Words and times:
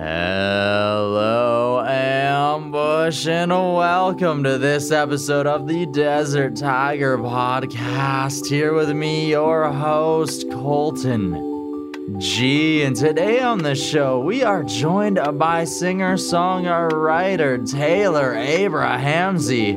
Hello, 0.00 1.84
Ambush, 1.84 3.26
and 3.26 3.50
welcome 3.50 4.44
to 4.44 4.56
this 4.56 4.92
episode 4.92 5.48
of 5.48 5.66
the 5.66 5.86
Desert 5.86 6.54
Tiger 6.54 7.18
Podcast. 7.18 8.46
Here 8.46 8.74
with 8.74 8.90
me, 8.90 9.28
your 9.30 9.72
host, 9.72 10.48
Colton 10.52 12.20
G. 12.20 12.84
And 12.84 12.94
today 12.94 13.40
on 13.40 13.58
the 13.58 13.74
show, 13.74 14.20
we 14.20 14.44
are 14.44 14.62
joined 14.62 15.18
by 15.36 15.64
singer 15.64 16.14
songwriter 16.14 17.68
Taylor 17.68 18.34
Abrahamse 18.34 19.76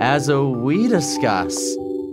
as 0.00 0.30
we 0.30 0.88
discuss 0.88 1.54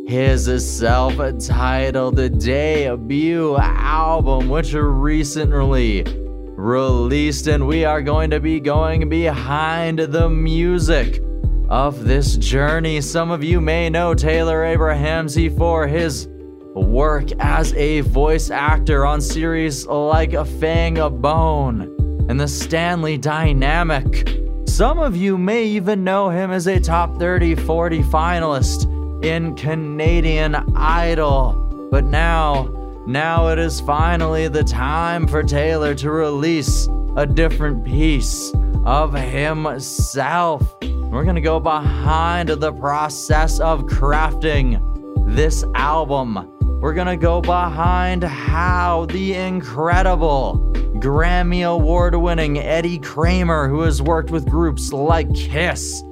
his 0.09 0.77
self 0.77 1.15
titled 1.39 2.17
debut 2.37 3.55
album, 3.55 4.49
which 4.49 4.73
recently 4.73 6.03
released, 6.65 7.45
and 7.45 7.67
we 7.67 7.85
are 7.85 8.01
going 8.01 8.31
to 8.31 8.39
be 8.39 8.59
going 8.59 9.07
behind 9.07 9.99
the 9.99 10.27
music 10.27 11.21
of 11.69 12.05
this 12.05 12.37
journey. 12.37 13.01
Some 13.01 13.29
of 13.29 13.43
you 13.43 13.61
may 13.61 13.89
know 13.89 14.15
Taylor 14.15 14.65
Abrahamse 14.65 15.55
for 15.57 15.85
his 15.85 16.27
work 16.73 17.31
as 17.39 17.71
a 17.73 18.01
voice 18.01 18.49
actor 18.49 19.05
on 19.05 19.21
series 19.21 19.85
like 19.85 20.33
A 20.33 20.43
Fang 20.43 20.97
of 20.97 21.21
Bone 21.21 21.81
and 22.29 22.39
The 22.39 22.47
Stanley 22.47 23.19
Dynamic. 23.19 24.41
Some 24.67 24.97
of 24.97 25.15
you 25.15 25.37
may 25.37 25.65
even 25.65 26.03
know 26.03 26.29
him 26.29 26.51
as 26.51 26.65
a 26.65 26.79
top 26.79 27.19
30 27.19 27.55
40 27.55 28.01
finalist 28.03 29.23
in 29.23 29.55
Canadian 29.55 30.55
Idol. 30.75 31.89
But 31.91 32.05
now, 32.05 32.74
now 33.05 33.47
it 33.49 33.59
is 33.59 33.79
finally 33.81 34.47
the 34.47 34.63
time 34.63 35.27
for 35.27 35.43
Taylor 35.43 35.93
to 35.95 36.09
release 36.09 36.87
a 37.15 37.25
different 37.25 37.85
piece 37.85 38.51
of 38.85 39.13
himself. 39.13 40.75
We're 40.81 41.23
going 41.23 41.35
to 41.35 41.41
go 41.41 41.59
behind 41.59 42.49
the 42.49 42.73
process 42.73 43.59
of 43.59 43.83
crafting 43.83 44.81
this 45.35 45.63
album. 45.75 46.51
We're 46.81 46.93
going 46.93 47.07
to 47.07 47.17
go 47.17 47.41
behind 47.41 48.23
how 48.23 49.05
the 49.07 49.33
incredible 49.33 50.71
Grammy 50.95 51.67
Award 51.67 52.15
winning 52.15 52.57
Eddie 52.57 52.99
Kramer, 52.99 53.69
who 53.69 53.81
has 53.81 54.01
worked 54.01 54.31
with 54.31 54.49
groups 54.49 54.91
like 54.91 55.33
Kiss, 55.33 56.03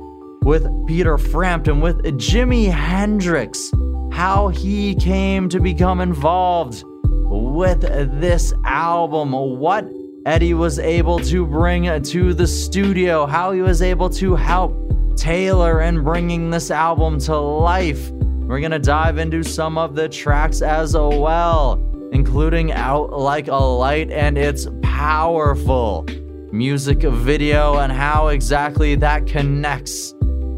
with 0.44 0.68
Peter 0.88 1.18
Frampton, 1.18 1.82
with 1.82 2.04
Jimi 2.18 2.72
Hendrix, 2.72 3.72
how 4.14 4.48
he 4.50 4.94
came 4.94 5.50
to 5.50 5.60
become 5.60 6.00
involved 6.00 6.84
with 6.86 7.82
this 8.22 8.54
album, 8.64 9.32
what 9.32 9.90
Eddie 10.28 10.54
was 10.54 10.78
able 10.78 11.18
to 11.18 11.48
bring 11.48 12.02
to 12.04 12.34
the 12.36 12.46
studio, 12.46 13.26
how 13.26 13.52
he 13.52 13.62
was 13.62 13.82
able 13.82 14.08
to 14.12 14.36
help 14.36 14.72
Taylor 15.18 15.82
in 15.82 16.04
bringing 16.04 16.52
this 16.52 16.70
album 16.70 17.20
to 17.22 17.36
life. 17.36 18.12
We're 18.12 18.60
going 18.60 18.72
to 18.72 18.78
dive 18.78 19.18
into 19.18 19.44
some 19.44 19.80
of 19.80 19.96
the 19.96 20.08
tracks 20.08 20.62
as 20.62 20.94
well, 20.94 21.84
including 22.12 22.72
Out 22.72 23.12
Like 23.12 23.48
a 23.48 23.56
Light 23.56 24.12
and 24.12 24.38
its 24.38 24.68
powerful 24.84 26.06
music 26.52 27.02
video 27.02 27.80
and 27.80 27.92
how 27.92 28.28
exactly 28.28 28.94
that 28.96 29.26
connects 29.26 30.14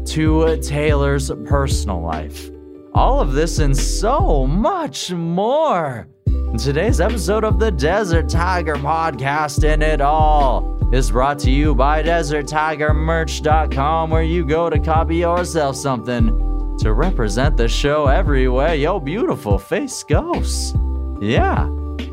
to 0.08 0.58
Taylor's 0.60 1.30
personal 1.46 2.02
life. 2.02 2.50
All 2.96 3.20
of 3.20 3.34
this 3.34 3.58
and 3.58 3.76
so 3.76 4.46
much 4.46 5.12
more. 5.12 6.08
In 6.26 6.56
today's 6.56 6.98
episode 6.98 7.44
of 7.44 7.58
the 7.58 7.70
Desert 7.70 8.30
Tiger 8.30 8.76
Podcast, 8.76 9.70
and 9.70 9.82
it 9.82 10.00
all 10.00 10.78
is 10.94 11.10
brought 11.10 11.38
to 11.40 11.50
you 11.50 11.74
by 11.74 12.02
DesertTigerMerch.com, 12.02 14.08
where 14.08 14.22
you 14.22 14.46
go 14.46 14.70
to 14.70 14.78
copy 14.78 15.16
yourself 15.16 15.76
something 15.76 16.28
to 16.78 16.94
represent 16.94 17.58
the 17.58 17.68
show 17.68 18.06
everywhere 18.06 18.74
your 18.74 18.98
beautiful 18.98 19.58
face 19.58 20.02
goes. 20.02 20.72
Yeah. 21.20 21.66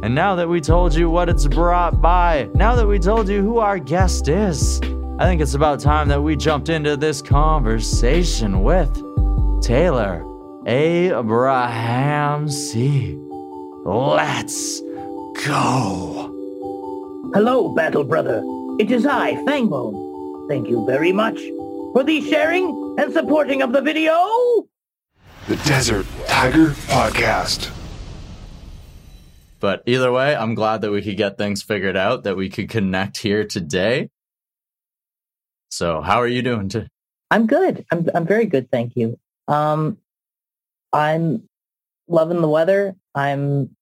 And 0.04 0.14
now 0.14 0.36
that 0.36 0.50
we 0.50 0.60
told 0.60 0.94
you 0.94 1.10
what 1.10 1.30
it's 1.30 1.48
brought 1.48 2.02
by, 2.02 2.50
now 2.56 2.76
that 2.76 2.88
we 2.88 3.00
told 3.00 3.30
you 3.30 3.42
who 3.42 3.60
our 3.60 3.80
guest 3.80 4.28
is, 4.28 4.82
I 5.18 5.28
think 5.28 5.40
it's 5.40 5.54
about 5.54 5.80
time 5.80 6.10
that 6.10 6.22
we 6.22 6.36
jumped 6.36 6.68
into 6.68 6.98
this 6.98 7.22
conversation 7.22 8.64
with 8.64 8.94
Taylor 9.62 10.26
Abrahamse. 10.66 12.74
Let's 13.86 14.82
go. 15.46 16.30
Hello, 17.34 17.70
Battle 17.70 18.06
Brother. 18.06 18.42
It 18.80 18.90
is 18.90 19.06
I, 19.06 19.34
Fangbone. 19.46 20.48
Thank 20.48 20.70
you 20.70 20.86
very 20.86 21.12
much 21.12 21.38
for 21.94 22.04
the 22.04 22.22
sharing 22.30 22.96
and 22.98 23.12
supporting 23.12 23.62
of 23.62 23.74
the 23.74 23.82
video. 23.82 24.14
The 25.48 25.58
Desert 25.58 26.06
Tiger 26.28 26.68
Podcast. 26.88 27.70
But 29.60 29.84
either 29.86 30.12
way, 30.12 30.36
I'm 30.36 30.56
glad 30.56 30.82
that 30.82 30.92
we 30.92 31.02
could 31.02 31.18
get 31.18 31.38
things 31.38 31.62
figured 31.62 31.98
out, 31.98 32.24
that 32.24 32.38
we 32.38 32.50
could 32.50 32.70
connect 32.70 33.18
here 33.18 33.46
today. 33.46 34.10
So, 35.70 36.02
how 36.02 36.22
are 36.22 36.28
you 36.28 36.42
doing? 36.42 36.70
To- 36.70 36.88
I'm 37.32 37.48
good. 37.48 37.86
I'm 37.92 38.08
I'm 38.14 38.26
very 38.26 38.46
good, 38.46 38.70
thank 38.72 38.96
you. 38.96 39.18
Um, 39.48 39.98
I'm 40.94 41.50
loving 42.08 42.42
the 42.42 42.50
weather. 42.50 42.96
I'm 43.16 43.76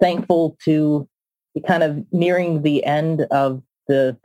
thankful 0.00 0.56
to 0.64 1.08
be 1.54 1.60
kind 1.60 1.82
of 1.82 2.04
nearing 2.12 2.62
the 2.62 2.84
end 2.84 3.22
of 3.30 3.62
the 3.88 4.16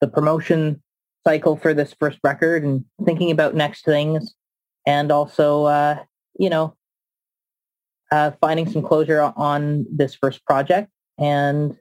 the 0.00 0.08
promotion 0.08 0.82
cycle 1.26 1.56
for 1.56 1.72
this 1.72 1.94
first 1.98 2.18
record 2.22 2.62
and 2.62 2.84
thinking 3.04 3.30
about 3.30 3.54
next 3.54 3.84
things, 3.84 4.34
and 4.86 5.10
also 5.10 5.64
uh, 5.64 5.98
you 6.38 6.50
know 6.50 6.76
uh, 8.10 8.32
finding 8.40 8.70
some 8.70 8.82
closure 8.82 9.32
on 9.36 9.86
this 9.90 10.14
first 10.14 10.44
project. 10.44 10.90
And 11.18 11.76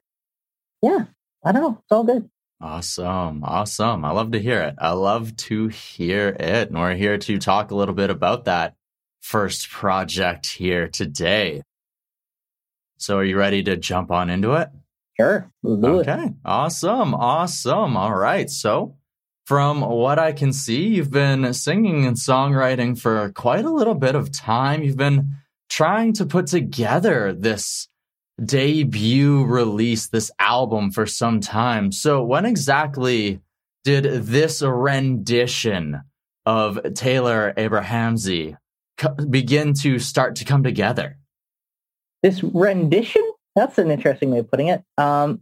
yeah, 0.81 1.05
I 1.43 1.51
don't 1.51 1.61
know. 1.61 1.77
It's 1.81 1.91
all 1.91 2.03
good. 2.03 2.29
Awesome. 2.61 3.43
Awesome. 3.43 4.05
I 4.05 4.11
love 4.11 4.31
to 4.31 4.39
hear 4.39 4.61
it. 4.61 4.75
I 4.77 4.91
love 4.91 5.35
to 5.35 5.67
hear 5.67 6.29
it. 6.29 6.69
And 6.69 6.79
we're 6.79 6.95
here 6.95 7.17
to 7.17 7.38
talk 7.38 7.72
a 7.72 7.75
little 7.75 7.93
bit 7.93 8.09
about 8.09 8.45
that 8.45 8.75
first 9.23 9.69
project 9.69 10.45
here 10.47 10.89
today. 10.89 11.63
So 12.97 13.17
are 13.17 13.23
you 13.23 13.38
ready 13.38 13.63
to 13.63 13.78
jump 13.78 14.11
on 14.11 14.29
into 14.29 14.51
it? 14.53 14.69
Sure. 15.17 15.50
okay. 15.66 16.25
It. 16.25 16.34
Awesome. 16.44 17.16
Awesome. 17.16 17.95
All 17.95 18.13
right. 18.13 18.50
So 18.50 18.97
from 19.45 19.81
what 19.81 20.19
I 20.19 20.34
can 20.34 20.51
see, 20.51 20.89
you've 20.89 21.09
been 21.09 21.53
singing 21.53 22.06
and 22.06 22.17
songwriting 22.17 23.00
for 23.00 23.31
quite 23.31 23.66
a 23.66 23.72
little 23.72 23.95
bit 23.95 24.16
of 24.16 24.31
time. 24.31 24.84
You've 24.84 24.97
been 24.97 25.38
trying 25.69 26.13
to 26.13 26.25
put 26.25 26.47
together 26.47 27.34
this 27.34 27.88
debut 28.44 29.45
release, 29.45 30.07
this 30.07 30.31
album 30.38 30.91
for 30.91 31.05
some 31.05 31.40
time. 31.40 31.94
So, 31.94 32.23
when 32.23 32.45
exactly 32.45 33.40
did 33.85 34.03
this 34.03 34.61
rendition 34.61 36.01
of 36.45 36.94
Taylor 36.94 37.53
Abrahamse 38.99 39.29
begin 39.29 39.73
to 39.75 39.99
start 39.99 40.35
to 40.37 40.45
come 40.45 40.63
together? 40.63 41.17
This 42.21 42.43
rendition? 42.43 43.23
That's 43.55 43.77
an 43.77 43.91
interesting 43.91 44.31
way 44.31 44.39
of 44.39 44.49
putting 44.49 44.67
it. 44.67 44.83
Um, 44.97 45.41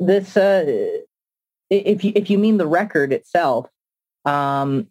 this, 0.00 0.36
uh, 0.36 0.98
if 1.70 2.04
you 2.04 2.12
if 2.14 2.30
you 2.30 2.38
mean 2.38 2.56
the 2.58 2.66
record 2.66 3.12
itself, 3.12 3.68
um, 4.24 4.88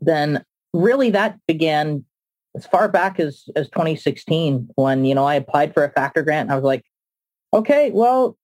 then 0.00 0.44
really 0.72 1.10
that 1.10 1.38
began 1.46 2.04
as 2.54 2.66
far 2.66 2.88
back 2.88 3.18
as, 3.18 3.44
as 3.56 3.68
2016 3.70 4.68
when, 4.76 5.04
you 5.04 5.14
know, 5.14 5.24
I 5.24 5.34
applied 5.34 5.74
for 5.74 5.84
a 5.84 5.90
factor 5.90 6.22
grant. 6.22 6.50
I 6.50 6.54
was 6.54 6.64
like, 6.64 6.84
okay, 7.52 7.90
well, 7.90 8.36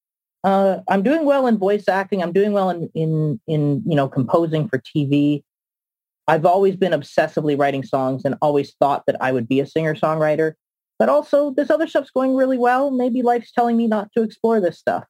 uh, 0.42 0.78
I'm 0.88 1.02
doing 1.02 1.24
well 1.24 1.46
in 1.46 1.58
voice 1.58 1.88
acting. 1.88 2.22
I'm 2.22 2.32
doing 2.32 2.52
well 2.52 2.70
in, 2.70 2.90
in, 2.94 3.40
in, 3.46 3.82
you 3.86 3.94
know, 3.94 4.08
composing 4.08 4.68
for 4.68 4.78
TV. 4.78 5.42
I've 6.28 6.46
always 6.46 6.76
been 6.76 6.92
obsessively 6.92 7.58
writing 7.58 7.82
songs 7.82 8.24
and 8.24 8.36
always 8.40 8.74
thought 8.80 9.04
that 9.06 9.16
I 9.20 9.32
would 9.32 9.48
be 9.48 9.60
a 9.60 9.66
singer-songwriter. 9.66 10.52
But 10.98 11.08
also, 11.08 11.50
this 11.52 11.70
other 11.70 11.86
stuff's 11.86 12.10
going 12.10 12.34
really 12.34 12.58
well. 12.58 12.90
Maybe 12.90 13.22
life's 13.22 13.52
telling 13.52 13.76
me 13.76 13.86
not 13.86 14.10
to 14.16 14.22
explore 14.22 14.60
this 14.60 14.78
stuff. 14.78 15.04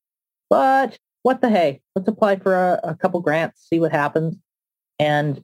But 0.49 0.99
what 1.23 1.41
the 1.41 1.51
hey? 1.51 1.81
Let's 1.95 2.09
apply 2.09 2.37
for 2.37 2.55
a, 2.55 2.81
a 2.85 2.95
couple 2.95 3.21
grants, 3.21 3.67
see 3.69 3.81
what 3.81 3.93
happens. 3.93 4.37
And 4.99 5.43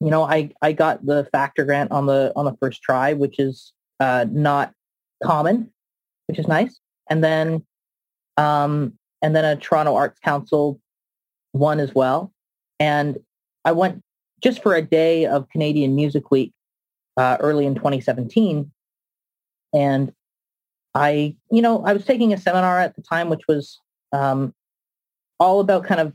you 0.00 0.10
know, 0.10 0.22
I, 0.22 0.50
I 0.62 0.72
got 0.72 1.04
the 1.04 1.26
factor 1.32 1.64
grant 1.64 1.90
on 1.90 2.06
the 2.06 2.32
on 2.36 2.44
the 2.44 2.56
first 2.60 2.82
try, 2.82 3.14
which 3.14 3.38
is 3.38 3.72
uh, 4.00 4.26
not 4.30 4.72
common, 5.22 5.72
which 6.26 6.38
is 6.38 6.46
nice. 6.46 6.78
And 7.10 7.24
then 7.24 7.64
um, 8.36 8.94
and 9.22 9.34
then 9.34 9.44
a 9.44 9.56
Toronto 9.56 9.96
Arts 9.96 10.20
Council 10.20 10.80
one 11.52 11.80
as 11.80 11.94
well. 11.94 12.32
And 12.78 13.18
I 13.64 13.72
went 13.72 14.03
just 14.44 14.62
for 14.62 14.74
a 14.74 14.82
day 14.82 15.24
of 15.24 15.48
Canadian 15.48 15.96
Music 15.96 16.30
Week 16.30 16.52
uh, 17.16 17.38
early 17.40 17.64
in 17.64 17.74
2017. 17.74 18.70
And 19.72 20.12
I, 20.94 21.34
you 21.50 21.62
know, 21.62 21.82
I 21.82 21.94
was 21.94 22.04
taking 22.04 22.34
a 22.34 22.38
seminar 22.38 22.78
at 22.78 22.94
the 22.94 23.00
time, 23.00 23.30
which 23.30 23.40
was 23.48 23.80
um, 24.12 24.54
all 25.40 25.60
about 25.60 25.84
kind 25.84 26.00
of 26.00 26.12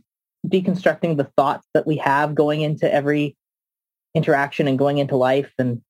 deconstructing 0.48 1.18
the 1.18 1.30
thoughts 1.36 1.68
that 1.74 1.88
we 1.88 1.98
have 1.98 2.36
going 2.36 2.62
into 2.62 2.92
every 2.94 3.36
interaction 4.14 4.68
and 4.68 4.78
going 4.78 5.00
into 5.00 5.16
life. 5.16 5.52
And, 5.58 5.82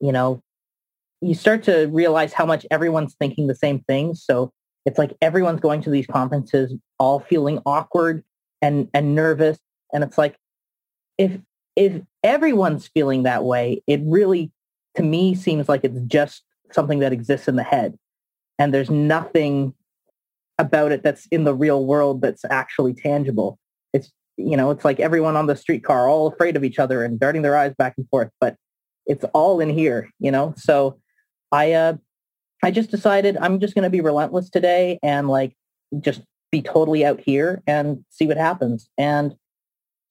you 0.00 0.12
know, 0.12 0.44
you 1.20 1.34
start 1.34 1.64
to 1.64 1.86
realize 1.86 2.32
how 2.32 2.46
much 2.46 2.64
everyone's 2.70 3.16
thinking 3.18 3.48
the 3.48 3.54
same 3.54 3.80
things. 3.80 4.24
So 4.24 4.52
it's 4.86 4.96
like 4.96 5.16
everyone's 5.20 5.60
going 5.60 5.82
to 5.82 5.90
these 5.90 6.06
conferences 6.06 6.72
all 7.00 7.18
feeling 7.18 7.60
awkward 7.66 8.22
and, 8.62 8.88
and 8.94 9.16
nervous. 9.16 9.58
And 9.92 10.04
it's 10.04 10.16
like, 10.16 10.36
if, 11.18 11.38
if 11.76 12.02
everyone's 12.22 12.88
feeling 12.88 13.22
that 13.22 13.44
way, 13.44 13.82
it 13.86 14.00
really, 14.04 14.50
to 14.96 15.02
me, 15.02 15.34
seems 15.34 15.68
like 15.68 15.84
it's 15.84 16.00
just 16.06 16.42
something 16.72 16.98
that 17.00 17.12
exists 17.12 17.48
in 17.48 17.56
the 17.56 17.62
head. 17.62 17.98
And 18.58 18.74
there's 18.74 18.90
nothing 18.90 19.74
about 20.58 20.92
it 20.92 21.02
that's 21.02 21.26
in 21.26 21.44
the 21.44 21.54
real 21.54 21.86
world 21.86 22.20
that's 22.20 22.44
actually 22.44 22.94
tangible. 22.94 23.58
It's, 23.92 24.12
you 24.36 24.56
know, 24.56 24.70
it's 24.70 24.84
like 24.84 25.00
everyone 25.00 25.36
on 25.36 25.46
the 25.46 25.56
streetcar 25.56 26.08
all 26.08 26.26
afraid 26.26 26.56
of 26.56 26.64
each 26.64 26.78
other 26.78 27.02
and 27.02 27.18
darting 27.18 27.42
their 27.42 27.56
eyes 27.56 27.74
back 27.78 27.94
and 27.96 28.06
forth, 28.10 28.30
but 28.40 28.56
it's 29.06 29.24
all 29.32 29.60
in 29.60 29.70
here, 29.70 30.10
you 30.18 30.30
know? 30.30 30.54
So 30.56 30.98
I, 31.50 31.72
uh, 31.72 31.94
I 32.62 32.70
just 32.70 32.90
decided 32.90 33.38
I'm 33.38 33.58
just 33.58 33.74
going 33.74 33.84
to 33.84 33.90
be 33.90 34.02
relentless 34.02 34.50
today 34.50 34.98
and 35.02 35.28
like 35.28 35.56
just 36.00 36.20
be 36.52 36.60
totally 36.60 37.04
out 37.04 37.20
here 37.20 37.62
and 37.66 38.04
see 38.10 38.26
what 38.26 38.36
happens. 38.36 38.88
And 38.98 39.34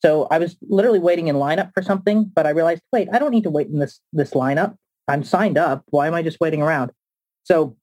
so 0.02 0.28
I 0.32 0.38
was 0.38 0.56
literally 0.68 1.00
waiting 1.00 1.28
in 1.28 1.36
lineup 1.36 1.72
for 1.74 1.84
something, 1.84 2.32
but 2.34 2.48
I 2.48 2.52
realized, 2.52 2.82
wait, 2.92 3.10
I 3.12 3.20
don't 3.20 3.32
need 3.32 3.44
to 3.44 3.50
wait 3.50 3.68
in 3.68 3.80
this 3.80 4.00
this 4.14 4.32
lineup. 4.32 4.76
I'm 5.08 5.24
signed 5.24 5.58
up. 5.58 5.84
Why 5.90 6.08
am 6.08 6.14
I 6.14 6.22
just 6.22 6.40
waiting 6.40 6.62
around? 6.62 6.92
So 7.44 7.76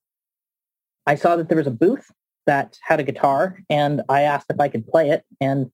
I 1.07 1.15
saw 1.15 1.37
that 1.37 1.49
there 1.49 1.59
was 1.59 1.67
a 1.67 1.73
booth 1.73 2.07
that 2.47 2.79
had 2.83 3.01
a 3.01 3.03
guitar 3.03 3.59
and 3.69 4.03
I 4.09 4.23
asked 4.23 4.47
if 4.49 4.61
I 4.61 4.69
could 4.69 4.87
play 4.87 5.11
it 5.11 5.25
and 5.41 5.71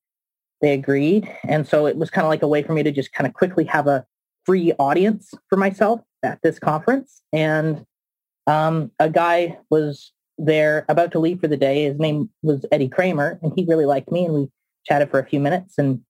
they 0.61 0.73
agreed. 0.73 1.31
And 1.47 1.69
so 1.69 1.87
it 1.87 1.97
was 1.97 2.11
kind 2.11 2.25
of 2.25 2.31
like 2.31 2.43
a 2.43 2.49
way 2.49 2.63
for 2.63 2.73
me 2.73 2.83
to 2.83 2.91
just 2.91 3.13
kind 3.13 3.27
of 3.27 3.35
quickly 3.35 3.65
have 3.65 3.87
a 3.87 4.05
free 4.47 4.73
audience 4.79 5.33
for 5.49 5.57
myself 5.57 6.01
at 6.23 6.41
this 6.43 6.59
conference. 6.59 7.23
And 7.33 7.85
um, 8.47 8.91
a 8.99 9.11
guy 9.11 9.59
was 9.71 10.13
there 10.39 10.87
about 10.89 11.13
to 11.13 11.19
leave 11.19 11.41
for 11.41 11.49
the 11.49 11.57
day. 11.57 11.85
His 11.85 11.99
name 11.99 12.31
was 12.43 12.65
Eddie 12.73 12.89
Kramer 12.89 13.39
and 13.43 13.53
he 13.55 13.65
really 13.67 13.85
liked 13.85 14.11
me 14.11 14.25
and 14.25 14.35
we 14.35 14.49
chatted 14.85 15.11
for 15.11 15.19
a 15.19 15.27
few 15.27 15.39
minutes 15.39 15.75
and 15.79 16.01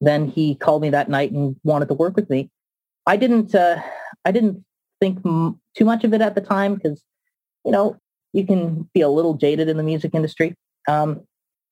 then 0.00 0.28
he 0.28 0.54
called 0.54 0.82
me 0.82 0.90
that 0.90 1.08
night 1.08 1.32
and 1.32 1.56
wanted 1.64 1.88
to 1.88 1.94
work 1.94 2.16
with 2.16 2.30
me. 2.30 2.50
I 3.06 3.16
didn't, 3.16 3.54
uh, 3.54 3.82
I 4.24 4.32
didn't 4.32 4.64
think 5.00 5.18
m- 5.24 5.60
too 5.76 5.84
much 5.84 6.04
of 6.04 6.14
it 6.14 6.20
at 6.20 6.34
the 6.34 6.40
time 6.40 6.74
because, 6.74 7.02
you 7.64 7.72
know, 7.72 7.96
you 8.32 8.46
can 8.46 8.88
be 8.94 9.00
a 9.00 9.08
little 9.08 9.34
jaded 9.34 9.68
in 9.68 9.76
the 9.76 9.82
music 9.82 10.14
industry. 10.14 10.54
Um, 10.88 11.22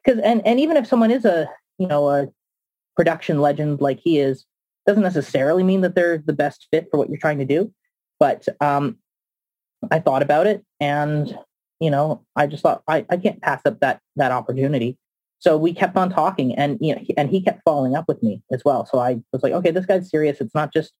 because 0.04 0.20
and 0.22 0.46
and 0.46 0.60
even 0.60 0.76
if 0.76 0.86
someone 0.86 1.10
is 1.10 1.24
a 1.24 1.48
you 1.78 1.86
know 1.86 2.08
a 2.08 2.28
production 2.96 3.40
legend 3.40 3.80
like 3.80 4.00
he 4.00 4.18
is, 4.18 4.44
doesn't 4.86 5.02
necessarily 5.02 5.62
mean 5.62 5.82
that 5.82 5.94
they're 5.94 6.18
the 6.18 6.32
best 6.32 6.66
fit 6.70 6.88
for 6.90 6.98
what 6.98 7.08
you're 7.08 7.18
trying 7.18 7.38
to 7.38 7.44
do. 7.44 7.72
But 8.18 8.46
um, 8.60 8.98
I 9.90 10.00
thought 10.00 10.22
about 10.22 10.46
it, 10.46 10.64
and 10.80 11.36
you 11.80 11.90
know, 11.90 12.24
I 12.34 12.46
just 12.46 12.62
thought 12.62 12.82
I, 12.88 13.04
I 13.10 13.16
can't 13.16 13.40
pass 13.40 13.60
up 13.64 13.80
that 13.80 14.00
that 14.16 14.32
opportunity. 14.32 14.96
So 15.40 15.56
we 15.56 15.72
kept 15.72 15.96
on 15.96 16.10
talking, 16.10 16.54
and 16.56 16.78
you 16.80 16.94
know, 16.94 17.00
he, 17.00 17.16
and 17.16 17.30
he 17.30 17.40
kept 17.40 17.62
following 17.64 17.94
up 17.94 18.06
with 18.08 18.22
me 18.22 18.42
as 18.52 18.64
well. 18.64 18.84
So 18.86 18.98
I 18.98 19.20
was 19.32 19.42
like, 19.42 19.52
okay, 19.52 19.70
this 19.70 19.86
guy's 19.86 20.10
serious. 20.10 20.40
It's 20.40 20.54
not 20.54 20.72
just 20.72 20.92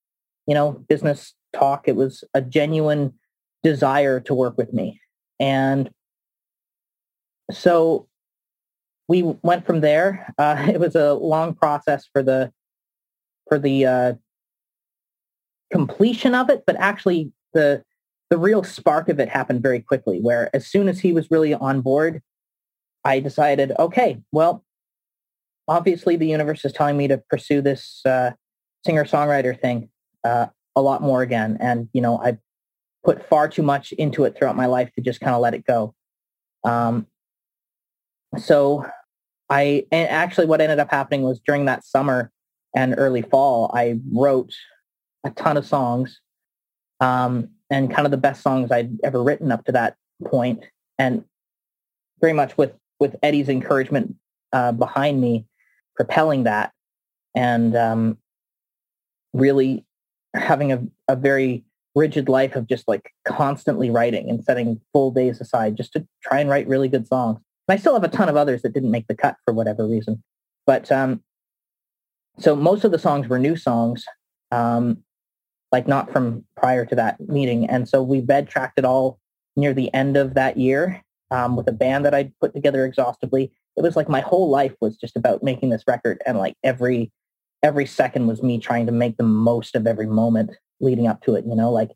you 0.47 0.55
know 0.55 0.85
business 0.89 1.35
talk. 1.53 1.89
It 1.89 1.97
was 1.97 2.23
a 2.35 2.41
genuine 2.41 3.15
desire 3.63 4.21
to 4.21 4.35
work 4.35 4.57
with 4.57 4.73
me, 4.73 5.01
and 5.41 5.91
so 7.51 8.09
we 9.09 9.23
went 9.23 9.67
from 9.67 9.81
there. 9.81 10.33
Uh, 10.39 10.67
it 10.73 10.79
was 10.79 10.95
a 10.95 11.15
long 11.15 11.55
process 11.55 12.07
for 12.13 12.23
the 12.23 12.53
for 13.49 13.59
the 13.59 13.87
uh, 13.87 14.13
completion 15.73 16.35
of 16.35 16.51
it, 16.51 16.65
but 16.67 16.77
actually 16.77 17.33
the 17.55 17.83
the 18.31 18.39
real 18.39 18.63
spark 18.63 19.09
of 19.09 19.19
it 19.19 19.29
happened 19.29 19.63
very 19.63 19.81
quickly. 19.81 20.21
Where 20.21 20.55
as 20.55 20.67
soon 20.67 20.89
as 20.89 21.01
he 21.01 21.13
was 21.13 21.31
really 21.31 21.55
on 21.55 21.81
board, 21.81 22.23
I 23.05 23.21
decided, 23.21 23.73
okay, 23.79 24.21
well, 24.33 24.65
obviously 25.69 26.17
the 26.17 26.27
universe 26.27 26.65
is 26.65 26.73
telling 26.73 26.97
me 26.97 27.07
to 27.09 27.19
pursue 27.31 27.61
this 27.61 28.01
uh, 28.05 28.33
singer 28.85 29.05
songwriter 29.05 29.59
thing 29.59 29.91
uh, 30.25 30.47
a 30.75 30.83
lot 30.83 31.03
more 31.03 31.23
again, 31.23 31.59
and 31.61 31.89
you 31.93 32.01
know 32.01 32.19
I 32.19 32.39
put 33.05 33.29
far 33.29 33.49
too 33.49 33.63
much 33.63 33.93
into 33.93 34.25
it 34.25 34.37
throughout 34.37 34.57
my 34.57 34.67
life 34.67 34.91
to 34.95 35.01
just 35.01 35.21
kind 35.21 35.35
of 35.35 35.41
let 35.41 35.55
it 35.55 35.65
go. 35.65 35.95
Um, 36.65 37.07
so 38.37 38.85
I 39.49 39.85
and 39.93 40.09
actually 40.09 40.47
what 40.47 40.61
ended 40.61 40.79
up 40.79 40.91
happening 40.91 41.23
was 41.23 41.41
during 41.47 41.67
that 41.67 41.85
summer 41.85 42.33
and 42.75 42.95
early 42.97 43.23
fall, 43.23 43.71
I 43.75 43.99
wrote 44.13 44.53
a 45.25 45.31
ton 45.31 45.57
of 45.57 45.67
songs 45.67 46.21
um, 47.01 47.49
and 47.71 47.93
kind 47.93 48.07
of 48.07 48.11
the 48.11 48.17
best 48.17 48.43
songs 48.43 48.71
I'd 48.71 48.99
ever 49.03 49.23
written 49.23 49.53
up 49.53 49.65
to 49.67 49.73
that 49.73 49.97
point, 50.25 50.65
and 50.99 51.25
very 52.21 52.33
much 52.33 52.57
with 52.57 52.73
with 53.01 53.17
Eddie's 53.23 53.49
encouragement 53.49 54.15
uh, 54.53 54.73
behind 54.73 55.21
me, 55.21 55.47
propelling 55.97 56.45
that, 56.45 56.73
and 57.35 57.77
um, 57.77 58.19
really 59.33 59.85
having 60.35 60.73
a, 60.73 60.83
a 61.09 61.17
very 61.17 61.65
rigid 61.95 62.29
life 62.29 62.55
of 62.55 62.67
just 62.67 62.87
like 62.87 63.13
constantly 63.25 63.91
writing 63.91 64.31
and 64.31 64.45
setting 64.45 64.81
full 64.93 65.11
days 65.11 65.41
aside 65.41 65.77
just 65.77 65.93
to 65.93 66.07
try 66.23 66.41
and 66.41 66.49
write 66.49 66.69
really 66.69 66.89
good 66.89 67.07
songs. 67.07 67.41
And 67.69 67.77
I 67.77 67.81
still 67.81 67.95
have 67.95 68.05
a 68.05 68.09
ton 68.09 68.29
of 68.29 68.37
others 68.37 68.63
that 68.63 68.73
didn't 68.73 68.91
make 68.91 69.09
the 69.09 69.15
cut 69.15 69.37
for 69.45 69.53
whatever 69.53 69.87
reason. 69.87 70.23
But 70.67 70.91
um, 70.93 71.23
so 72.39 72.55
most 72.55 72.85
of 72.85 72.93
the 72.93 72.99
songs 72.99 73.29
were 73.29 73.39
new 73.39 73.57
songs, 73.57 74.05
um, 74.53 74.99
like 75.73 75.89
not 75.89 76.13
from 76.13 76.45
prior 76.57 76.87
to 76.87 76.95
that 76.95 77.21
meeting. 77.21 77.69
And 77.69 77.89
so 77.89 78.03
we 78.03 78.21
bed 78.21 78.49
tracked 78.49 78.79
it 78.79 78.85
all 78.85 79.19
near 79.57 79.75
the 79.75 79.93
end 79.93 80.17
of 80.17 80.35
that 80.35 80.57
year 80.57 81.03
um, 81.31 81.57
with 81.57 81.69
a 81.69 81.73
band 81.73 82.05
that 82.05 82.15
I'd 82.15 82.33
put 82.41 82.55
together 82.55 82.85
exhaustively. 82.85 83.53
It 83.77 83.83
was 83.83 83.97
like 83.97 84.09
my 84.09 84.21
whole 84.21 84.49
life 84.49 84.75
was 84.81 84.97
just 84.97 85.17
about 85.17 85.43
making 85.43 85.71
this 85.71 85.85
record, 85.87 86.21
and 86.27 86.39
like 86.39 86.55
every 86.65 87.13
every 87.63 87.87
second 87.87 88.27
was 88.27 88.43
me 88.43 88.59
trying 88.59 88.87
to 88.87 88.93
make 88.93 89.17
the 89.17 89.25
most 89.25 89.75
of 89.75 89.87
every 89.87 90.07
moment 90.07 90.51
leading 90.81 91.07
up 91.07 91.23
to 91.23 91.35
it. 91.35 91.45
You 91.47 91.55
know, 91.55 91.71
like 91.71 91.91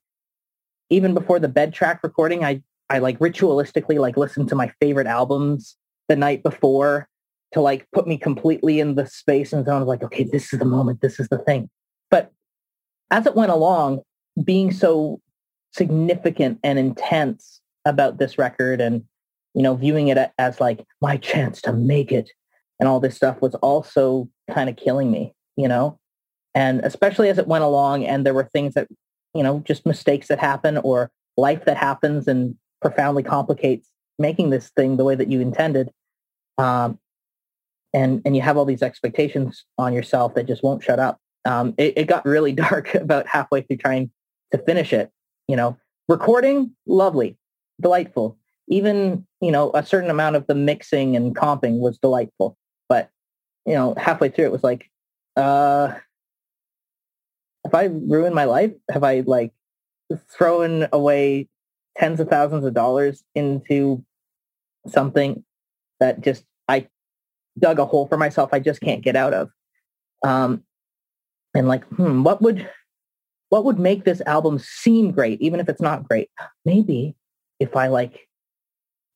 even 0.91 1.15
before 1.15 1.39
the 1.39 1.49
bed 1.49 1.73
track 1.73 2.01
recording, 2.03 2.45
I 2.45 2.63
I 2.89 2.99
like 2.99 3.19
ritualistically 3.19 3.99
like 3.99 4.17
listened 4.17 4.49
to 4.51 4.55
my 4.55 4.73
favorite 4.81 5.07
albums 5.07 5.77
the 6.09 6.17
night 6.17 6.43
before 6.43 7.09
to 7.53 7.61
like 7.61 7.87
put 7.93 8.07
me 8.07 8.17
completely 8.19 8.81
in 8.81 8.95
the 8.95 9.07
space 9.07 9.53
and 9.53 9.65
zone 9.65 9.83
of 9.83 9.89
like, 9.89 10.03
okay, 10.03 10.25
this 10.25 10.53
is 10.53 10.59
the 10.59 10.65
moment, 10.65 11.01
this 11.01 11.21
is 11.21 11.29
the 11.29 11.39
thing. 11.39 11.69
But 12.11 12.31
as 13.11 13.27
it 13.27 13.35
went 13.35 13.53
along, 13.53 14.01
being 14.43 14.73
so 14.73 15.21
significant 15.73 16.59
and 16.63 16.79
intense 16.79 17.61
about 17.85 18.19
this 18.19 18.39
record 18.39 18.81
and, 18.81 19.05
you 19.55 19.63
know, 19.63 19.75
viewing 19.75 20.09
it 20.09 20.19
as 20.39 20.61
like 20.61 20.85
my 21.01 21.17
chance 21.17 21.61
to 21.63 21.73
make 21.73 22.11
it 22.13 22.31
and 22.81 22.89
all 22.89 23.01
this 23.01 23.17
stuff 23.17 23.41
was 23.41 23.55
also 23.57 24.29
kind 24.51 24.69
of 24.69 24.77
killing 24.77 25.11
me, 25.11 25.35
you 25.57 25.69
know? 25.69 25.99
And 26.55 26.81
especially 26.81 27.29
as 27.29 27.39
it 27.39 27.47
went 27.47 27.65
along 27.65 28.05
and 28.05 28.27
there 28.27 28.35
were 28.35 28.49
things 28.53 28.75
that, 28.75 28.89
you 29.35 29.43
know, 29.43 29.61
just 29.61 29.87
mistakes 29.87 30.29
that 30.29 30.39
happen 30.39 30.79
or 30.79 31.11
life 31.37 31.65
that 31.65 31.77
happens 31.77 32.27
and 32.27 32.57
profoundly 32.81 33.23
complicates 33.23 33.89
making 34.19 34.51
this 34.51 34.71
thing 34.71 34.97
the 34.97 35.05
way 35.05 35.15
that 35.15 35.31
you 35.31 35.41
intended. 35.41 35.91
Um, 36.59 36.99
and, 37.95 38.23
and 38.25 38.35
you 38.35 38.43
have 38.43 38.57
all 38.57 38.65
these 38.65 38.83
expectations 38.83 39.65
on 39.79 39.93
yourself 39.93 40.35
that 40.35 40.47
just 40.47 40.63
won't 40.63 40.83
shut 40.83 40.99
up. 40.99 41.19
Um, 41.45 41.75
it, 41.79 41.95
it 41.97 42.05
got 42.07 42.25
really 42.25 42.53
dark 42.65 42.95
about 42.95 43.27
halfway 43.27 43.63
through 43.63 43.79
trying 43.79 44.11
to 44.51 44.59
finish 44.59 44.93
it. 44.93 45.11
You 45.49 45.57
know, 45.57 45.77
recording, 46.09 46.73
lovely, 46.87 47.37
delightful. 47.81 48.39
Even, 48.69 49.27
you 49.41 49.51
know, 49.51 49.71
a 49.75 49.85
certain 49.85 50.11
amount 50.11 50.37
of 50.37 50.47
the 50.47 50.55
mixing 50.55 51.17
and 51.17 51.35
comping 51.37 51.79
was 51.81 51.99
delightful. 51.99 52.57
But, 52.89 53.11
you 53.67 53.75
know, 53.75 53.95
halfway 53.97 54.29
through 54.29 54.47
it 54.47 54.53
was 54.53 54.65
like, 54.65 54.91
uh, 55.37 55.95
have 57.65 57.75
I 57.75 57.85
ruined 57.85 58.35
my 58.35 58.45
life? 58.45 58.73
Have 58.91 59.05
I 59.05 59.21
like 59.21 59.53
thrown 60.37 60.89
away 60.93 61.49
tens 61.97 62.21
of 62.21 62.29
thousands 62.29 62.65
of 62.65 62.75
dollars 62.75 63.23
into 63.35 64.05
something 64.87 65.45
that 66.01 66.21
just 66.21 66.45
I 66.69 66.89
dug 67.59 67.79
a 67.79 67.85
hole 67.85 68.07
for 68.07 68.17
myself 68.17 68.51
I 68.53 68.59
just 68.59 68.81
can't 68.81 69.03
get 69.03 69.17
out 69.17 69.35
of. 69.35 69.51
Um, 70.25 70.65
and 71.55 71.69
like, 71.69 71.85
hmm, 71.85 72.23
what 72.23 72.41
would 72.43 72.69
what 73.51 73.65
would 73.67 73.79
make 73.79 74.05
this 74.05 74.23
album 74.23 74.59
seem 74.59 75.11
great, 75.11 75.41
even 75.43 75.61
if 75.61 75.69
it's 75.69 75.81
not 75.81 76.09
great? 76.09 76.31
Maybe 76.65 77.15
if 77.61 77.77
I 77.77 77.89
like, 77.89 78.27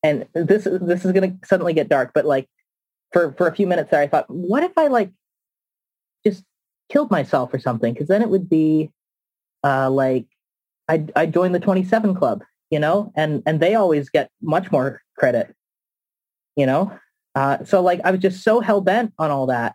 and 0.07 0.27
this 0.49 0.65
this 0.65 1.05
is 1.05 1.13
gonna 1.13 1.37
suddenly 1.45 1.73
get 1.73 1.89
dark, 1.89 2.13
but 2.15 2.25
like 2.25 2.49
for 3.13 3.33
for 3.33 3.47
a 3.47 3.55
few 3.55 3.67
minutes 3.67 3.91
there, 3.91 4.01
I 4.01 4.07
thought, 4.07 4.29
what 4.29 4.63
if 4.63 4.73
I 4.77 4.87
like 4.87 5.11
just 6.25 6.45
killed 6.89 7.11
myself 7.11 7.53
or 7.53 7.59
something? 7.59 7.93
Because 7.93 8.09
then 8.09 8.23
it 8.23 8.29
would 8.29 8.49
be 8.49 8.91
uh, 9.65 9.91
like 9.91 10.27
I 10.89 11.05
I 11.15 11.27
joined 11.27 11.55
the 11.55 11.61
27 11.61 12.15
Club 12.15 12.43
you 12.71 12.79
know, 12.79 13.13
and 13.15 13.43
and 13.47 13.61
they 13.61 13.75
always 13.75 14.09
get 14.11 14.31
much 14.43 14.71
more 14.73 15.01
credit, 15.17 15.55
you 16.57 16.67
know. 16.67 16.97
Uh, 17.35 17.65
so 17.65 17.81
like 17.81 18.01
I 18.05 18.11
was 18.11 18.21
just 18.21 18.43
so 18.43 18.61
hell 18.61 18.81
bent 18.81 19.13
on 19.19 19.31
all 19.31 19.47
that. 19.47 19.75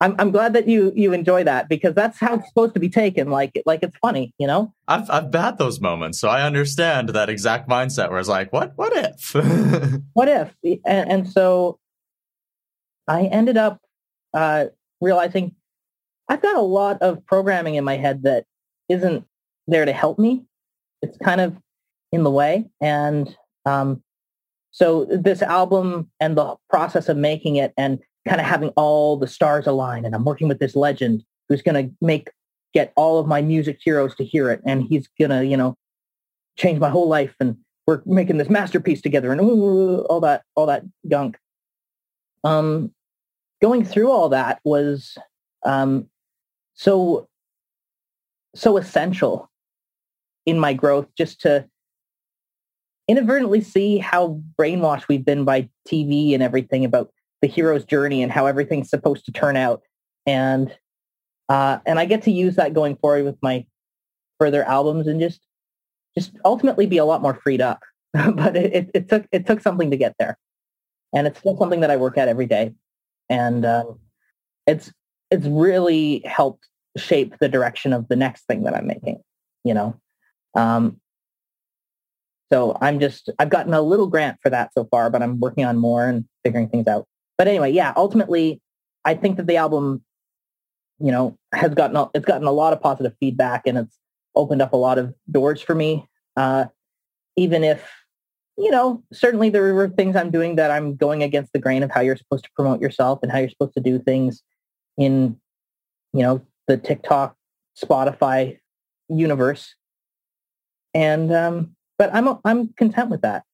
I'm 0.00 0.14
I'm 0.18 0.30
glad 0.30 0.52
that 0.52 0.68
you 0.68 0.92
you 0.94 1.12
enjoy 1.12 1.42
that 1.44 1.68
because 1.68 1.94
that's 1.94 2.18
how 2.20 2.34
it's 2.34 2.48
supposed 2.48 2.74
to 2.74 2.80
be 2.80 2.88
taken. 2.88 3.30
Like 3.30 3.60
like 3.66 3.82
it's 3.82 3.96
funny, 4.00 4.32
you 4.38 4.46
know. 4.46 4.72
I've 4.86 5.10
I've 5.10 5.34
had 5.34 5.58
those 5.58 5.80
moments, 5.80 6.20
so 6.20 6.28
I 6.28 6.42
understand 6.42 7.10
that 7.10 7.28
exact 7.28 7.68
mindset 7.68 8.10
where 8.10 8.20
it's 8.20 8.28
like, 8.28 8.52
what 8.52 8.72
what 8.76 8.92
if? 8.94 9.34
what 10.12 10.28
if? 10.28 10.54
And, 10.62 11.10
and 11.10 11.28
so 11.28 11.80
I 13.08 13.24
ended 13.24 13.56
up 13.56 13.80
uh, 14.34 14.66
realizing 15.00 15.56
I've 16.28 16.42
got 16.42 16.56
a 16.56 16.60
lot 16.60 17.02
of 17.02 17.26
programming 17.26 17.74
in 17.74 17.84
my 17.84 17.96
head 17.96 18.22
that 18.22 18.44
isn't 18.88 19.24
there 19.66 19.84
to 19.84 19.92
help 19.92 20.18
me. 20.18 20.44
It's 21.02 21.18
kind 21.18 21.40
of 21.40 21.56
in 22.12 22.22
the 22.22 22.30
way, 22.30 22.70
and 22.80 23.36
um, 23.66 24.02
so 24.70 25.06
this 25.06 25.42
album 25.42 26.08
and 26.20 26.38
the 26.38 26.54
process 26.70 27.08
of 27.08 27.16
making 27.16 27.56
it 27.56 27.74
and 27.76 27.98
kind 28.28 28.40
of 28.40 28.46
having 28.46 28.68
all 28.70 29.16
the 29.16 29.26
stars 29.26 29.66
align 29.66 30.04
and 30.04 30.14
I'm 30.14 30.24
working 30.24 30.48
with 30.48 30.58
this 30.58 30.76
legend 30.76 31.24
who's 31.48 31.62
going 31.62 31.86
to 31.86 31.94
make 32.00 32.30
get 32.74 32.92
all 32.96 33.18
of 33.18 33.26
my 33.26 33.40
music 33.40 33.78
heroes 33.82 34.14
to 34.16 34.24
hear 34.24 34.50
it 34.50 34.60
and 34.66 34.82
he's 34.82 35.08
going 35.18 35.30
to, 35.30 35.44
you 35.44 35.56
know, 35.56 35.74
change 36.56 36.78
my 36.78 36.90
whole 36.90 37.08
life 37.08 37.34
and 37.40 37.56
we're 37.86 38.02
making 38.04 38.36
this 38.36 38.50
masterpiece 38.50 39.00
together 39.00 39.32
and 39.32 39.40
all 39.40 40.20
that 40.20 40.42
all 40.54 40.66
that 40.66 40.82
gunk. 41.08 41.38
Um 42.44 42.92
going 43.62 43.84
through 43.84 44.10
all 44.10 44.28
that 44.28 44.60
was 44.64 45.16
um 45.64 46.06
so 46.74 47.28
so 48.54 48.76
essential 48.76 49.50
in 50.44 50.58
my 50.58 50.74
growth 50.74 51.06
just 51.16 51.40
to 51.42 51.66
inadvertently 53.08 53.62
see 53.62 53.98
how 53.98 54.40
brainwashed 54.58 55.08
we've 55.08 55.24
been 55.24 55.44
by 55.44 55.68
TV 55.88 56.34
and 56.34 56.42
everything 56.42 56.84
about 56.84 57.10
the 57.42 57.48
hero's 57.48 57.84
journey 57.84 58.22
and 58.22 58.32
how 58.32 58.46
everything's 58.46 58.90
supposed 58.90 59.24
to 59.26 59.32
turn 59.32 59.56
out. 59.56 59.82
And 60.26 60.76
uh, 61.48 61.78
and 61.86 61.98
I 61.98 62.04
get 62.04 62.22
to 62.22 62.30
use 62.30 62.56
that 62.56 62.74
going 62.74 62.96
forward 62.96 63.24
with 63.24 63.36
my 63.42 63.66
further 64.38 64.62
albums 64.64 65.06
and 65.06 65.20
just 65.20 65.40
just 66.16 66.32
ultimately 66.44 66.86
be 66.86 66.98
a 66.98 67.04
lot 67.04 67.22
more 67.22 67.34
freed 67.34 67.60
up. 67.60 67.82
but 68.12 68.56
it, 68.56 68.72
it, 68.72 68.90
it, 68.94 69.08
took 69.08 69.26
it 69.32 69.46
took 69.46 69.60
something 69.60 69.90
to 69.90 69.96
get 69.96 70.14
there, 70.18 70.38
and 71.14 71.26
it's 71.26 71.38
still 71.38 71.56
something 71.58 71.80
that 71.80 71.90
I 71.90 71.96
work 71.96 72.16
at 72.18 72.28
every 72.28 72.46
day. 72.46 72.74
And 73.28 73.64
uh, 73.64 73.84
it's 74.66 74.92
it's 75.30 75.46
really 75.46 76.22
helped 76.24 76.66
shape 76.96 77.36
the 77.38 77.48
direction 77.48 77.92
of 77.92 78.08
the 78.08 78.16
next 78.16 78.46
thing 78.46 78.64
that 78.64 78.74
I'm 78.74 78.86
making. 78.86 79.22
You 79.64 79.74
know, 79.74 80.00
um, 80.54 81.00
so 82.50 82.76
I'm 82.80 82.98
just, 82.98 83.30
I've 83.38 83.50
gotten 83.50 83.74
a 83.74 83.82
little 83.82 84.06
grant 84.06 84.38
for 84.42 84.50
that 84.50 84.72
so 84.72 84.86
far, 84.90 85.10
but 85.10 85.22
I'm 85.22 85.38
working 85.38 85.64
on 85.64 85.76
more 85.76 86.06
and 86.06 86.24
figuring 86.44 86.68
things 86.68 86.86
out. 86.86 87.06
But 87.38 87.48
anyway, 87.48 87.70
yeah, 87.70 87.92
ultimately, 87.96 88.60
I 89.04 89.14
think 89.14 89.36
that 89.36 89.46
the 89.46 89.56
album, 89.56 90.02
you 90.98 91.12
know, 91.12 91.38
has 91.54 91.72
gotten, 91.72 92.08
it's 92.12 92.26
gotten 92.26 92.46
a 92.46 92.52
lot 92.52 92.72
of 92.72 92.82
positive 92.82 93.14
feedback 93.20 93.62
and 93.66 93.78
it's 93.78 93.96
opened 94.34 94.60
up 94.60 94.72
a 94.72 94.76
lot 94.76 94.98
of 94.98 95.14
doors 95.30 95.62
for 95.62 95.74
me. 95.74 96.06
Uh, 96.36 96.66
even 97.36 97.62
if, 97.62 97.88
you 98.56 98.70
know, 98.70 99.02
certainly 99.12 99.50
there 99.50 99.72
were 99.72 99.88
things 99.88 100.16
I'm 100.16 100.30
doing 100.32 100.56
that 100.56 100.72
I'm 100.72 100.96
going 100.96 101.22
against 101.22 101.52
the 101.52 101.60
grain 101.60 101.84
of 101.84 101.90
how 101.92 102.00
you're 102.00 102.16
supposed 102.16 102.44
to 102.44 102.50
promote 102.56 102.80
yourself 102.80 103.20
and 103.22 103.30
how 103.30 103.38
you're 103.38 103.48
supposed 103.48 103.74
to 103.74 103.80
do 103.80 104.00
things 104.00 104.42
in, 104.96 105.38
you 106.12 106.22
know, 106.22 106.42
the 106.66 106.76
TikTok, 106.76 107.36
Spotify 107.80 108.58
universe. 109.08 109.74
And 110.94 111.32
um, 111.32 111.76
but 111.98 112.12
I'm 112.12 112.38
I'm 112.44 112.72
content 112.74 113.10
with 113.10 113.22
that. 113.22 113.44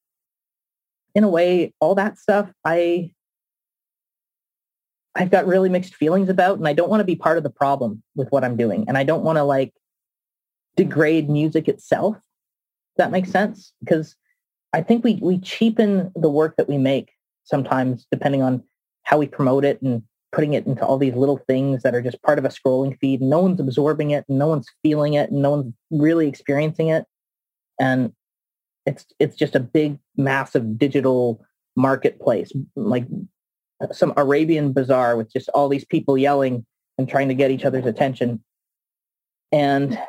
In 1.13 1.23
a 1.23 1.29
way, 1.29 1.73
all 1.79 1.95
that 1.95 2.17
stuff 2.17 2.51
I 2.65 3.11
I've 5.15 5.31
got 5.31 5.47
really 5.47 5.69
mixed 5.69 5.95
feelings 5.95 6.29
about, 6.29 6.57
and 6.57 6.67
I 6.67 6.73
don't 6.73 6.89
want 6.89 6.99
to 6.99 7.05
be 7.05 7.15
part 7.15 7.37
of 7.37 7.43
the 7.43 7.49
problem 7.49 8.03
with 8.15 8.29
what 8.29 8.43
I'm 8.43 8.57
doing, 8.57 8.85
and 8.87 8.97
I 8.97 9.03
don't 9.03 9.23
want 9.23 9.37
to 9.37 9.43
like 9.43 9.73
degrade 10.75 11.29
music 11.29 11.67
itself. 11.67 12.17
that 12.97 13.11
makes 13.11 13.29
sense 13.31 13.73
because 13.81 14.15
I 14.73 14.81
think 14.81 15.03
we 15.03 15.19
we 15.21 15.39
cheapen 15.39 16.11
the 16.15 16.29
work 16.29 16.55
that 16.57 16.69
we 16.69 16.77
make 16.77 17.11
sometimes, 17.43 18.05
depending 18.11 18.41
on 18.41 18.63
how 19.03 19.17
we 19.17 19.27
promote 19.27 19.63
it 19.65 19.81
and 19.81 20.03
putting 20.31 20.53
it 20.53 20.65
into 20.65 20.85
all 20.85 20.97
these 20.97 21.13
little 21.15 21.37
things 21.47 21.83
that 21.83 21.95
are 21.95 22.01
just 22.01 22.21
part 22.21 22.37
of 22.37 22.43
a 22.45 22.49
scrolling 22.49 22.97
feed. 22.99 23.21
No 23.21 23.39
one's 23.39 23.59
absorbing 23.59 24.11
it, 24.11 24.25
and 24.27 24.37
no 24.37 24.47
one's 24.47 24.67
feeling 24.83 25.13
it, 25.13 25.31
and 25.31 25.41
no 25.41 25.51
one's 25.51 25.73
really 25.91 26.27
experiencing 26.27 26.89
it. 26.89 27.05
And 27.79 28.11
it's 28.85 29.05
it's 29.19 29.35
just 29.35 29.55
a 29.55 29.59
big 29.59 29.97
massive 30.17 30.77
digital 30.77 31.43
marketplace 31.75 32.51
like 32.75 33.05
some 33.91 34.13
arabian 34.17 34.73
bazaar 34.73 35.17
with 35.17 35.31
just 35.31 35.49
all 35.49 35.69
these 35.69 35.85
people 35.85 36.17
yelling 36.17 36.65
and 36.97 37.09
trying 37.09 37.27
to 37.27 37.33
get 37.33 37.51
each 37.51 37.65
other's 37.65 37.85
attention. 37.85 38.43
And 39.51 39.99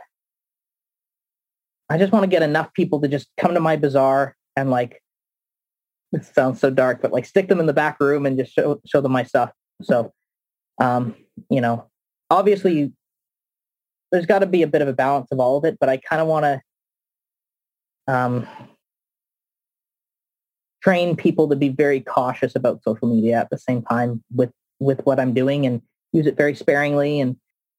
i 1.88 1.98
just 1.98 2.12
want 2.12 2.24
to 2.24 2.28
get 2.28 2.42
enough 2.42 2.72
people 2.74 3.00
to 3.00 3.08
just 3.08 3.28
come 3.36 3.54
to 3.54 3.60
my 3.60 3.76
bazaar 3.76 4.36
and 4.56 4.70
like 4.70 5.00
this 6.12 6.32
sounds 6.34 6.60
so 6.60 6.70
dark 6.70 7.00
but 7.00 7.12
like 7.12 7.24
stick 7.24 7.48
them 7.48 7.60
in 7.60 7.66
the 7.66 7.72
back 7.72 7.98
room 8.00 8.26
and 8.26 8.36
just 8.38 8.52
show 8.52 8.80
show 8.86 9.00
them 9.00 9.12
my 9.12 9.22
stuff. 9.22 9.50
So 9.82 10.12
um 10.80 11.14
you 11.50 11.60
know 11.60 11.88
obviously 12.30 12.92
there's 14.10 14.26
got 14.26 14.40
to 14.40 14.46
be 14.46 14.62
a 14.62 14.66
bit 14.66 14.82
of 14.82 14.88
a 14.88 14.92
balance 14.92 15.28
of 15.30 15.40
all 15.40 15.56
of 15.56 15.64
it 15.64 15.78
but 15.78 15.88
i 15.88 15.96
kind 15.96 16.20
of 16.20 16.28
want 16.28 16.44
to 16.44 16.60
um, 18.08 18.46
train 20.86 21.16
people 21.16 21.48
to 21.48 21.56
be 21.56 21.68
very 21.68 22.00
cautious 22.00 22.54
about 22.54 22.80
social 22.84 23.08
media 23.08 23.40
at 23.40 23.50
the 23.50 23.58
same 23.58 23.82
time 23.82 24.22
with 24.32 24.52
with 24.78 25.00
what 25.04 25.18
I'm 25.18 25.34
doing 25.34 25.66
and 25.66 25.82
use 26.12 26.26
it 26.26 26.36
very 26.36 26.54
sparingly. 26.54 27.18
And 27.18 27.36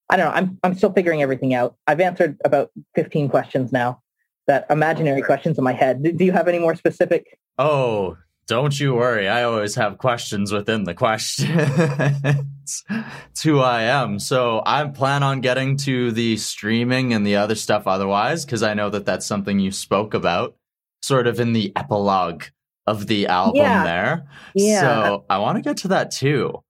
I 0.10 0.18
don't 0.18 0.26
know. 0.26 0.34
I'm 0.34 0.60
I'm 0.64 0.76
still 0.76 0.92
figuring 0.92 1.22
everything 1.22 1.54
out. 1.54 1.76
I've 1.88 2.02
answered 2.02 2.38
about 2.44 2.70
15 2.96 3.30
questions 3.30 3.72
now. 3.72 4.02
That 4.48 4.66
imaginary 4.70 5.22
questions 5.22 5.58
in 5.58 5.64
my 5.64 5.74
head. 5.74 6.04
Do, 6.04 6.12
do 6.12 6.26
you 6.26 6.34
have 6.34 6.50
any 6.50 6.60
more 6.60 6.76
specific? 6.76 7.38
Oh, 7.58 8.18
don't 8.46 8.78
you 8.78 8.94
worry. 8.96 9.28
I 9.28 9.44
always 9.44 9.76
have 9.76 9.98
questions 9.98 10.52
within 10.52 10.84
the 10.84 10.94
questions. 10.94 11.50
it's 13.30 13.42
who 13.44 13.60
I 13.60 13.84
am. 13.84 14.20
So 14.20 14.62
I 14.66 14.86
plan 14.86 15.24
on 15.24 15.42
getting 15.42 15.76
to 15.78 16.12
the 16.12 16.38
streaming 16.38 17.14
and 17.14 17.28
the 17.28 17.38
other 17.38 17.56
stuff 17.56 17.88
otherwise, 17.88 18.46
because 18.46 18.64
I 18.64 18.74
know 18.74 18.90
that 18.90 19.06
that's 19.06 19.26
something 19.26 19.60
you 19.60 19.72
spoke 19.72 20.14
about 20.14 20.56
sort 21.02 21.28
of 21.28 21.42
in 21.42 21.52
the 21.54 21.74
epilogue 21.76 22.46
of 22.88 23.06
the 23.06 23.28
album 23.28 23.58
yeah. 23.58 23.84
there. 23.84 24.28
Yeah. 24.56 24.82
So 24.82 25.26
I 25.30 25.38
want 25.40 25.58
to 25.58 25.62
get 25.62 25.78
to 25.78 25.90
that 25.90 26.12
too. 26.12 26.64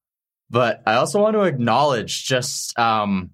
But 0.49 0.81
I 0.85 0.95
also 0.95 1.21
want 1.21 1.35
to 1.35 1.43
acknowledge 1.43 2.25
just 2.25 2.77
um, 2.79 3.31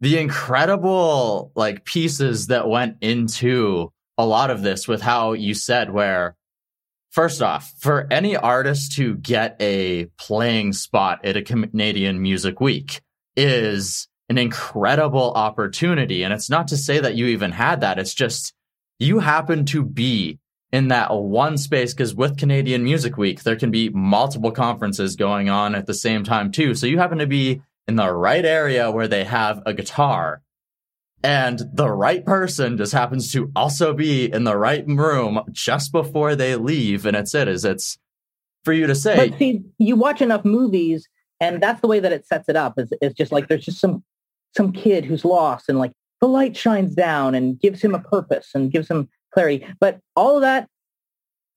the 0.00 0.18
incredible 0.18 1.50
like 1.56 1.84
pieces 1.84 2.48
that 2.48 2.68
went 2.68 2.98
into 3.00 3.92
a 4.16 4.26
lot 4.26 4.50
of 4.50 4.62
this 4.62 4.86
with 4.86 5.00
how 5.00 5.32
you 5.32 5.54
said 5.54 5.92
where 5.92 6.36
First 7.10 7.40
off, 7.40 7.72
for 7.78 8.06
any 8.10 8.36
artist 8.36 8.92
to 8.96 9.16
get 9.16 9.56
a 9.60 10.06
playing 10.18 10.74
spot 10.74 11.24
at 11.24 11.36
a 11.36 11.42
Canadian 11.42 12.20
Music 12.20 12.60
Week 12.60 13.00
is 13.34 14.08
an 14.28 14.36
incredible 14.36 15.32
opportunity. 15.32 16.22
And 16.22 16.34
it's 16.34 16.50
not 16.50 16.68
to 16.68 16.76
say 16.76 17.00
that 17.00 17.14
you 17.14 17.26
even 17.26 17.50
had 17.50 17.80
that. 17.80 17.98
It's 17.98 18.12
just 18.12 18.52
you 18.98 19.20
happen 19.20 19.64
to 19.66 19.82
be 19.82 20.38
in 20.72 20.88
that 20.88 21.14
one 21.14 21.56
space 21.56 21.94
because 21.94 22.14
with 22.14 22.36
Canadian 22.36 22.84
Music 22.84 23.16
Week, 23.16 23.42
there 23.42 23.56
can 23.56 23.70
be 23.70 23.88
multiple 23.88 24.50
conferences 24.50 25.16
going 25.16 25.48
on 25.48 25.74
at 25.74 25.86
the 25.86 25.94
same 25.94 26.24
time 26.24 26.52
too. 26.52 26.74
So 26.74 26.86
you 26.86 26.98
happen 26.98 27.18
to 27.18 27.26
be 27.26 27.62
in 27.86 27.96
the 27.96 28.12
right 28.12 28.44
area 28.44 28.90
where 28.90 29.08
they 29.08 29.24
have 29.24 29.62
a 29.64 29.72
guitar 29.72 30.42
and 31.22 31.62
the 31.72 31.90
right 31.90 32.24
person 32.24 32.76
just 32.76 32.92
happens 32.92 33.32
to 33.32 33.50
also 33.56 33.92
be 33.92 34.30
in 34.32 34.44
the 34.44 34.56
right 34.56 34.86
room 34.86 35.40
just 35.50 35.90
before 35.90 36.36
they 36.36 36.54
leave 36.56 37.06
and 37.06 37.16
it's 37.16 37.34
it 37.34 37.48
is 37.48 37.64
it's 37.64 37.98
for 38.64 38.72
you 38.72 38.86
to 38.86 38.94
say 38.94 39.28
but 39.28 39.38
see 39.38 39.62
you 39.78 39.96
watch 39.96 40.22
enough 40.22 40.44
movies 40.44 41.08
and 41.40 41.62
that's 41.62 41.80
the 41.80 41.88
way 41.88 41.98
that 41.98 42.12
it 42.12 42.26
sets 42.26 42.48
it 42.48 42.56
up 42.56 42.74
is, 42.78 42.92
is 43.00 43.14
just 43.14 43.32
like 43.32 43.48
there's 43.48 43.64
just 43.64 43.80
some 43.80 44.04
some 44.56 44.72
kid 44.72 45.04
who's 45.04 45.24
lost 45.24 45.68
and 45.68 45.78
like 45.78 45.92
the 46.20 46.28
light 46.28 46.56
shines 46.56 46.94
down 46.94 47.34
and 47.34 47.60
gives 47.60 47.82
him 47.82 47.94
a 47.94 48.00
purpose 48.00 48.50
and 48.54 48.70
gives 48.70 48.88
him 48.88 49.08
clarity 49.32 49.66
but 49.80 50.00
all 50.16 50.36
of 50.36 50.42
that 50.42 50.68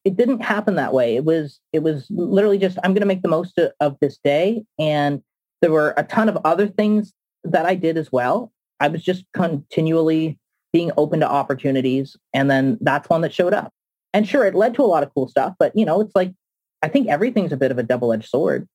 it 0.03 0.15
didn't 0.17 0.41
happen 0.41 0.75
that 0.75 0.93
way 0.93 1.15
it 1.15 1.25
was 1.25 1.59
it 1.73 1.83
was 1.83 2.07
literally 2.09 2.57
just 2.57 2.77
i'm 2.83 2.93
going 2.93 3.01
to 3.01 3.07
make 3.07 3.21
the 3.21 3.27
most 3.27 3.59
of 3.79 3.97
this 4.01 4.17
day 4.23 4.63
and 4.79 5.21
there 5.61 5.71
were 5.71 5.93
a 5.97 6.03
ton 6.03 6.27
of 6.27 6.37
other 6.43 6.67
things 6.67 7.13
that 7.43 7.65
i 7.65 7.75
did 7.75 7.97
as 7.97 8.11
well 8.11 8.51
I 8.81 8.87
was 8.87 9.03
just 9.03 9.25
continually 9.33 10.39
being 10.73 10.91
open 10.97 11.19
to 11.19 11.29
opportunities. 11.29 12.17
And 12.33 12.49
then 12.49 12.79
that's 12.81 13.07
one 13.09 13.21
that 13.21 13.33
showed 13.33 13.53
up. 13.53 13.71
And 14.13 14.27
sure, 14.27 14.45
it 14.45 14.55
led 14.55 14.73
to 14.75 14.81
a 14.81 14.87
lot 14.89 15.03
of 15.03 15.13
cool 15.13 15.29
stuff, 15.29 15.53
but 15.57 15.71
you 15.75 15.85
know, 15.85 16.01
it's 16.01 16.15
like, 16.15 16.33
I 16.81 16.89
think 16.89 17.07
everything's 17.07 17.53
a 17.53 17.57
bit 17.57 17.71
of 17.71 17.77
a 17.77 17.83
double-edged 17.83 18.27
sword. 18.27 18.67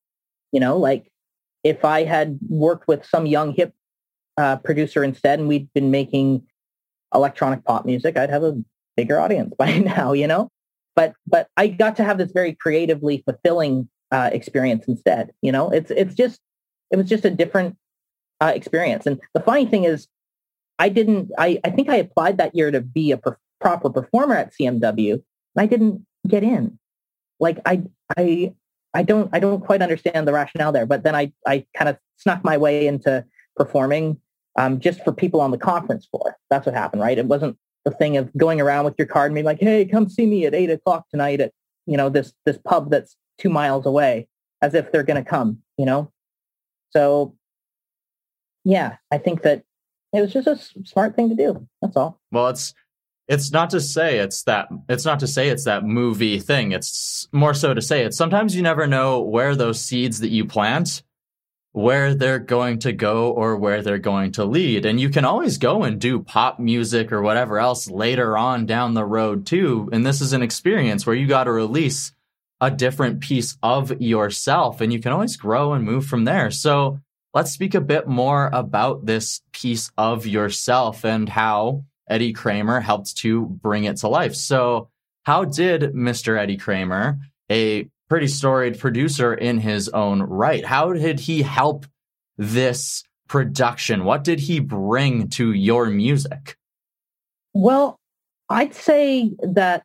You 0.52 0.60
know, 0.60 0.78
like 0.78 1.10
if 1.64 1.84
I 1.84 2.04
had 2.04 2.38
worked 2.48 2.86
with 2.86 3.04
some 3.04 3.26
young 3.26 3.52
hip 3.52 3.74
uh, 4.38 4.56
producer 4.56 5.02
instead 5.02 5.40
and 5.40 5.48
we'd 5.48 5.68
been 5.74 5.90
making 5.90 6.46
electronic 7.12 7.64
pop 7.64 7.84
music, 7.84 8.16
I'd 8.16 8.30
have 8.30 8.44
a 8.44 8.56
bigger 8.96 9.20
audience 9.20 9.54
by 9.58 9.78
now, 9.78 10.12
you 10.12 10.26
know? 10.26 10.50
But, 10.94 11.14
but 11.26 11.48
I 11.56 11.68
got 11.68 11.96
to 11.96 12.04
have 12.04 12.18
this 12.18 12.32
very 12.32 12.54
creatively 12.54 13.22
fulfilling 13.26 13.88
uh, 14.10 14.30
experience 14.32 14.86
instead. 14.86 15.32
You 15.42 15.52
know, 15.52 15.70
it's 15.70 15.90
it's 15.90 16.14
just 16.14 16.40
it 16.90 16.96
was 16.96 17.08
just 17.08 17.24
a 17.24 17.30
different 17.30 17.76
uh, 18.40 18.52
experience. 18.54 19.06
And 19.06 19.20
the 19.34 19.40
funny 19.40 19.66
thing 19.66 19.84
is, 19.84 20.08
I 20.78 20.88
didn't. 20.88 21.30
I 21.38 21.60
I 21.64 21.70
think 21.70 21.88
I 21.88 21.96
applied 21.96 22.38
that 22.38 22.54
year 22.54 22.70
to 22.70 22.80
be 22.80 23.12
a 23.12 23.16
per- 23.16 23.38
proper 23.60 23.90
performer 23.90 24.36
at 24.36 24.52
CMW, 24.54 25.12
and 25.12 25.22
I 25.56 25.66
didn't 25.66 26.06
get 26.28 26.42
in. 26.42 26.78
Like 27.40 27.58
I 27.66 27.82
I 28.16 28.54
I 28.94 29.02
don't 29.02 29.30
I 29.32 29.40
don't 29.40 29.60
quite 29.60 29.82
understand 29.82 30.28
the 30.28 30.32
rationale 30.32 30.72
there. 30.72 30.86
But 30.86 31.02
then 31.02 31.14
I 31.14 31.32
I 31.46 31.66
kind 31.74 31.88
of 31.88 31.98
snuck 32.16 32.44
my 32.44 32.56
way 32.56 32.86
into 32.86 33.24
performing 33.56 34.20
um, 34.58 34.80
just 34.80 35.02
for 35.02 35.12
people 35.12 35.40
on 35.40 35.50
the 35.50 35.58
conference 35.58 36.06
floor. 36.06 36.36
That's 36.50 36.66
what 36.66 36.74
happened, 36.74 37.02
right? 37.02 37.18
It 37.18 37.26
wasn't 37.26 37.56
the 37.86 37.92
thing 37.92 38.16
of 38.18 38.30
going 38.36 38.60
around 38.60 38.84
with 38.84 38.96
your 38.98 39.06
card 39.06 39.30
and 39.30 39.36
being 39.36 39.46
like, 39.46 39.60
"Hey, 39.60 39.86
come 39.86 40.10
see 40.10 40.26
me 40.26 40.44
at 40.44 40.54
eight 40.54 40.70
o'clock 40.70 41.08
tonight 41.08 41.40
at 41.40 41.52
you 41.86 41.96
know 41.96 42.10
this 42.10 42.34
this 42.44 42.58
pub 42.58 42.90
that's 42.90 43.16
two 43.38 43.48
miles 43.48 43.86
away," 43.86 44.28
as 44.60 44.74
if 44.74 44.92
they're 44.92 45.04
going 45.04 45.22
to 45.22 45.28
come, 45.28 45.62
you 45.78 45.86
know. 45.86 46.12
So, 46.90 47.34
yeah, 48.64 48.96
I 49.12 49.18
think 49.18 49.42
that 49.42 49.62
it 50.12 50.20
was 50.20 50.32
just 50.32 50.48
a 50.48 50.56
smart 50.84 51.14
thing 51.14 51.28
to 51.28 51.36
do. 51.36 51.66
That's 51.80 51.96
all. 51.96 52.20
Well, 52.32 52.48
it's 52.48 52.74
it's 53.28 53.52
not 53.52 53.70
to 53.70 53.80
say 53.80 54.18
it's 54.18 54.42
that 54.42 54.68
it's 54.88 55.04
not 55.04 55.20
to 55.20 55.28
say 55.28 55.48
it's 55.48 55.64
that 55.64 55.84
movie 55.84 56.40
thing. 56.40 56.72
It's 56.72 57.28
more 57.32 57.54
so 57.54 57.72
to 57.72 57.80
say 57.80 58.04
it's 58.04 58.18
sometimes 58.18 58.56
you 58.56 58.62
never 58.62 58.88
know 58.88 59.20
where 59.20 59.54
those 59.54 59.80
seeds 59.80 60.18
that 60.20 60.30
you 60.30 60.44
plant 60.44 61.04
where 61.76 62.14
they're 62.14 62.38
going 62.38 62.78
to 62.78 62.90
go 62.90 63.30
or 63.32 63.54
where 63.54 63.82
they're 63.82 63.98
going 63.98 64.32
to 64.32 64.46
lead. 64.46 64.86
And 64.86 64.98
you 64.98 65.10
can 65.10 65.26
always 65.26 65.58
go 65.58 65.82
and 65.82 66.00
do 66.00 66.20
pop 66.20 66.58
music 66.58 67.12
or 67.12 67.20
whatever 67.20 67.58
else 67.58 67.90
later 67.90 68.38
on 68.38 68.64
down 68.64 68.94
the 68.94 69.04
road 69.04 69.44
too. 69.44 69.86
And 69.92 70.04
this 70.04 70.22
is 70.22 70.32
an 70.32 70.40
experience 70.40 71.04
where 71.04 71.14
you 71.14 71.26
got 71.26 71.44
to 71.44 71.52
release 71.52 72.14
a 72.62 72.70
different 72.70 73.20
piece 73.20 73.58
of 73.62 74.00
yourself 74.00 74.80
and 74.80 74.90
you 74.90 75.00
can 75.00 75.12
always 75.12 75.36
grow 75.36 75.74
and 75.74 75.84
move 75.84 76.06
from 76.06 76.24
there. 76.24 76.50
So 76.50 76.98
let's 77.34 77.52
speak 77.52 77.74
a 77.74 77.82
bit 77.82 78.08
more 78.08 78.48
about 78.54 79.04
this 79.04 79.42
piece 79.52 79.90
of 79.98 80.26
yourself 80.26 81.04
and 81.04 81.28
how 81.28 81.84
Eddie 82.08 82.32
Kramer 82.32 82.80
helped 82.80 83.18
to 83.18 83.44
bring 83.44 83.84
it 83.84 83.98
to 83.98 84.08
life. 84.08 84.34
So 84.34 84.88
how 85.24 85.44
did 85.44 85.92
Mr. 85.92 86.38
Eddie 86.38 86.56
Kramer, 86.56 87.18
a 87.52 87.90
pretty 88.08 88.28
storied 88.28 88.78
producer 88.78 89.34
in 89.34 89.58
his 89.58 89.88
own 89.90 90.22
right. 90.22 90.64
How 90.64 90.92
did 90.92 91.20
he 91.20 91.42
help 91.42 91.86
this 92.38 93.02
production? 93.28 94.04
What 94.04 94.24
did 94.24 94.40
he 94.40 94.60
bring 94.60 95.28
to 95.30 95.52
your 95.52 95.86
music? 95.86 96.56
Well, 97.52 97.98
I'd 98.48 98.74
say 98.74 99.32
that 99.42 99.84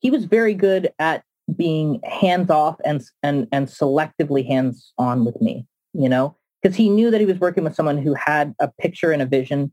he 0.00 0.10
was 0.10 0.24
very 0.24 0.54
good 0.54 0.92
at 0.98 1.24
being 1.56 2.00
hands 2.04 2.50
off 2.50 2.76
and 2.84 3.02
and 3.22 3.46
and 3.52 3.66
selectively 3.66 4.46
hands 4.46 4.92
on 4.96 5.24
with 5.24 5.40
me, 5.42 5.66
you 5.92 6.08
know, 6.08 6.36
because 6.62 6.76
he 6.76 6.88
knew 6.88 7.10
that 7.10 7.20
he 7.20 7.26
was 7.26 7.38
working 7.38 7.64
with 7.64 7.74
someone 7.74 7.98
who 7.98 8.14
had 8.14 8.54
a 8.60 8.68
picture 8.80 9.12
and 9.12 9.20
a 9.20 9.26
vision. 9.26 9.72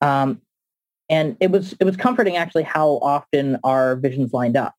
Um, 0.00 0.40
and 1.10 1.36
it 1.40 1.50
was 1.50 1.74
it 1.78 1.84
was 1.84 1.96
comforting 1.96 2.36
actually 2.36 2.62
how 2.62 2.92
often 3.02 3.58
our 3.64 3.96
visions 3.96 4.32
lined 4.32 4.56
up 4.56 4.74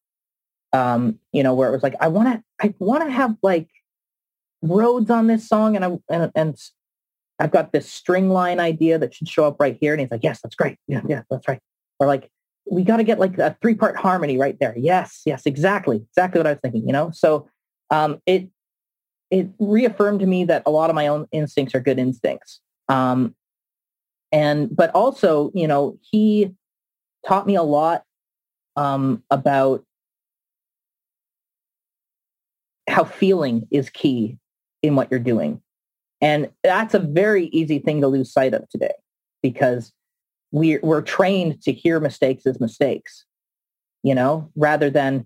um, 0.76 1.20
you 1.32 1.42
know, 1.42 1.54
where 1.54 1.70
it 1.70 1.72
was 1.72 1.84
like, 1.84 1.96
I 2.02 2.10
want 2.10 2.28
to, 2.34 2.44
I 2.62 2.74
want 2.80 3.04
to 3.04 3.10
have 3.10 3.38
like 3.42 3.70
Rhodes 4.62 5.10
on 5.10 5.28
this 5.28 5.48
song, 5.48 5.76
and 5.76 5.86
I 5.86 5.98
and, 6.10 6.32
and 6.36 6.58
I've 7.40 7.52
got 7.52 7.72
this 7.72 7.90
string 7.90 8.30
line 8.30 8.60
idea 8.60 8.98
that 9.00 9.14
should 9.14 9.30
show 9.30 9.46
up 9.46 9.58
right 9.60 9.78
here, 9.80 9.94
and 9.94 10.02
he's 10.02 10.12
like, 10.12 10.24
yes, 10.24 10.42
that's 10.42 10.56
great, 10.56 10.78
yeah, 10.88 11.02
yeah, 11.08 11.22
that's 11.30 11.48
right. 11.48 11.62
Or 12.00 12.08
like, 12.08 12.30
we 12.70 12.84
got 12.84 12.98
to 12.98 13.04
get 13.04 13.20
like 13.20 13.38
a 13.38 13.56
three 13.62 13.76
part 13.76 13.96
harmony 13.96 14.38
right 14.38 14.58
there. 14.60 14.74
Yes, 14.78 15.22
yes, 15.26 15.46
exactly, 15.46 16.04
exactly 16.10 16.40
what 16.40 16.48
I 16.48 16.52
was 16.52 16.60
thinking. 16.62 16.86
You 16.86 16.94
know, 16.94 17.12
so 17.12 17.48
um, 17.90 18.22
it 18.26 18.50
it 19.32 19.48
reaffirmed 19.60 20.20
to 20.20 20.26
me 20.26 20.44
that 20.46 20.64
a 20.66 20.72
lot 20.72 20.90
of 20.90 20.96
my 20.96 21.08
own 21.08 21.28
instincts 21.32 21.74
are 21.74 21.80
good 21.80 22.00
instincts. 22.00 22.60
Um, 22.90 23.36
and 24.32 24.76
but 24.76 24.92
also, 24.92 25.52
you 25.54 25.68
know, 25.68 25.98
he 26.12 26.54
taught 27.26 27.48
me 27.48 27.56
a 27.56 27.64
lot 27.64 28.04
um, 28.76 29.24
about 29.32 29.86
how 32.90 33.04
feeling 33.04 33.68
is 33.72 33.90
key 33.90 34.38
in 34.84 34.96
what 34.96 35.10
you're 35.10 35.20
doing. 35.20 35.62
And 36.22 36.50
that's 36.64 36.94
a 36.94 37.00
very 37.00 37.48
easy 37.48 37.80
thing 37.80 38.02
to 38.02 38.08
lose 38.08 38.32
sight 38.32 38.54
of 38.54 38.68
today 38.70 38.94
because 39.42 39.92
we're, 40.52 40.80
we're 40.82 41.02
trained 41.02 41.62
to 41.64 41.74
hear 41.74 42.00
mistakes 42.00 42.46
as 42.46 42.60
mistakes, 42.60 43.26
you 44.04 44.16
know, 44.16 44.50
rather 44.56 44.90
than 44.90 45.26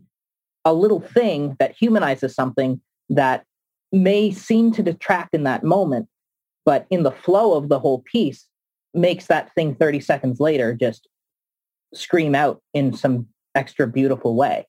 a 0.66 0.74
little 0.74 1.00
thing 1.00 1.56
that 1.60 1.76
humanizes 1.80 2.34
something 2.34 2.82
that 3.10 3.46
may 3.92 4.32
seem 4.32 4.72
to 4.74 4.84
detract 4.84 5.34
in 5.34 5.44
that 5.44 5.64
moment, 5.64 6.08
but 6.66 6.86
in 6.90 7.04
the 7.04 7.12
flow 7.12 7.56
of 7.56 7.70
the 7.70 7.80
whole 7.80 8.00
piece 8.00 8.48
makes 8.94 9.28
that 9.28 9.54
thing 9.54 9.76
30 9.76 10.00
seconds 10.00 10.40
later 10.40 10.74
just 10.74 11.08
scream 11.94 12.36
out 12.36 12.62
in 12.74 12.94
some 12.94 13.28
extra 13.56 13.88
beautiful 13.88 14.36
way. 14.36 14.68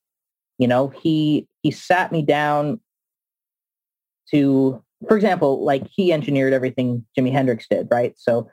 You 0.61 0.69
know, 0.69 0.89
he 0.89 1.49
he 1.63 1.71
sat 1.71 2.13
me 2.13 2.21
down 2.21 2.81
to, 4.31 4.85
for 5.09 5.17
example, 5.17 5.65
like 5.65 5.87
he 5.91 6.13
engineered 6.13 6.53
everything 6.53 7.07
Jimi 7.19 7.33
Hendrix 7.33 7.67
did, 7.67 7.89
right? 7.91 8.13
So 8.19 8.47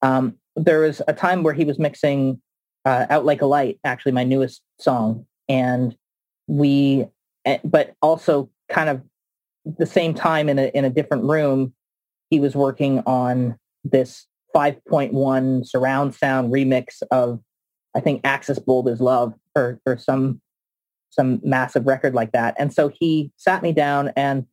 um, 0.00 0.38
there 0.56 0.80
was 0.80 1.02
a 1.06 1.12
time 1.12 1.42
where 1.42 1.52
he 1.52 1.66
was 1.66 1.78
mixing 1.78 2.40
uh, 2.86 3.04
"Out 3.10 3.26
Like 3.26 3.42
a 3.42 3.46
Light," 3.46 3.78
actually 3.84 4.12
my 4.12 4.24
newest 4.24 4.62
song, 4.78 5.26
and 5.50 5.94
we, 6.46 7.06
eh, 7.44 7.58
but 7.62 7.94
also 8.00 8.48
kind 8.70 8.88
of 8.88 9.02
the 9.66 9.84
same 9.84 10.14
time 10.14 10.48
in 10.48 10.58
a 10.58 10.68
in 10.68 10.86
a 10.86 10.90
different 10.90 11.24
room, 11.24 11.74
he 12.30 12.40
was 12.40 12.56
working 12.56 13.02
on 13.04 13.58
this 13.84 14.26
5.1 14.56 15.66
surround 15.66 16.14
sound 16.14 16.54
remix 16.54 17.02
of 17.10 17.38
I 17.94 18.00
think 18.00 18.22
Axis 18.24 18.58
Bold 18.58 18.88
as 18.88 19.02
Love 19.02 19.34
or 19.54 19.78
or 19.84 19.98
some 19.98 20.40
some 21.10 21.40
massive 21.42 21.86
record 21.86 22.14
like 22.14 22.32
that. 22.32 22.54
And 22.58 22.72
so 22.72 22.88
he 22.88 23.32
sat 23.36 23.62
me 23.62 23.72
down 23.72 24.12
and 24.16 24.46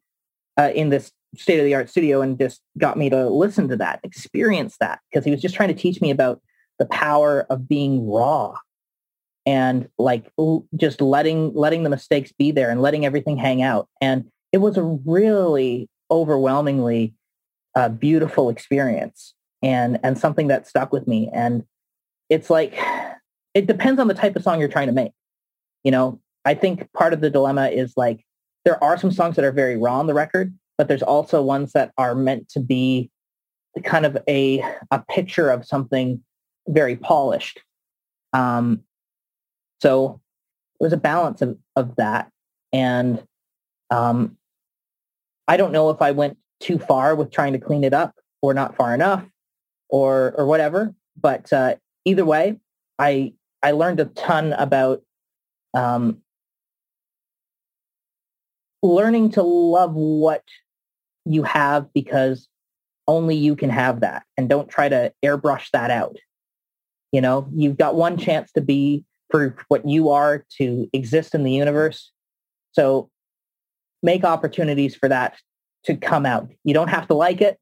uh, 0.58 0.72
in 0.74 0.90
this 0.90 1.12
state 1.36 1.60
of 1.60 1.66
the 1.66 1.76
art 1.76 1.90
studio 1.90 2.22
and 2.22 2.38
just 2.38 2.62
got 2.78 2.98
me 2.98 3.10
to 3.10 3.30
listen 3.30 3.68
to 3.70 3.78
that, 3.78 4.00
experience 4.04 4.78
that, 4.80 5.00
because 5.10 5.24
he 5.24 5.32
was 5.32 5.42
just 5.42 5.56
trying 5.56 5.70
to 5.70 5.76
teach 5.76 6.02
me 6.02 6.10
about 6.10 6.42
the 6.80 6.86
power 6.88 7.46
of 7.50 7.68
being 7.68 8.08
raw 8.08 8.56
and 9.46 9.88
like 9.98 10.32
just 10.76 11.00
letting 11.00 11.54
letting 11.54 11.84
the 11.84 11.90
mistakes 11.90 12.34
be 12.34 12.52
there 12.52 12.70
and 12.70 12.82
letting 12.82 13.06
everything 13.06 13.38
hang 13.38 13.62
out. 13.62 13.88
And 14.02 14.26
it 14.52 14.58
was 14.58 14.78
a 14.78 14.84
really 14.84 15.90
overwhelmingly 16.12 17.14
uh, 17.76 17.90
beautiful 17.90 18.50
experience 18.50 19.34
and 19.62 20.00
and 20.04 20.18
something 20.18 20.48
that 20.48 20.68
stuck 20.68 20.92
with 20.92 21.08
me. 21.08 21.30
And 21.34 21.64
it's 22.30 22.50
like 22.50 22.78
it 23.54 23.68
depends 23.68 24.00
on 24.00 24.08
the 24.08 24.14
type 24.14 24.36
of 24.36 24.44
song 24.44 24.60
you're 24.60 24.70
trying 24.70 24.88
to 24.88 24.94
make. 24.94 25.14
You 25.84 25.92
know, 25.92 26.20
I 26.48 26.56
think 26.56 26.90
part 26.94 27.12
of 27.12 27.20
the 27.20 27.30
dilemma 27.30 27.68
is 27.68 27.94
like 27.98 28.26
there 28.64 28.82
are 28.82 28.98
some 28.98 29.12
songs 29.12 29.36
that 29.36 29.44
are 29.44 29.52
very 29.52 29.76
raw 29.76 30.00
on 30.00 30.08
the 30.08 30.14
record, 30.14 30.58
but 30.78 30.88
there's 30.88 31.04
also 31.04 31.42
ones 31.42 31.74
that 31.74 31.92
are 31.98 32.16
meant 32.16 32.48
to 32.52 32.62
be 32.62 33.12
kind 33.84 34.06
of 34.06 34.18
a 34.30 34.64
a 34.90 35.00
picture 35.10 35.50
of 35.50 35.66
something 35.66 36.24
very 36.70 36.96
polished. 36.96 37.60
Um, 38.32 38.84
so 39.82 40.22
it 40.80 40.84
was 40.86 40.94
a 40.94 40.98
balance 40.98 41.42
of, 41.42 41.58
of 41.76 41.98
that. 41.98 42.32
And 42.72 43.22
um, 43.90 44.38
I 45.50 45.58
don't 45.58 45.74
know 45.74 45.90
if 45.90 46.02
I 46.02 46.12
went 46.12 46.38
too 46.62 46.80
far 46.80 47.14
with 47.14 47.30
trying 47.30 47.54
to 47.54 47.60
clean 47.60 47.84
it 47.84 47.94
up 47.94 48.16
or 48.42 48.54
not 48.54 48.78
far 48.78 48.94
enough 48.94 49.26
or 49.90 50.34
or 50.38 50.46
whatever. 50.46 50.96
But 51.20 51.52
uh, 51.52 51.76
either 52.06 52.24
way, 52.24 52.56
I 52.98 53.34
I 53.62 53.72
learned 53.72 54.00
a 54.00 54.06
ton 54.06 54.54
about 54.54 55.02
um, 55.74 56.22
learning 58.84 59.32
to 59.32 59.44
love 59.44 59.94
what 59.94 60.44
you 61.26 61.44
have 61.44 61.92
because 61.94 62.48
only 63.08 63.36
you 63.36 63.56
can 63.56 63.70
have 63.70 64.02
that 64.02 64.24
and 64.38 64.50
don't 64.50 64.70
try 64.70 64.90
to 64.90 65.14
airbrush 65.24 65.70
that 65.72 65.92
out. 65.92 66.18
You 67.12 67.22
know, 67.22 67.48
you've 67.54 67.78
got 67.78 67.96
one 67.96 68.18
chance 68.18 68.52
to 68.54 68.62
be 68.62 69.06
for 69.32 69.56
what 69.70 69.88
you 69.88 70.10
are 70.10 70.46
to 70.58 70.90
exist 70.94 71.34
in 71.34 71.44
the 71.44 71.52
universe. 71.52 72.12
So 72.74 73.10
make 74.04 74.24
opportunities 74.24 74.96
for 74.96 75.10
that 75.10 75.38
to 75.86 75.96
come 75.96 76.26
out. 76.26 76.50
You 76.64 76.74
don't 76.74 76.90
have 76.90 77.08
to 77.08 77.14
like 77.14 77.42
it, 77.42 77.58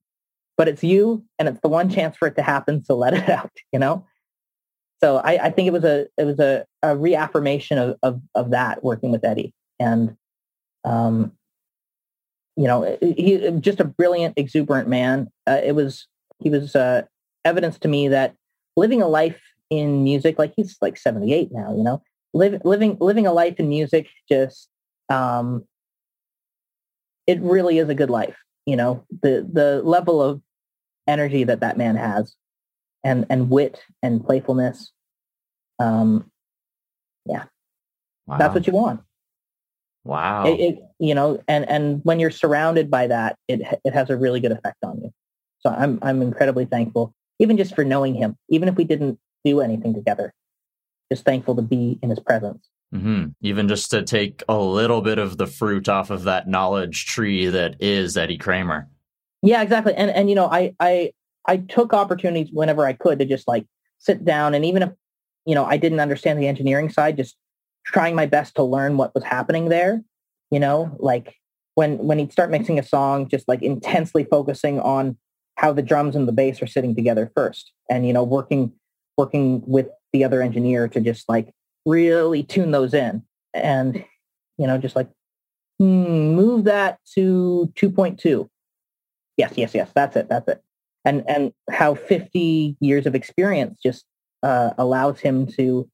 but 0.57 0.67
it's 0.67 0.83
you 0.83 1.23
and 1.37 1.47
it's 1.47 1.59
the 1.61 1.69
one 1.69 1.89
chance 1.89 2.17
for 2.17 2.27
it 2.27 2.35
to 2.35 2.41
happen. 2.41 2.83
So 2.83 2.97
let 2.97 3.13
it 3.15 3.29
out, 3.29 3.51
you 3.71 3.79
know? 3.79 4.05
So 5.01 5.17
I, 5.17 5.45
I 5.45 5.49
think 5.51 5.67
it 5.67 5.73
was 5.73 5.83
a, 5.83 6.07
it 6.17 6.25
was 6.25 6.39
a, 6.39 6.65
a 6.81 6.95
reaffirmation 6.95 7.77
of, 7.77 7.97
of, 8.01 8.21
of 8.33 8.51
that 8.51 8.83
working 8.83 9.11
with 9.11 9.23
Eddie. 9.23 9.53
And 9.79 10.15
um, 10.85 11.33
you 12.55 12.67
know, 12.67 12.97
he 13.01 13.51
just 13.59 13.79
a 13.79 13.85
brilliant, 13.85 14.37
exuberant 14.37 14.87
man. 14.87 15.29
Uh, 15.45 15.59
it 15.63 15.73
was 15.73 16.07
he 16.39 16.49
was 16.49 16.75
uh, 16.75 17.01
evidence 17.43 17.77
to 17.79 17.87
me 17.87 18.07
that 18.07 18.35
living 18.77 19.01
a 19.01 19.07
life 19.07 19.41
in 19.69 20.03
music, 20.03 20.39
like 20.39 20.53
he's 20.55 20.77
like 20.81 20.97
seventy 20.97 21.33
eight 21.33 21.49
now, 21.51 21.75
you 21.75 21.83
know, 21.83 22.01
living 22.33 22.61
living 22.63 22.97
living 23.01 23.27
a 23.27 23.33
life 23.33 23.59
in 23.59 23.67
music 23.67 24.07
just 24.29 24.69
um, 25.09 25.65
it 27.27 27.41
really 27.41 27.77
is 27.79 27.89
a 27.89 27.95
good 27.95 28.09
life. 28.09 28.37
You 28.65 28.77
know, 28.77 29.05
the 29.21 29.47
the 29.51 29.81
level 29.83 30.21
of 30.21 30.41
energy 31.07 31.43
that 31.43 31.59
that 31.59 31.77
man 31.77 31.95
has, 31.97 32.35
and 33.03 33.25
and 33.29 33.49
wit 33.49 33.83
and 34.01 34.23
playfulness. 34.25 34.91
Um, 35.79 36.31
yeah, 37.25 37.45
Wow. 38.27 38.37
that's 38.37 38.53
what 38.55 38.67
you 38.67 38.73
want. 38.73 39.01
Wow. 40.05 40.45
It, 40.45 40.59
it, 40.59 40.79
you 40.99 41.13
know, 41.13 41.41
and 41.47 41.67
and 41.69 41.99
when 42.03 42.19
you're 42.19 42.31
surrounded 42.31 42.89
by 42.89 43.07
that, 43.07 43.35
it 43.49 43.61
it 43.83 43.93
has 43.93 44.09
a 44.09 44.15
really 44.15 44.39
good 44.39 44.53
effect 44.53 44.77
on 44.83 45.01
you. 45.01 45.11
So 45.59 45.69
I'm 45.69 45.99
I'm 46.01 46.21
incredibly 46.21 46.65
thankful, 46.65 47.13
even 47.39 47.57
just 47.57 47.75
for 47.75 47.83
knowing 47.83 48.15
him, 48.15 48.37
even 48.49 48.69
if 48.69 48.75
we 48.75 48.85
didn't 48.85 49.19
do 49.43 49.59
anything 49.59 49.93
together. 49.93 50.33
Just 51.11 51.25
thankful 51.25 51.55
to 51.55 51.61
be 51.61 51.99
in 52.01 52.09
his 52.09 52.19
presence. 52.19 52.67
hmm 52.93 53.25
Even 53.41 53.67
just 53.67 53.91
to 53.91 54.03
take 54.03 54.41
a 54.47 54.57
little 54.57 55.01
bit 55.01 55.19
of 55.19 55.37
the 55.37 55.47
fruit 55.47 55.89
off 55.89 56.09
of 56.09 56.23
that 56.23 56.47
knowledge 56.47 57.05
tree 57.05 57.47
that 57.47 57.75
is 57.79 58.17
Eddie 58.17 58.37
Kramer. 58.37 58.87
Yeah, 59.41 59.61
exactly. 59.61 59.93
And 59.95 60.09
and 60.11 60.29
you 60.29 60.35
know, 60.35 60.47
I 60.47 60.73
I 60.79 61.11
I 61.47 61.57
took 61.57 61.93
opportunities 61.93 62.49
whenever 62.51 62.85
I 62.85 62.93
could 62.93 63.19
to 63.19 63.25
just 63.25 63.47
like 63.47 63.65
sit 63.97 64.23
down 64.25 64.53
and 64.53 64.65
even 64.65 64.83
if 64.83 64.91
you 65.45 65.55
know 65.55 65.65
I 65.65 65.77
didn't 65.77 65.99
understand 65.99 66.39
the 66.39 66.47
engineering 66.47 66.89
side, 66.89 67.17
just 67.17 67.35
trying 67.85 68.15
my 68.15 68.25
best 68.25 68.55
to 68.55 68.63
learn 68.63 68.97
what 68.97 69.13
was 69.13 69.23
happening 69.23 69.69
there. 69.69 70.03
You 70.51 70.59
know, 70.59 70.95
like 70.99 71.35
when 71.75 71.97
when 71.99 72.19
he'd 72.19 72.31
start 72.31 72.51
mixing 72.51 72.79
a 72.79 72.83
song, 72.83 73.27
just 73.27 73.47
like 73.47 73.61
intensely 73.61 74.23
focusing 74.23 74.79
on 74.79 75.17
how 75.55 75.71
the 75.71 75.81
drums 75.81 76.15
and 76.15 76.27
the 76.27 76.33
bass 76.33 76.61
are 76.61 76.67
sitting 76.67 76.95
together 76.95 77.31
first, 77.35 77.71
and 77.89 78.05
you 78.05 78.13
know, 78.13 78.23
working 78.23 78.71
working 79.17 79.63
with 79.65 79.87
the 80.13 80.23
other 80.23 80.41
engineer 80.41 80.87
to 80.87 80.99
just 80.99 81.27
like 81.29 81.53
really 81.85 82.43
tune 82.43 82.71
those 82.71 82.93
in, 82.93 83.23
and 83.53 84.03
you 84.57 84.67
know, 84.67 84.77
just 84.77 84.95
like 84.95 85.09
hmm, 85.79 86.33
move 86.35 86.65
that 86.65 86.99
to 87.15 87.71
two 87.75 87.89
point 87.89 88.19
two 88.19 88.49
yes 89.37 89.53
yes 89.55 89.73
yes 89.73 89.89
that's 89.93 90.15
it 90.15 90.29
that's 90.29 90.47
it 90.47 90.61
and 91.03 91.23
and 91.27 91.53
how 91.69 91.95
50 91.95 92.75
years 92.79 93.05
of 93.05 93.15
experience 93.15 93.79
just 93.81 94.05
uh, 94.43 94.71
allows 94.77 95.19
him 95.19 95.47
to 95.47 95.89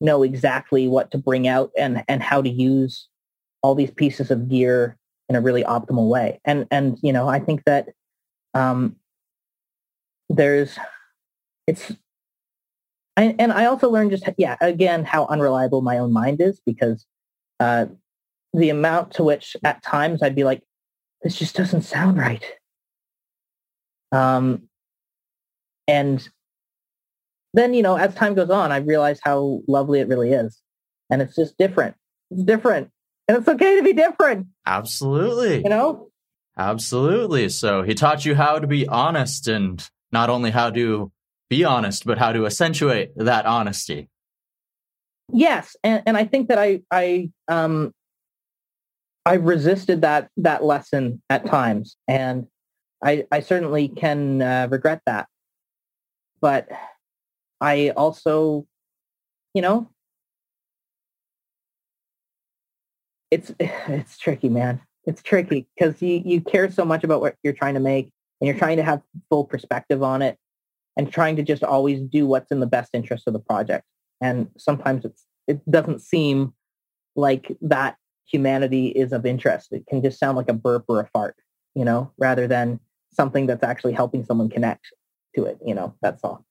know 0.00 0.22
exactly 0.22 0.88
what 0.88 1.10
to 1.10 1.18
bring 1.18 1.48
out 1.48 1.70
and 1.76 2.04
and 2.08 2.22
how 2.22 2.42
to 2.42 2.48
use 2.48 3.08
all 3.62 3.74
these 3.74 3.90
pieces 3.90 4.30
of 4.30 4.48
gear 4.48 4.96
in 5.28 5.36
a 5.36 5.40
really 5.40 5.64
optimal 5.64 6.08
way. 6.08 6.40
And 6.44 6.66
and 6.70 6.98
you 7.02 7.12
know 7.12 7.28
i 7.28 7.38
think 7.38 7.64
that 7.64 7.88
um 8.54 8.96
there's 10.28 10.78
it's 11.66 11.92
and 13.16 13.52
i 13.52 13.64
also 13.64 13.88
learned 13.88 14.10
just 14.10 14.24
yeah 14.36 14.56
again 14.60 15.04
how 15.04 15.26
unreliable 15.26 15.80
my 15.80 15.98
own 15.98 16.12
mind 16.12 16.40
is 16.40 16.60
because 16.66 17.06
uh 17.60 17.86
the 18.52 18.68
amount 18.68 19.12
to 19.12 19.22
which 19.22 19.56
at 19.64 19.82
times 19.82 20.22
i'd 20.22 20.34
be 20.34 20.44
like 20.44 20.62
this 21.22 21.36
just 21.36 21.56
doesn't 21.56 21.82
sound 21.82 22.18
right. 22.18 22.44
Um, 24.12 24.68
and 25.88 26.26
then, 27.56 27.72
you 27.72 27.82
know, 27.82 27.96
as 27.96 28.14
time 28.14 28.34
goes 28.34 28.50
on, 28.50 28.70
I 28.70 28.76
realize 28.76 29.18
how 29.22 29.60
lovely 29.66 30.00
it 30.00 30.08
really 30.08 30.30
is. 30.32 30.60
And 31.10 31.22
it's 31.22 31.34
just 31.34 31.56
different. 31.56 31.96
It's 32.30 32.42
different. 32.42 32.90
And 33.26 33.38
it's 33.38 33.48
okay 33.48 33.76
to 33.76 33.82
be 33.82 33.94
different, 33.94 34.46
Absolutely. 34.66 35.62
you 35.62 35.70
know? 35.70 36.10
Absolutely. 36.58 37.48
So 37.48 37.82
he 37.82 37.94
taught 37.94 38.24
you 38.24 38.34
how 38.34 38.58
to 38.58 38.66
be 38.66 38.86
honest 38.86 39.48
and 39.48 39.88
not 40.12 40.30
only 40.30 40.50
how 40.50 40.70
to 40.70 41.10
be 41.48 41.64
honest, 41.64 42.04
but 42.04 42.18
how 42.18 42.32
to 42.32 42.44
accentuate 42.46 43.12
that 43.16 43.46
honesty. 43.46 44.10
Yes. 45.32 45.76
And, 45.82 46.02
and 46.06 46.16
I 46.16 46.24
think 46.24 46.48
that 46.48 46.58
I, 46.58 46.82
I, 46.90 47.30
um, 47.48 47.92
I 49.24 49.34
resisted 49.34 50.02
that, 50.02 50.28
that 50.36 50.62
lesson 50.62 51.22
at 51.30 51.46
times. 51.46 51.96
And 52.06 52.46
I, 53.02 53.24
I 53.32 53.40
certainly 53.40 53.88
can 53.88 54.42
uh, 54.42 54.68
regret 54.70 55.00
that. 55.06 55.26
But 56.40 56.68
I 57.60 57.90
also, 57.90 58.66
you 59.54 59.62
know, 59.62 59.90
it's 63.30 63.52
it's 63.60 64.18
tricky, 64.18 64.48
man. 64.48 64.80
It's 65.04 65.22
tricky 65.22 65.68
because 65.76 66.02
you, 66.02 66.20
you 66.24 66.40
care 66.40 66.70
so 66.70 66.84
much 66.84 67.04
about 67.04 67.20
what 67.20 67.36
you're 67.42 67.52
trying 67.52 67.74
to 67.74 67.80
make 67.80 68.10
and 68.40 68.48
you're 68.48 68.58
trying 68.58 68.76
to 68.76 68.82
have 68.82 69.02
full 69.30 69.44
perspective 69.44 70.02
on 70.02 70.20
it 70.20 70.36
and 70.96 71.12
trying 71.12 71.36
to 71.36 71.42
just 71.42 71.62
always 71.62 72.00
do 72.00 72.26
what's 72.26 72.50
in 72.50 72.60
the 72.60 72.66
best 72.66 72.90
interest 72.92 73.24
of 73.26 73.32
the 73.32 73.38
project. 73.38 73.84
And 74.20 74.48
sometimes 74.56 75.04
it's 75.04 75.24
it 75.46 75.70
doesn't 75.70 76.00
seem 76.00 76.54
like 77.14 77.56
that 77.62 77.96
humanity 78.26 78.88
is 78.88 79.12
of 79.12 79.24
interest. 79.24 79.72
It 79.72 79.86
can 79.86 80.02
just 80.02 80.18
sound 80.18 80.36
like 80.36 80.48
a 80.48 80.54
burp 80.54 80.84
or 80.88 81.00
a 81.00 81.06
fart, 81.06 81.36
you 81.74 81.84
know, 81.84 82.12
rather 82.18 82.48
than 82.48 82.80
something 83.12 83.46
that's 83.46 83.62
actually 83.62 83.92
helping 83.92 84.24
someone 84.24 84.48
connect 84.48 84.86
to 85.36 85.44
it. 85.44 85.58
You 85.64 85.74
know, 85.74 85.94
that's 86.02 86.24
all. 86.24 86.44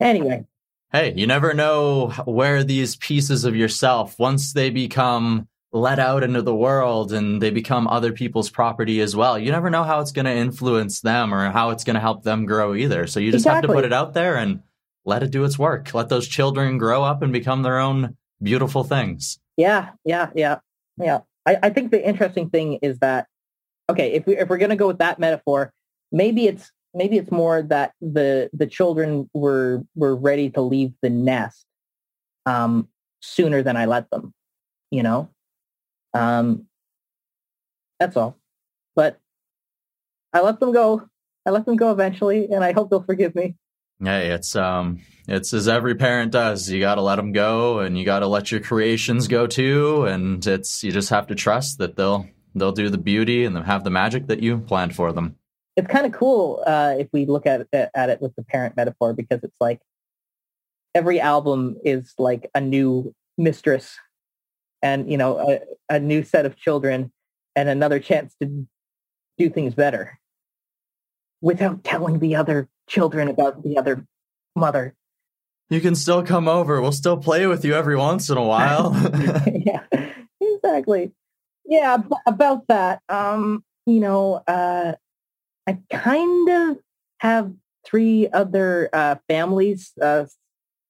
Anyway, 0.00 0.44
Hey, 0.92 1.12
you 1.16 1.26
never 1.26 1.52
know 1.52 2.08
where 2.24 2.62
these 2.62 2.96
pieces 2.96 3.44
of 3.44 3.56
yourself, 3.56 4.18
once 4.18 4.52
they 4.52 4.70
become 4.70 5.48
let 5.72 5.98
out 5.98 6.22
into 6.22 6.42
the 6.42 6.54
world 6.54 7.12
and 7.12 7.42
they 7.42 7.50
become 7.50 7.88
other 7.88 8.12
people's 8.12 8.48
property 8.48 9.00
as 9.00 9.16
well, 9.16 9.38
you 9.38 9.50
never 9.50 9.68
know 9.68 9.82
how 9.82 10.00
it's 10.00 10.12
going 10.12 10.24
to 10.24 10.32
influence 10.32 11.00
them 11.00 11.34
or 11.34 11.50
how 11.50 11.70
it's 11.70 11.84
going 11.84 11.94
to 11.94 12.00
help 12.00 12.22
them 12.22 12.46
grow 12.46 12.74
either. 12.74 13.06
So 13.08 13.20
you 13.20 13.32
just 13.32 13.46
have 13.46 13.62
to 13.62 13.68
put 13.68 13.84
it 13.84 13.92
out 13.92 14.14
there 14.14 14.36
and 14.36 14.62
let 15.04 15.22
it 15.22 15.32
do 15.32 15.44
its 15.44 15.58
work. 15.58 15.92
Let 15.92 16.08
those 16.08 16.28
children 16.28 16.78
grow 16.78 17.02
up 17.02 17.20
and 17.20 17.32
become 17.32 17.62
their 17.62 17.78
own 17.78 18.16
beautiful 18.40 18.84
things. 18.84 19.38
yeah, 19.56 19.90
yeah, 20.04 20.30
yeah, 20.34 20.60
yeah. 20.98 21.20
I, 21.44 21.58
I 21.64 21.70
think 21.70 21.90
the 21.90 22.06
interesting 22.06 22.48
thing 22.48 22.78
is 22.80 23.00
that 23.00 23.26
okay, 23.90 24.12
if 24.12 24.24
we 24.26 24.36
if 24.38 24.48
we're 24.48 24.58
gonna 24.58 24.76
go 24.76 24.86
with 24.86 24.98
that 24.98 25.18
metaphor, 25.18 25.72
maybe 26.10 26.46
it's 26.46 26.70
maybe 26.96 27.18
it's 27.18 27.30
more 27.30 27.62
that 27.62 27.92
the 28.00 28.50
the 28.52 28.66
children 28.66 29.30
were 29.34 29.82
were 29.94 30.16
ready 30.16 30.50
to 30.50 30.60
leave 30.62 30.92
the 31.02 31.10
nest 31.10 31.64
um, 32.46 32.88
sooner 33.20 33.62
than 33.62 33.76
I 33.76 33.84
let 33.84 34.10
them. 34.10 34.32
You 34.90 35.02
know, 35.02 35.28
um, 36.14 36.66
that's 38.00 38.16
all. 38.16 38.36
But 38.96 39.20
I 40.32 40.40
let 40.40 40.58
them 40.58 40.72
go. 40.72 41.08
I 41.44 41.50
let 41.50 41.66
them 41.66 41.76
go 41.76 41.92
eventually, 41.92 42.48
and 42.50 42.64
I 42.64 42.72
hope 42.72 42.90
they'll 42.90 43.02
forgive 43.02 43.34
me. 43.34 43.54
Hey, 44.02 44.28
it's 44.28 44.54
um 44.56 45.00
it's 45.26 45.52
as 45.52 45.68
every 45.68 45.94
parent 45.94 46.32
does. 46.32 46.68
You 46.70 46.80
got 46.80 46.96
to 46.96 47.02
let 47.02 47.16
them 47.16 47.32
go 47.32 47.80
and 47.80 47.98
you 47.98 48.04
got 48.04 48.20
to 48.20 48.26
let 48.26 48.50
your 48.50 48.60
creations 48.60 49.26
go 49.26 49.46
too 49.46 50.04
and 50.04 50.46
it's 50.46 50.84
you 50.84 50.92
just 50.92 51.08
have 51.08 51.26
to 51.28 51.34
trust 51.34 51.78
that 51.78 51.96
they'll 51.96 52.28
they'll 52.54 52.72
do 52.72 52.90
the 52.90 52.98
beauty 52.98 53.44
and 53.44 53.56
have 53.64 53.84
the 53.84 53.90
magic 53.90 54.26
that 54.26 54.42
you 54.42 54.58
planned 54.58 54.94
for 54.94 55.12
them. 55.12 55.36
It's 55.76 55.88
kind 55.88 56.06
of 56.06 56.12
cool 56.12 56.62
uh, 56.66 56.94
if 56.98 57.08
we 57.12 57.26
look 57.26 57.46
at 57.46 57.66
it, 57.72 57.90
at 57.94 58.10
it 58.10 58.20
with 58.20 58.34
the 58.36 58.42
parent 58.42 58.76
metaphor 58.76 59.12
because 59.12 59.40
it's 59.42 59.56
like 59.60 59.80
every 60.94 61.20
album 61.20 61.76
is 61.84 62.14
like 62.18 62.50
a 62.54 62.60
new 62.60 63.14
mistress 63.36 63.98
and 64.82 65.10
you 65.10 65.18
know 65.18 65.38
a, 65.38 65.94
a 65.94 66.00
new 66.00 66.22
set 66.22 66.46
of 66.46 66.56
children 66.56 67.12
and 67.54 67.68
another 67.68 67.98
chance 67.98 68.34
to 68.40 68.66
do 69.38 69.50
things 69.50 69.74
better 69.74 70.18
without 71.42 71.84
telling 71.84 72.18
the 72.18 72.34
other 72.34 72.68
children 72.88 73.28
about 73.28 73.62
the 73.62 73.76
other 73.76 74.06
mother 74.54 74.94
You 75.68 75.80
can 75.80 75.94
still 75.96 76.22
come 76.22 76.48
over. 76.48 76.80
We'll 76.80 76.92
still 76.92 77.16
play 77.16 77.46
with 77.46 77.64
you 77.64 77.74
every 77.74 77.96
once 77.96 78.30
in 78.30 78.38
a 78.38 78.42
while. 78.42 78.94
yeah 79.52 79.82
exactly 80.40 81.12
yeah 81.66 81.94
ab- 81.94 82.22
about 82.26 82.66
that 82.68 83.02
um 83.08 83.64
you 83.84 84.00
know 84.00 84.42
uh 84.46 84.92
i 85.66 85.78
kind 85.90 86.48
of 86.48 86.78
have 87.18 87.52
three 87.84 88.28
other 88.32 88.88
uh 88.92 89.16
families 89.28 89.92
uh 90.02 90.24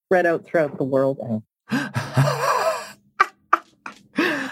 spread 0.05 0.25
out 0.25 0.45
throughout 0.45 0.77
the 0.77 0.83
world 0.83 1.43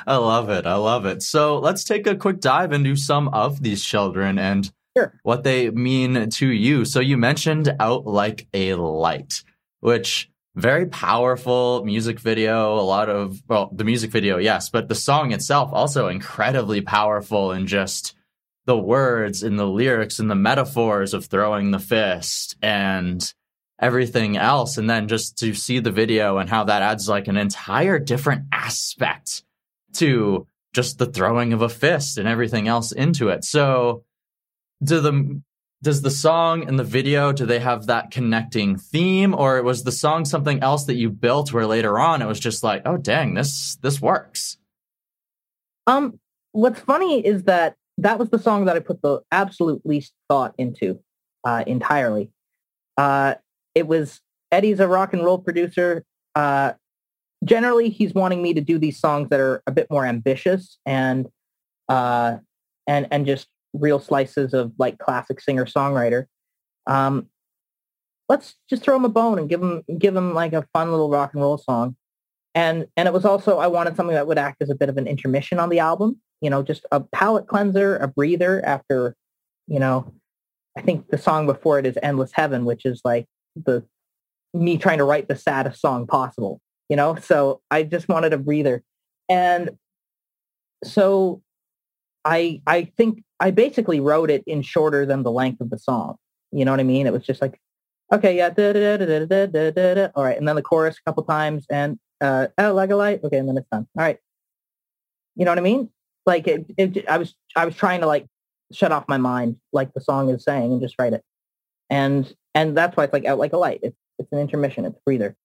I 0.08 0.18
love 0.18 0.50
it. 0.50 0.68
I 0.68 0.76
love 0.76 1.06
it. 1.06 1.24
So 1.24 1.58
let's 1.58 1.84
take 1.84 2.06
a 2.06 2.16
quick 2.16 2.40
dive 2.40 2.72
into 2.72 2.96
some 2.96 3.28
of 3.30 3.64
these 3.64 3.84
children 3.84 4.38
and 4.38 4.72
Sure. 4.96 5.20
what 5.24 5.44
they 5.44 5.70
mean 5.72 6.30
to 6.30 6.48
you. 6.48 6.86
So 6.86 7.00
you 7.00 7.18
mentioned 7.18 7.74
Out 7.80 8.06
Like 8.06 8.48
a 8.54 8.76
Light, 8.76 9.44
which 9.82 10.30
very 10.56 10.86
powerful 10.86 11.84
music 11.84 12.20
video, 12.20 12.76
a 12.76 12.82
lot 12.82 13.10
of, 13.10 13.42
well, 13.50 13.70
the 13.74 13.84
music 13.84 14.12
video, 14.12 14.38
yes, 14.38 14.70
but 14.70 14.88
the 14.88 14.96
song 14.96 15.34
itself 15.34 15.72
also 15.74 16.08
incredibly 16.08 16.80
powerful 16.80 17.52
and 17.52 17.68
just 17.68 18.15
the 18.66 18.78
words 18.78 19.44
and 19.44 19.60
the 19.60 19.68
lyrics 19.68 20.20
and 20.20 20.30
the 20.30 20.36
metaphors 20.36 21.14
of 21.14 21.26
throwing 21.26 21.72
the 21.72 21.80
fist 21.80 22.56
and 22.62 23.34
everything 23.80 24.38
else. 24.38 24.78
And 24.78 24.90
then 24.90 25.08
just 25.08 25.38
to 25.40 25.54
see 25.54 25.80
the 25.80 25.92
video 25.92 26.38
and 26.38 26.50
how 26.50 26.64
that 26.66 26.82
adds 26.82 27.08
like 27.08 27.28
an 27.28 27.38
entire 27.38 28.00
different 28.00 28.46
aspect 28.52 29.44
to 29.94 30.48
just 30.74 30.98
the 30.98 31.06
throwing 31.06 31.54
of 31.54 31.62
a 31.62 31.70
fist 31.70 32.18
and 32.18 32.28
everything 32.28 32.68
else 32.68 32.92
into 32.92 33.30
it. 33.30 33.44
So 33.44 34.04
do 34.84 35.00
the 35.00 35.42
does 35.84 36.02
the 36.02 36.12
song 36.12 36.68
and 36.68 36.80
the 36.80 36.84
video 36.84 37.32
do 37.32 37.46
they 37.46 37.60
have 37.60 37.86
that 37.86 38.10
connecting 38.10 38.78
theme 38.78 39.36
or 39.36 39.62
was 39.62 39.84
the 39.84 39.92
song 39.92 40.26
something 40.26 40.62
else 40.64 40.86
that 40.86 40.96
you 40.96 41.10
built 41.12 41.54
where 41.54 41.68
later 41.68 42.00
on 42.00 42.22
it 42.22 42.26
was 42.26 42.40
just 42.40 42.64
like, 42.64 42.82
"Oh 42.86 42.98
dang, 42.98 43.36
this 43.36 43.78
this 43.82 44.02
works." 44.02 44.58
um 45.88 46.20
what's 46.52 46.80
funny 46.80 47.26
is 47.26 47.44
that 47.44 47.76
that 47.98 48.20
was 48.20 48.30
the 48.30 48.40
song 48.40 48.66
that 48.66 48.76
I 48.76 48.80
put 48.80 49.02
the 49.02 49.22
absolute 49.32 49.82
least 49.86 50.14
thought 50.30 50.54
into 50.58 51.00
uh, 51.46 51.64
entirely. 51.66 52.32
Uh, 52.98 53.36
it 53.74 53.88
was 53.88 54.22
Eddie's 54.52 54.80
a 54.80 54.88
rock 54.88 55.14
and 55.14 55.24
roll 55.24 55.38
producer. 55.38 56.04
Uh, 56.34 56.74
generally, 57.44 57.90
he's 57.90 58.14
wanting 58.14 58.42
me 58.42 58.54
to 58.54 58.62
do 58.62 58.78
these 58.78 59.00
songs 59.00 59.30
that 59.30 59.40
are 59.40 59.62
a 59.68 59.72
bit 59.72 59.88
more 59.90 60.06
ambitious 60.06 60.78
and 60.86 61.28
uh, 61.90 62.38
and 62.88 63.08
and 63.12 63.26
just 63.26 63.48
real 63.74 64.00
slices 64.00 64.54
of 64.54 64.74
like 64.78 64.98
classic 64.98 65.42
singer 65.42 65.66
songwriter. 65.66 66.26
Um, 66.88 67.28
let's 68.30 68.56
just 68.70 68.84
throw 68.84 68.96
him 68.96 69.06
a 69.06 69.10
bone 69.10 69.40
and 69.40 69.50
give 69.50 69.62
him 69.62 69.84
give 69.98 70.16
him 70.16 70.34
like 70.34 70.54
a 70.54 70.68
fun 70.74 70.92
little 70.92 71.10
rock 71.10 71.34
and 71.34 71.42
roll 71.42 71.58
song. 71.58 71.96
And 72.54 72.88
and 72.98 73.08
it 73.08 73.14
was 73.14 73.26
also 73.26 73.58
I 73.58 73.68
wanted 73.68 73.96
something 73.96 74.16
that 74.16 74.28
would 74.28 74.38
act 74.38 74.62
as 74.62 74.70
a 74.70 74.76
bit 74.76 74.90
of 74.90 74.98
an 74.98 75.08
intermission 75.08 75.60
on 75.60 75.70
the 75.70 75.80
album. 75.80 76.20
You 76.42 76.50
know, 76.50 76.64
just 76.64 76.86
a 76.92 77.00
palate 77.00 77.48
cleanser, 77.48 77.98
a 77.98 78.08
breather 78.08 78.64
after, 78.66 79.16
you 79.68 79.80
know, 79.80 80.14
I 80.78 80.82
think 80.82 81.10
the 81.10 81.18
song 81.18 81.46
before 81.46 81.80
it 81.80 81.86
is 81.86 81.98
Endless 82.04 82.32
Heaven, 82.34 82.66
which 82.66 82.86
is 82.86 83.02
like 83.06 83.26
the 83.56 83.84
me 84.54 84.78
trying 84.78 84.98
to 84.98 85.04
write 85.04 85.28
the 85.28 85.36
saddest 85.36 85.82
song 85.82 86.08
possible, 86.08 86.62
you 86.90 86.96
know? 86.96 87.16
So 87.16 87.62
I 87.72 87.84
just 87.84 88.08
wanted 88.08 88.34
a 88.34 88.38
breather. 88.38 88.84
And 89.30 89.72
so 90.84 91.42
I 92.26 92.62
I 92.68 92.92
think 92.98 93.24
I 93.40 93.52
basically 93.52 94.00
wrote 94.00 94.30
it 94.30 94.44
in 94.48 94.62
shorter 94.62 95.06
than 95.06 95.24
the 95.24 95.32
length 95.32 95.62
of 95.62 95.70
the 95.70 95.80
song. 95.80 96.16
You 96.52 96.66
know 96.66 96.72
what 96.72 96.80
I 96.80 96.84
mean? 96.84 97.08
It 97.08 97.14
was 97.14 97.26
just 97.26 97.42
like, 97.42 97.60
okay, 98.12 98.38
yeah, 98.38 98.50
da, 98.50 98.74
da, 98.74 98.98
da, 98.98 99.06
da, 99.06 99.26
da, 99.26 99.46
da, 99.46 99.72
da, 99.72 99.94
da. 99.94 100.08
all 100.16 100.24
right, 100.24 100.38
and 100.38 100.48
then 100.48 100.56
the 100.56 100.62
chorus 100.62 100.98
a 100.98 101.10
couple 101.10 101.24
times, 101.24 101.66
and 101.70 102.00
uh, 102.22 102.48
oh, 102.58 102.74
like 102.74 102.90
a 102.92 102.96
light, 102.96 103.22
okay, 103.24 103.38
and 103.38 103.48
then 103.48 103.58
it's 103.58 103.68
done. 103.72 103.88
All 103.98 104.04
right, 104.04 104.18
you 105.36 105.46
know 105.46 105.52
what 105.52 105.58
I 105.60 105.62
mean? 105.62 105.90
Like 106.26 106.48
it, 106.48 106.66
it, 106.78 107.08
I 107.08 107.18
was 107.18 107.36
I 107.56 107.66
was 107.66 107.76
trying 107.76 108.02
to 108.02 108.08
like 108.08 108.26
shut 108.72 108.92
off 108.92 109.06
my 109.08 109.18
mind, 109.18 109.58
like 109.72 109.94
the 109.94 110.02
song 110.02 110.30
is 110.30 110.44
saying, 110.44 110.72
and 110.72 110.82
just 110.82 110.96
write 111.00 111.14
it, 111.14 111.24
and 111.90 112.32
and 112.54 112.76
that's 112.76 112.98
why 112.98 113.04
it's 113.04 113.14
like 113.14 113.26
out 113.26 113.38
like 113.38 113.54
a 113.54 113.58
light. 113.58 113.80
It's 113.84 113.98
it's 114.18 114.32
an 114.32 114.40
intermission, 114.40 114.86
it's 114.86 114.98
a 114.98 115.02
breather. 115.06 115.36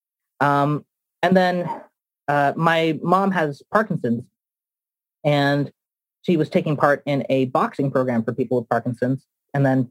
Um, 0.41 0.85
and 1.23 1.37
then 1.37 1.69
uh, 2.29 2.53
my 2.57 2.99
mom 3.03 3.31
has 3.33 3.63
Parkinson's, 3.73 4.25
and 5.25 5.71
she 6.23 6.37
was 6.37 6.49
taking 6.49 6.77
part 6.77 7.03
in 7.07 7.25
a 7.29 7.47
boxing 7.47 7.91
program 7.91 8.23
for 8.23 8.33
people 8.33 8.59
with 8.59 8.69
Parkinson's. 8.69 9.27
And 9.53 9.67
then 9.67 9.91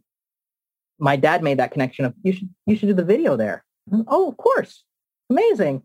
my 1.00 1.16
dad 1.16 1.44
made 1.44 1.60
that 1.60 1.72
connection 1.72 2.06
of 2.06 2.14
you 2.24 2.34
should 2.34 2.50
you 2.66 2.76
should 2.76 2.88
do 2.88 2.94
the 2.94 3.04
video 3.04 3.36
there. 3.36 3.64
Oh, 4.08 4.30
of 4.30 4.38
course, 4.38 4.84
amazing, 5.30 5.84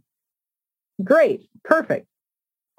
great, 1.03 1.49
perfect. 1.65 2.07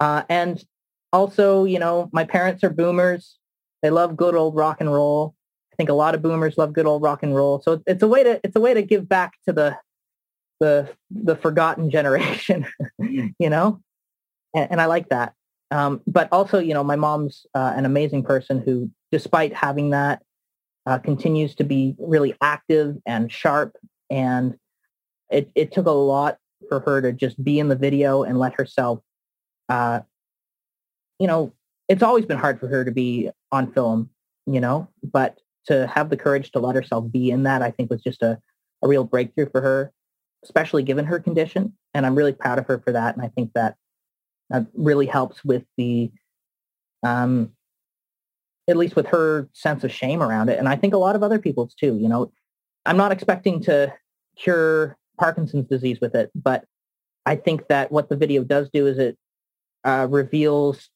Uh, 0.00 0.22
and 0.28 0.64
also, 1.12 1.64
you 1.64 1.78
know, 1.78 2.08
my 2.12 2.24
parents 2.24 2.64
are 2.64 2.70
boomers. 2.70 3.38
They 3.82 3.90
love 3.90 4.16
good 4.16 4.34
old 4.34 4.56
rock 4.56 4.80
and 4.80 4.92
roll. 4.92 5.34
I 5.72 5.76
think 5.76 5.90
a 5.90 5.94
lot 5.94 6.14
of 6.14 6.22
boomers 6.22 6.56
love 6.56 6.72
good 6.72 6.86
old 6.86 7.02
rock 7.02 7.22
and 7.22 7.34
roll. 7.34 7.60
So 7.60 7.82
it's 7.86 8.02
a 8.02 8.08
way 8.08 8.24
to 8.24 8.40
it's 8.42 8.56
a 8.56 8.60
way 8.60 8.74
to 8.74 8.82
give 8.82 9.08
back 9.08 9.34
to 9.46 9.52
the 9.52 9.76
the 10.60 10.88
the 11.10 11.36
forgotten 11.36 11.90
generation, 11.98 12.66
you 12.98 13.50
know, 13.50 13.80
and, 14.54 14.72
and 14.72 14.80
I 14.80 14.86
like 14.86 15.08
that. 15.10 15.34
Um, 15.70 16.00
but 16.06 16.28
also, 16.32 16.58
you 16.58 16.74
know, 16.74 16.84
my 16.84 16.96
mom's 16.96 17.46
uh, 17.54 17.72
an 17.76 17.84
amazing 17.84 18.22
person 18.22 18.60
who, 18.60 18.90
despite 19.10 19.52
having 19.52 19.90
that, 19.90 20.22
uh, 20.86 20.98
continues 20.98 21.54
to 21.56 21.64
be 21.64 21.96
really 21.98 22.34
active 22.40 22.96
and 23.04 23.30
sharp. 23.30 23.76
And 24.08 24.56
it, 25.28 25.50
it 25.54 25.72
took 25.72 25.86
a 25.86 25.90
lot 25.90 26.38
for 26.68 26.80
her 26.80 27.02
to 27.02 27.12
just 27.12 27.42
be 27.42 27.58
in 27.58 27.68
the 27.68 27.76
video 27.76 28.22
and 28.22 28.38
let 28.38 28.54
herself, 28.54 29.00
uh, 29.68 30.00
you 31.18 31.26
know, 31.26 31.52
it's 31.88 32.02
always 32.02 32.26
been 32.26 32.38
hard 32.38 32.60
for 32.60 32.68
her 32.68 32.84
to 32.84 32.90
be 32.90 33.30
on 33.52 33.72
film, 33.72 34.10
you 34.46 34.60
know, 34.60 34.88
but 35.02 35.38
to 35.66 35.86
have 35.86 36.10
the 36.10 36.16
courage 36.16 36.52
to 36.52 36.58
let 36.58 36.76
herself 36.76 37.10
be 37.10 37.30
in 37.30 37.44
that, 37.44 37.62
I 37.62 37.70
think 37.70 37.90
was 37.90 38.02
just 38.02 38.22
a, 38.22 38.38
a 38.82 38.88
real 38.88 39.04
breakthrough 39.04 39.50
for 39.50 39.60
her, 39.60 39.92
especially 40.44 40.82
given 40.82 41.04
her 41.04 41.18
condition. 41.18 41.72
And 41.94 42.06
I'm 42.06 42.14
really 42.14 42.32
proud 42.32 42.58
of 42.58 42.66
her 42.66 42.78
for 42.78 42.92
that. 42.92 43.16
And 43.16 43.24
I 43.24 43.28
think 43.28 43.52
that 43.54 43.76
that 44.50 44.66
really 44.74 45.06
helps 45.06 45.44
with 45.44 45.64
the, 45.76 46.10
um, 47.02 47.50
at 48.68 48.76
least 48.76 48.96
with 48.96 49.06
her 49.06 49.48
sense 49.52 49.82
of 49.84 49.92
shame 49.92 50.22
around 50.22 50.48
it. 50.48 50.58
And 50.58 50.68
I 50.68 50.76
think 50.76 50.94
a 50.94 50.98
lot 50.98 51.16
of 51.16 51.22
other 51.22 51.38
people's 51.38 51.74
too, 51.74 51.96
you 52.00 52.08
know, 52.08 52.32
I'm 52.84 52.96
not 52.96 53.12
expecting 53.12 53.60
to 53.62 53.92
cure 54.36 54.96
Parkinson's 55.18 55.66
disease 55.66 55.98
with 56.00 56.14
it, 56.14 56.30
but 56.34 56.64
I 57.24 57.34
think 57.34 57.66
that 57.68 57.90
what 57.90 58.08
the 58.08 58.16
video 58.16 58.44
does 58.44 58.70
do 58.72 58.86
is 58.86 58.98
it 58.98 59.18
uh, 59.86 60.06
reveals 60.10 60.90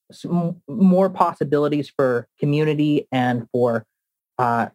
more 0.68 1.08
possibilities 1.08 1.88
for 1.88 2.28
community 2.38 3.06
and 3.12 3.48
for 3.52 3.86
uh, 4.38 4.66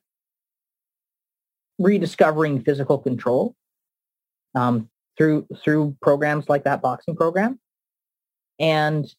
rediscovering 1.78 2.64
physical 2.64 2.98
control 2.98 3.54
um, 4.56 4.90
through 5.18 5.46
through 5.64 5.96
programs 6.02 6.50
like 6.50 6.64
that 6.64 6.82
boxing 6.82 7.16
program 7.16 7.60
and 8.60 9.14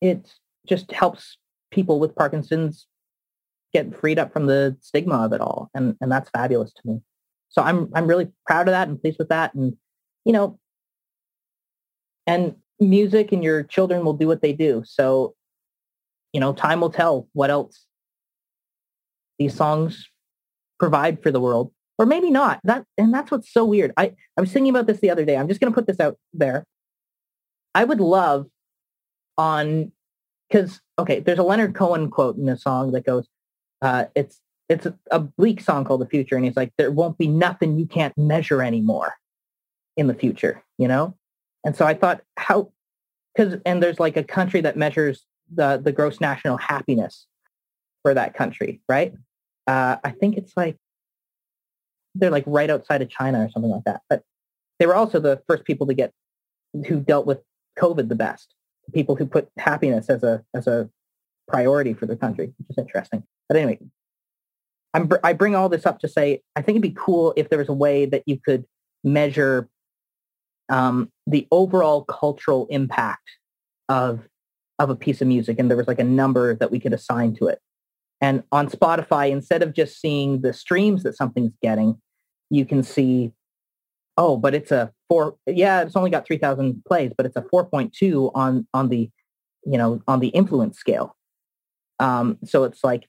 it 0.00 0.32
just 0.66 0.90
helps 0.92 1.38
people 1.70 2.00
with 2.00 2.14
Parkinson's 2.14 2.86
get 3.72 3.98
freed 3.98 4.18
up 4.18 4.32
from 4.32 4.46
the 4.46 4.76
stigma 4.80 5.24
of 5.24 5.32
it 5.32 5.40
all, 5.40 5.70
and 5.74 5.96
and 6.00 6.10
that's 6.10 6.30
fabulous 6.30 6.72
to 6.72 6.82
me. 6.84 7.00
So 7.48 7.62
I'm 7.62 7.90
I'm 7.94 8.06
really 8.06 8.30
proud 8.46 8.68
of 8.68 8.72
that 8.72 8.88
and 8.88 9.00
pleased 9.00 9.18
with 9.18 9.28
that, 9.28 9.54
and 9.54 9.76
you 10.24 10.32
know, 10.32 10.58
and 12.26 12.56
music 12.88 13.32
and 13.32 13.42
your 13.42 13.62
children 13.62 14.04
will 14.04 14.12
do 14.14 14.26
what 14.26 14.42
they 14.42 14.52
do. 14.52 14.82
So, 14.84 15.34
you 16.32 16.40
know, 16.40 16.52
time 16.52 16.80
will 16.80 16.90
tell 16.90 17.28
what 17.32 17.50
else 17.50 17.86
these 19.38 19.54
songs 19.54 20.08
provide 20.78 21.22
for 21.22 21.30
the 21.30 21.40
world, 21.40 21.72
or 21.98 22.06
maybe 22.06 22.30
not. 22.30 22.60
That 22.64 22.84
and 22.98 23.12
that's 23.12 23.30
what's 23.30 23.52
so 23.52 23.64
weird. 23.64 23.92
I 23.96 24.12
I 24.36 24.40
was 24.40 24.52
thinking 24.52 24.70
about 24.70 24.86
this 24.86 25.00
the 25.00 25.10
other 25.10 25.24
day. 25.24 25.36
I'm 25.36 25.48
just 25.48 25.60
going 25.60 25.72
to 25.72 25.74
put 25.74 25.86
this 25.86 26.00
out 26.00 26.16
there. 26.32 26.64
I 27.74 27.84
would 27.84 28.00
love 28.00 28.46
on 29.38 29.92
because 30.48 30.80
okay, 30.98 31.20
there's 31.20 31.38
a 31.38 31.42
Leonard 31.42 31.74
Cohen 31.74 32.10
quote 32.10 32.36
in 32.36 32.46
the 32.46 32.56
song 32.56 32.92
that 32.92 33.04
goes, 33.04 33.28
uh, 33.80 34.06
"It's 34.14 34.40
it's 34.68 34.86
a, 34.86 34.98
a 35.10 35.20
bleak 35.20 35.60
song 35.60 35.84
called 35.84 36.00
The 36.00 36.06
Future," 36.06 36.36
and 36.36 36.44
he's 36.44 36.56
like, 36.56 36.72
"There 36.76 36.90
won't 36.90 37.18
be 37.18 37.28
nothing 37.28 37.78
you 37.78 37.86
can't 37.86 38.16
measure 38.18 38.62
anymore 38.62 39.14
in 39.96 40.06
the 40.06 40.14
future," 40.14 40.62
you 40.78 40.88
know. 40.88 41.16
And 41.64 41.76
so 41.76 41.86
I 41.86 41.94
thought, 41.94 42.22
how? 42.36 42.70
Because 43.34 43.60
and 43.64 43.82
there's 43.82 44.00
like 44.00 44.16
a 44.16 44.24
country 44.24 44.60
that 44.60 44.76
measures 44.76 45.26
the 45.54 45.80
the 45.82 45.92
gross 45.92 46.20
national 46.20 46.56
happiness 46.58 47.26
for 48.02 48.14
that 48.14 48.34
country, 48.34 48.80
right? 48.88 49.14
Uh, 49.66 49.96
I 50.02 50.10
think 50.10 50.36
it's 50.36 50.52
like 50.56 50.76
they're 52.14 52.30
like 52.30 52.44
right 52.46 52.68
outside 52.68 53.00
of 53.02 53.08
China 53.08 53.44
or 53.44 53.48
something 53.50 53.70
like 53.70 53.84
that. 53.84 54.02
But 54.10 54.22
they 54.78 54.86
were 54.86 54.94
also 54.94 55.20
the 55.20 55.40
first 55.48 55.64
people 55.64 55.86
to 55.86 55.94
get 55.94 56.12
who 56.86 57.00
dealt 57.00 57.26
with 57.26 57.38
COVID 57.78 58.08
the 58.08 58.14
best 58.14 58.54
people 58.92 59.16
who 59.16 59.26
put 59.26 59.48
happiness 59.58 60.10
as 60.10 60.22
a 60.22 60.42
as 60.54 60.66
a 60.66 60.90
priority 61.48 61.94
for 61.94 62.06
the 62.06 62.16
country, 62.16 62.52
which 62.58 62.70
is 62.70 62.78
interesting. 62.78 63.22
But 63.48 63.56
anyway, 63.56 63.78
I'm, 64.94 65.10
I 65.22 65.32
bring 65.32 65.54
all 65.54 65.68
this 65.68 65.86
up 65.86 66.00
to 66.00 66.08
say 66.08 66.42
I 66.56 66.62
think 66.62 66.76
it'd 66.76 66.82
be 66.82 66.96
cool 66.98 67.32
if 67.36 67.48
there 67.48 67.58
was 67.58 67.68
a 67.68 67.74
way 67.74 68.06
that 68.06 68.22
you 68.26 68.38
could 68.44 68.64
measure 69.04 69.68
um, 70.72 71.10
the 71.26 71.46
overall 71.52 72.04
cultural 72.04 72.66
impact 72.70 73.30
of 73.88 74.26
of 74.78 74.90
a 74.90 74.96
piece 74.96 75.20
of 75.20 75.28
music, 75.28 75.58
and 75.58 75.70
there 75.70 75.76
was 75.76 75.86
like 75.86 76.00
a 76.00 76.04
number 76.04 76.56
that 76.56 76.72
we 76.72 76.80
could 76.80 76.94
assign 76.94 77.36
to 77.36 77.46
it. 77.46 77.60
And 78.20 78.42
on 78.50 78.68
Spotify, 78.68 79.30
instead 79.30 79.62
of 79.62 79.74
just 79.74 80.00
seeing 80.00 80.40
the 80.40 80.52
streams 80.52 81.02
that 81.02 81.16
something's 81.16 81.52
getting, 81.62 82.00
you 82.50 82.64
can 82.64 82.82
see 82.82 83.32
oh, 84.16 84.36
but 84.36 84.54
it's 84.54 84.70
a 84.70 84.92
four. 85.08 85.36
Yeah, 85.46 85.82
it's 85.82 85.94
only 85.94 86.10
got 86.10 86.26
three 86.26 86.38
thousand 86.38 86.82
plays, 86.86 87.12
but 87.16 87.26
it's 87.26 87.36
a 87.36 87.44
four 87.50 87.64
point 87.64 87.92
two 87.92 88.30
on 88.34 88.66
on 88.72 88.88
the 88.88 89.10
you 89.64 89.78
know 89.78 90.00
on 90.08 90.20
the 90.20 90.28
influence 90.28 90.78
scale. 90.78 91.16
Um, 92.00 92.38
so 92.44 92.64
it's 92.64 92.82
like 92.82 93.06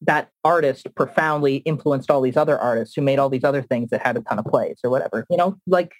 that 0.00 0.30
artist 0.44 0.88
profoundly 0.96 1.56
influenced 1.58 2.10
all 2.10 2.20
these 2.20 2.36
other 2.36 2.58
artists 2.58 2.94
who 2.94 3.02
made 3.02 3.18
all 3.18 3.28
these 3.28 3.44
other 3.44 3.62
things 3.62 3.90
that 3.90 4.04
had 4.04 4.16
a 4.16 4.20
ton 4.20 4.38
of 4.38 4.44
plays 4.46 4.78
or 4.82 4.90
whatever. 4.90 5.26
You 5.30 5.36
know, 5.36 5.58
like 5.66 5.92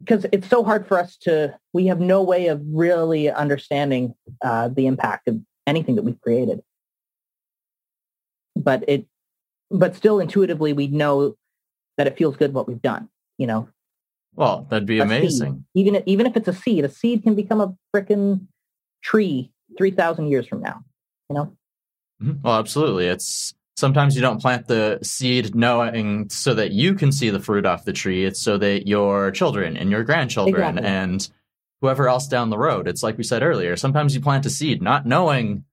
because 0.00 0.26
it's 0.32 0.48
so 0.48 0.62
hard 0.62 0.86
for 0.86 0.98
us 0.98 1.16
to 1.16 1.56
we 1.72 1.86
have 1.86 2.00
no 2.00 2.22
way 2.22 2.48
of 2.48 2.60
really 2.66 3.30
understanding 3.30 4.14
uh, 4.44 4.68
the 4.68 4.86
impact 4.86 5.28
of 5.28 5.40
anything 5.66 5.96
that 5.96 6.02
we've 6.02 6.20
created 6.20 6.60
but 8.54 8.84
it 8.88 9.06
but 9.70 9.96
still 9.96 10.20
intuitively 10.20 10.72
we 10.72 10.86
know 10.86 11.34
that 11.96 12.06
it 12.06 12.16
feels 12.16 12.36
good 12.36 12.52
what 12.52 12.68
we've 12.68 12.82
done 12.82 13.08
you 13.38 13.46
know. 13.46 13.68
Well, 14.34 14.66
that'd 14.68 14.86
be 14.86 15.00
amazing. 15.00 15.52
Seed. 15.54 15.64
Even 15.74 16.02
even 16.06 16.26
if 16.26 16.36
it's 16.36 16.48
a 16.48 16.52
seed, 16.52 16.84
a 16.84 16.88
seed 16.88 17.22
can 17.22 17.34
become 17.34 17.60
a 17.60 17.74
freaking 17.94 18.46
tree 19.02 19.52
three 19.78 19.90
thousand 19.90 20.28
years 20.28 20.46
from 20.46 20.60
now. 20.60 20.82
You 21.30 21.34
know. 21.34 21.56
Mm-hmm. 22.22 22.42
Well, 22.42 22.58
absolutely. 22.58 23.06
It's 23.06 23.54
sometimes 23.76 24.16
you 24.16 24.22
don't 24.22 24.40
plant 24.40 24.66
the 24.66 24.98
seed 25.02 25.54
knowing 25.54 26.28
so 26.30 26.54
that 26.54 26.72
you 26.72 26.94
can 26.94 27.12
see 27.12 27.30
the 27.30 27.40
fruit 27.40 27.66
off 27.66 27.84
the 27.84 27.92
tree. 27.92 28.24
It's 28.24 28.40
so 28.40 28.58
that 28.58 28.86
your 28.86 29.30
children 29.30 29.76
and 29.76 29.90
your 29.90 30.02
grandchildren 30.02 30.78
exactly. 30.78 30.86
and 30.88 31.28
whoever 31.80 32.08
else 32.08 32.26
down 32.26 32.50
the 32.50 32.58
road. 32.58 32.88
It's 32.88 33.02
like 33.02 33.18
we 33.18 33.24
said 33.24 33.42
earlier. 33.42 33.76
Sometimes 33.76 34.14
you 34.14 34.20
plant 34.20 34.46
a 34.46 34.50
seed 34.50 34.82
not 34.82 35.06
knowing 35.06 35.64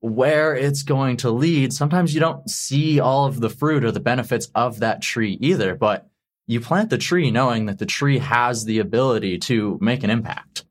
where 0.00 0.54
it's 0.54 0.82
going 0.82 1.18
to 1.18 1.30
lead, 1.30 1.72
sometimes 1.72 2.14
you 2.14 2.20
don't 2.20 2.48
see 2.48 2.98
all 3.00 3.26
of 3.26 3.40
the 3.40 3.50
fruit 3.50 3.84
or 3.84 3.92
the 3.92 4.00
benefits 4.00 4.48
of 4.54 4.80
that 4.80 5.02
tree 5.02 5.36
either, 5.40 5.74
but 5.74 6.08
you 6.46 6.60
plant 6.60 6.88
the 6.90 6.98
tree 6.98 7.30
knowing 7.30 7.66
that 7.66 7.78
the 7.78 7.86
tree 7.86 8.18
has 8.18 8.64
the 8.64 8.78
ability 8.78 9.38
to 9.38 9.78
make 9.80 10.02
an 10.02 10.10
impact. 10.10 10.64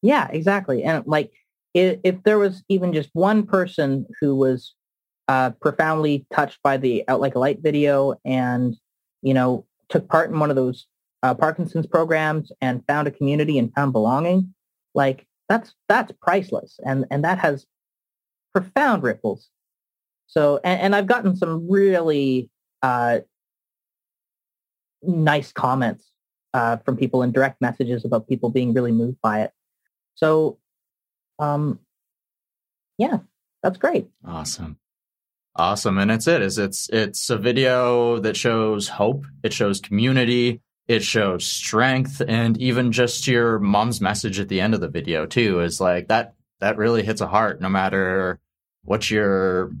Yeah, 0.00 0.28
exactly. 0.28 0.84
And 0.84 1.04
like, 1.06 1.32
if, 1.74 1.98
if 2.04 2.22
there 2.22 2.38
was 2.38 2.62
even 2.68 2.92
just 2.92 3.10
one 3.12 3.46
person 3.46 4.06
who 4.20 4.36
was 4.36 4.74
uh, 5.28 5.50
profoundly 5.60 6.26
touched 6.32 6.58
by 6.62 6.76
the 6.76 7.04
Out 7.08 7.20
Like 7.20 7.34
a 7.34 7.38
Light 7.38 7.60
video 7.62 8.14
and, 8.24 8.76
you 9.22 9.34
know, 9.34 9.66
took 9.88 10.08
part 10.08 10.30
in 10.30 10.38
one 10.38 10.50
of 10.50 10.56
those 10.56 10.86
uh, 11.22 11.34
Parkinson's 11.34 11.86
programs 11.86 12.50
and 12.60 12.84
found 12.86 13.06
a 13.06 13.10
community 13.10 13.58
and 13.58 13.72
found 13.74 13.92
belonging, 13.92 14.54
like 14.94 15.26
that's 15.48 15.74
that's 15.88 16.12
priceless, 16.20 16.80
and 16.84 17.04
and 17.10 17.24
that 17.24 17.38
has 17.38 17.66
profound 18.52 19.02
ripples. 19.02 19.48
So, 20.26 20.60
and, 20.64 20.80
and 20.80 20.96
I've 20.96 21.06
gotten 21.06 21.36
some 21.36 21.70
really 21.70 22.50
uh, 22.82 23.20
nice 25.02 25.52
comments 25.52 26.10
uh, 26.54 26.78
from 26.78 26.96
people 26.96 27.22
and 27.22 27.32
direct 27.32 27.60
messages 27.60 28.04
about 28.04 28.28
people 28.28 28.50
being 28.50 28.72
really 28.72 28.92
moved 28.92 29.18
by 29.22 29.42
it. 29.42 29.52
So, 30.14 30.58
um, 31.38 31.78
yeah, 32.98 33.18
that's 33.62 33.78
great. 33.78 34.08
Awesome. 34.26 34.78
Awesome. 35.54 35.98
And 35.98 36.10
it's 36.10 36.26
it 36.26 36.40
is 36.40 36.58
it's 36.58 36.88
it's 36.90 37.28
a 37.28 37.36
video 37.36 38.18
that 38.20 38.36
shows 38.36 38.88
hope, 38.88 39.26
it 39.42 39.52
shows 39.52 39.80
community, 39.80 40.60
it 40.88 41.02
shows 41.02 41.44
strength, 41.44 42.22
and 42.26 42.56
even 42.58 42.90
just 42.90 43.26
your 43.26 43.58
mom's 43.58 44.00
message 44.00 44.40
at 44.40 44.48
the 44.48 44.60
end 44.60 44.74
of 44.74 44.80
the 44.80 44.88
video 44.88 45.26
too 45.26 45.60
is 45.60 45.80
like 45.80 46.08
that 46.08 46.34
that 46.60 46.78
really 46.78 47.02
hits 47.02 47.20
a 47.20 47.26
heart 47.26 47.60
no 47.60 47.68
matter 47.68 48.40
what 48.84 49.10
your 49.10 49.72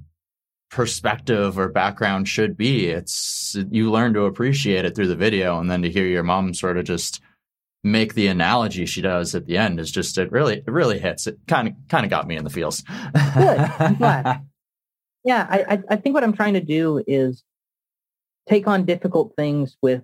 perspective 0.70 1.58
or 1.58 1.68
background 1.68 2.28
should 2.28 2.56
be. 2.56 2.88
It's 2.88 3.56
you 3.70 3.90
learn 3.90 4.12
to 4.14 4.24
appreciate 4.24 4.84
it 4.84 4.94
through 4.94 5.08
the 5.08 5.16
video 5.16 5.58
and 5.58 5.70
then 5.70 5.82
to 5.82 5.90
hear 5.90 6.06
your 6.06 6.22
mom 6.22 6.52
sort 6.52 6.76
of 6.76 6.84
just 6.84 7.22
make 7.84 8.14
the 8.14 8.26
analogy 8.26 8.86
she 8.86 9.00
does 9.00 9.34
at 9.34 9.46
the 9.46 9.56
end 9.58 9.80
is 9.80 9.90
just 9.90 10.18
it 10.18 10.30
really 10.30 10.58
it 10.58 10.68
really 10.70 10.98
hits. 10.98 11.26
It 11.26 11.38
kind 11.48 11.68
of 11.68 11.74
kind 11.88 12.04
of 12.04 12.10
got 12.10 12.26
me 12.26 12.36
in 12.36 12.44
the 12.44 12.50
feels. 12.50 12.82
Good. 12.82 13.58
I'm 13.78 13.94
glad. 13.96 14.46
yeah, 15.24 15.46
I, 15.48 15.82
I 15.88 15.96
think 15.96 16.14
what 16.14 16.24
I'm 16.24 16.32
trying 16.32 16.54
to 16.54 16.60
do 16.60 17.02
is 17.06 17.44
take 18.48 18.66
on 18.66 18.84
difficult 18.84 19.34
things 19.36 19.76
with 19.82 20.02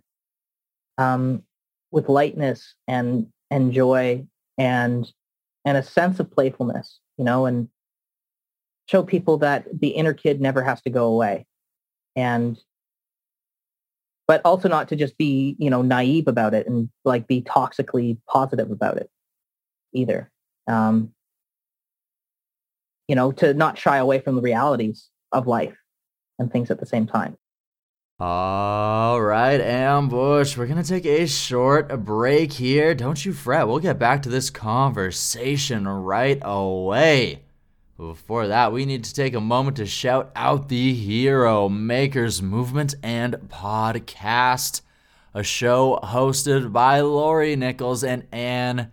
um, 0.97 1.43
with 1.91 2.09
lightness 2.09 2.75
and 2.87 3.27
and 3.51 3.73
joy 3.73 4.25
and 4.57 5.11
and 5.65 5.77
a 5.77 5.83
sense 5.83 6.21
of 6.21 6.31
playfulness, 6.31 7.01
you 7.17 7.25
know, 7.25 7.47
and 7.47 7.69
show 8.87 9.03
people 9.03 9.39
that 9.39 9.67
the 9.81 9.89
inner 9.89 10.15
kid 10.15 10.41
never 10.41 10.63
has 10.63 10.81
to 10.83 10.91
go 10.91 11.07
away. 11.07 11.47
And 12.17 12.59
but 14.27 14.43
also 14.45 14.69
not 14.69 14.89
to 14.89 14.97
just 14.97 15.17
be, 15.17 15.57
you 15.59 15.71
know, 15.71 15.83
naive 15.83 16.29
about 16.29 16.55
it 16.55 16.67
and 16.67 16.91
like 17.05 17.27
be 17.27 17.43
toxically 17.43 18.19
positive 18.29 18.71
about 18.71 18.99
it 18.99 19.11
either. 19.95 20.31
Um, 20.67 21.13
you 23.09 23.17
know, 23.17 23.33
to 23.33 23.55
not 23.55 23.79
shy 23.79 23.97
away 23.97 24.21
from 24.21 24.37
the 24.37 24.43
realities 24.43 25.09
of 25.33 25.47
life 25.47 25.77
and 26.39 26.53
things 26.53 26.71
at 26.71 26.79
the 26.79 26.87
same 26.87 27.07
time. 27.07 27.37
All 28.21 29.21
right, 29.21 29.61
Ambush, 29.61 30.57
we're 30.57 30.67
going 30.67 30.83
to 30.83 30.89
take 30.89 31.07
a 31.07 31.27
short 31.27 32.05
break 32.05 32.53
here. 32.53 32.95
Don't 32.95 33.25
you 33.25 33.33
fret. 33.33 33.69
We'll 33.69 33.79
get 33.79 33.99
back 33.99 34.23
to 34.23 34.29
this 34.29 34.51
conversation 34.51 35.87
right 35.87 36.39
away. 36.43 37.45
Before 37.97 38.49
that, 38.49 38.73
we 38.73 38.85
need 38.85 39.05
to 39.05 39.15
take 39.15 39.35
a 39.35 39.41
moment 39.41 39.77
to 39.77 39.87
shout 39.87 40.31
out 40.35 40.69
the 40.69 40.95
Hero 40.95 41.69
Makers 41.69 42.43
Movement 42.43 42.95
and 43.03 43.35
Podcast, 43.49 44.83
a 45.33 45.43
show 45.45 46.01
hosted 46.03 46.73
by 46.73 47.01
Lori 47.01 47.55
Nichols 47.57 48.03
and 48.03 48.27
Anne 48.33 48.91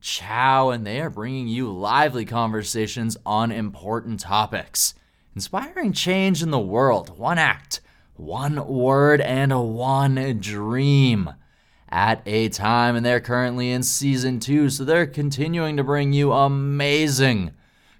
Chow, 0.00 0.70
and 0.70 0.86
they 0.86 1.00
are 1.00 1.10
bringing 1.10 1.48
you 1.48 1.70
lively 1.70 2.24
conversations 2.24 3.16
on 3.26 3.50
important 3.50 4.20
topics, 4.20 4.94
inspiring 5.34 5.92
change 5.92 6.42
in 6.42 6.50
the 6.50 6.58
world, 6.58 7.18
one 7.18 7.38
act, 7.38 7.80
one 8.14 8.66
word, 8.66 9.20
and 9.20 9.74
one 9.74 10.38
dream 10.40 11.30
at 11.88 12.22
a 12.26 12.48
time. 12.48 12.96
And 12.96 13.04
they're 13.04 13.20
currently 13.20 13.70
in 13.70 13.82
season 13.82 14.40
two, 14.40 14.70
so 14.70 14.84
they're 14.84 15.06
continuing 15.06 15.76
to 15.76 15.84
bring 15.84 16.12
you 16.12 16.32
amazing 16.32 17.52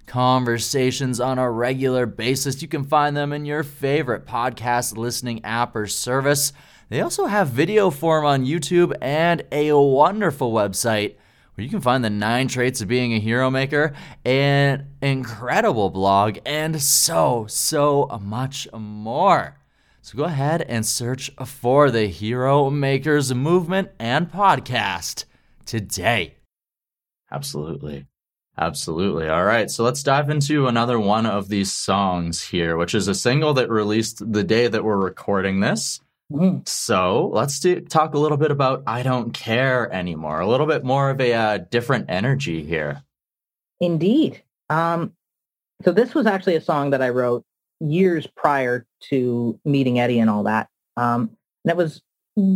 conversations 0.05 1.19
on 1.19 1.37
a 1.37 1.49
regular 1.49 2.05
basis. 2.05 2.61
You 2.61 2.67
can 2.67 2.83
find 2.83 3.15
them 3.15 3.31
in 3.31 3.45
your 3.45 3.63
favorite 3.63 4.25
podcast 4.25 4.97
listening 4.97 5.45
app 5.45 5.75
or 5.75 5.85
service. 5.85 6.51
They 6.89 7.01
also 7.01 7.27
have 7.27 7.49
video 7.49 7.91
form 7.91 8.25
on 8.25 8.45
YouTube 8.45 8.95
and 9.01 9.43
a 9.51 9.73
wonderful 9.73 10.51
website 10.51 11.15
where 11.59 11.65
you 11.65 11.69
can 11.69 11.81
find 11.81 12.05
the 12.05 12.09
nine 12.09 12.47
traits 12.47 12.79
of 12.79 12.87
being 12.87 13.11
a 13.11 13.19
hero 13.19 13.51
maker, 13.51 13.93
an 14.23 14.87
incredible 15.01 15.89
blog, 15.89 16.37
and 16.45 16.81
so, 16.81 17.47
so 17.49 18.07
much 18.21 18.65
more. 18.71 19.57
So 20.01 20.17
go 20.17 20.23
ahead 20.23 20.61
and 20.61 20.85
search 20.85 21.29
for 21.45 21.91
the 21.91 22.07
Hero 22.07 22.69
Makers 22.69 23.33
Movement 23.33 23.89
and 23.99 24.31
Podcast 24.31 25.25
today. 25.65 26.35
Absolutely. 27.29 28.05
Absolutely. 28.57 29.27
All 29.27 29.43
right. 29.43 29.69
So 29.69 29.83
let's 29.83 30.01
dive 30.01 30.29
into 30.29 30.67
another 30.67 30.97
one 30.97 31.25
of 31.25 31.49
these 31.49 31.73
songs 31.73 32.41
here, 32.41 32.77
which 32.77 32.95
is 32.95 33.09
a 33.09 33.13
single 33.13 33.53
that 33.55 33.69
released 33.69 34.31
the 34.31 34.45
day 34.45 34.69
that 34.69 34.85
we're 34.85 34.95
recording 34.95 35.59
this. 35.59 35.99
Mm-hmm. 36.31 36.59
So 36.65 37.29
let's 37.33 37.59
do, 37.59 37.81
talk 37.81 38.13
a 38.13 38.19
little 38.19 38.37
bit 38.37 38.51
about 38.51 38.83
I 38.85 39.03
Don't 39.03 39.33
Care 39.33 39.91
Anymore, 39.91 40.39
a 40.39 40.47
little 40.47 40.67
bit 40.67 40.83
more 40.83 41.09
of 41.09 41.19
a 41.19 41.33
uh, 41.33 41.57
different 41.57 42.05
energy 42.09 42.63
here. 42.63 43.03
Indeed. 43.79 44.43
Um, 44.69 45.13
so 45.83 45.91
this 45.91 46.13
was 46.13 46.25
actually 46.25 46.55
a 46.55 46.61
song 46.61 46.91
that 46.91 47.01
I 47.01 47.09
wrote 47.09 47.43
years 47.79 48.27
prior 48.27 48.85
to 49.09 49.59
meeting 49.65 49.99
Eddie 49.99 50.19
and 50.19 50.29
all 50.29 50.43
that. 50.43 50.67
Um, 50.97 51.31
and 51.63 51.71
it 51.71 51.77
was 51.77 52.01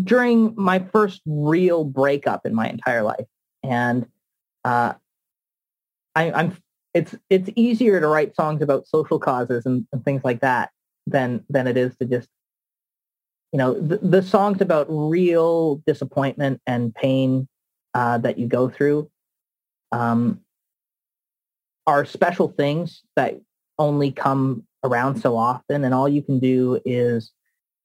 during 0.03 0.53
my 0.55 0.79
first 0.79 1.21
real 1.25 1.83
breakup 1.83 2.45
in 2.45 2.53
my 2.53 2.69
entire 2.69 3.03
life. 3.03 3.25
And 3.63 4.05
uh, 4.65 4.93
I, 6.15 6.31
I'm 6.31 6.57
it's 6.93 7.15
it's 7.29 7.49
easier 7.55 7.99
to 7.99 8.07
write 8.07 8.35
songs 8.35 8.61
about 8.61 8.87
social 8.87 9.17
causes 9.17 9.65
and, 9.65 9.87
and 9.91 10.05
things 10.05 10.23
like 10.23 10.41
that 10.41 10.69
than 11.07 11.43
than 11.49 11.67
it 11.67 11.75
is 11.75 11.95
to 11.97 12.05
just 12.05 12.29
you 13.53 13.59
know, 13.59 13.79
the, 13.79 13.99
the 13.99 14.23
songs 14.23 14.61
about 14.61 14.87
real 14.89 15.75
disappointment 15.85 16.59
and 16.65 16.93
pain 16.93 17.47
uh, 17.93 18.17
that 18.17 18.39
you 18.39 18.47
go 18.47 18.67
through 18.67 19.09
um, 19.91 20.39
are 21.85 22.03
special 22.03 22.47
things 22.47 23.03
that 23.15 23.39
only 23.77 24.11
come 24.11 24.63
around 24.83 25.21
so 25.21 25.37
often. 25.37 25.85
And 25.85 25.93
all 25.93 26.09
you 26.09 26.23
can 26.23 26.39
do 26.39 26.81
is 26.83 27.31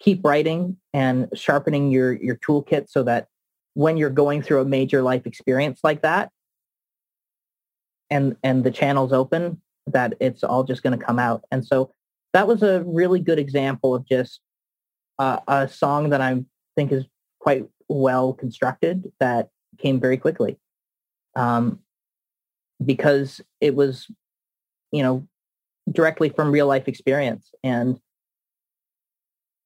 keep 0.00 0.24
writing 0.24 0.78
and 0.94 1.28
sharpening 1.34 1.90
your, 1.90 2.14
your 2.14 2.36
toolkit 2.36 2.88
so 2.88 3.02
that 3.02 3.26
when 3.74 3.98
you're 3.98 4.08
going 4.08 4.40
through 4.40 4.62
a 4.62 4.64
major 4.64 5.02
life 5.02 5.26
experience 5.26 5.80
like 5.84 6.00
that 6.00 6.30
and, 8.08 8.36
and 8.42 8.64
the 8.64 8.70
channel's 8.70 9.12
open, 9.12 9.60
that 9.86 10.14
it's 10.18 10.42
all 10.42 10.64
just 10.64 10.82
going 10.82 10.98
to 10.98 11.04
come 11.04 11.18
out. 11.18 11.44
And 11.50 11.66
so 11.66 11.92
that 12.32 12.48
was 12.48 12.62
a 12.62 12.82
really 12.86 13.20
good 13.20 13.38
example 13.38 13.94
of 13.94 14.06
just 14.08 14.40
uh, 15.18 15.40
a 15.48 15.68
song 15.68 16.10
that 16.10 16.20
I 16.20 16.44
think 16.76 16.92
is 16.92 17.04
quite 17.40 17.66
well 17.88 18.32
constructed 18.32 19.10
that 19.20 19.48
came 19.78 20.00
very 20.00 20.16
quickly 20.16 20.58
um, 21.34 21.80
because 22.84 23.40
it 23.60 23.74
was, 23.74 24.06
you 24.92 25.02
know, 25.02 25.26
directly 25.90 26.28
from 26.28 26.50
real 26.50 26.66
life 26.66 26.88
experience. 26.88 27.50
And 27.62 27.98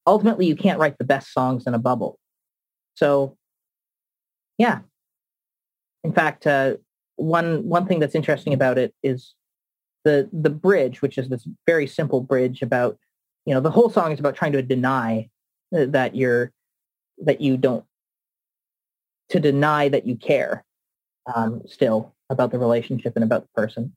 ultimately, 0.06 0.46
you 0.46 0.56
can't 0.56 0.78
write 0.78 0.98
the 0.98 1.04
best 1.04 1.32
songs 1.32 1.66
in 1.66 1.74
a 1.74 1.78
bubble. 1.78 2.18
So, 2.94 3.36
yeah. 4.58 4.80
In 6.04 6.12
fact, 6.12 6.46
uh, 6.46 6.76
one 7.16 7.68
one 7.68 7.86
thing 7.86 8.00
that's 8.00 8.14
interesting 8.14 8.52
about 8.52 8.78
it 8.78 8.94
is 9.02 9.34
the 10.04 10.28
the 10.32 10.50
bridge, 10.50 11.00
which 11.00 11.18
is 11.18 11.28
this 11.28 11.46
very 11.66 11.86
simple 11.86 12.20
bridge 12.20 12.62
about, 12.62 12.98
you 13.46 13.54
know, 13.54 13.60
the 13.60 13.70
whole 13.70 13.90
song 13.90 14.12
is 14.12 14.20
about 14.20 14.34
trying 14.34 14.52
to 14.52 14.62
deny 14.62 15.28
that 15.72 16.14
you're 16.14 16.52
that 17.18 17.40
you 17.40 17.56
don't 17.56 17.84
to 19.30 19.40
deny 19.40 19.88
that 19.88 20.06
you 20.06 20.16
care 20.16 20.64
um, 21.34 21.62
still 21.66 22.14
about 22.30 22.50
the 22.50 22.58
relationship 22.58 23.12
and 23.14 23.24
about 23.24 23.42
the 23.42 23.60
person. 23.60 23.94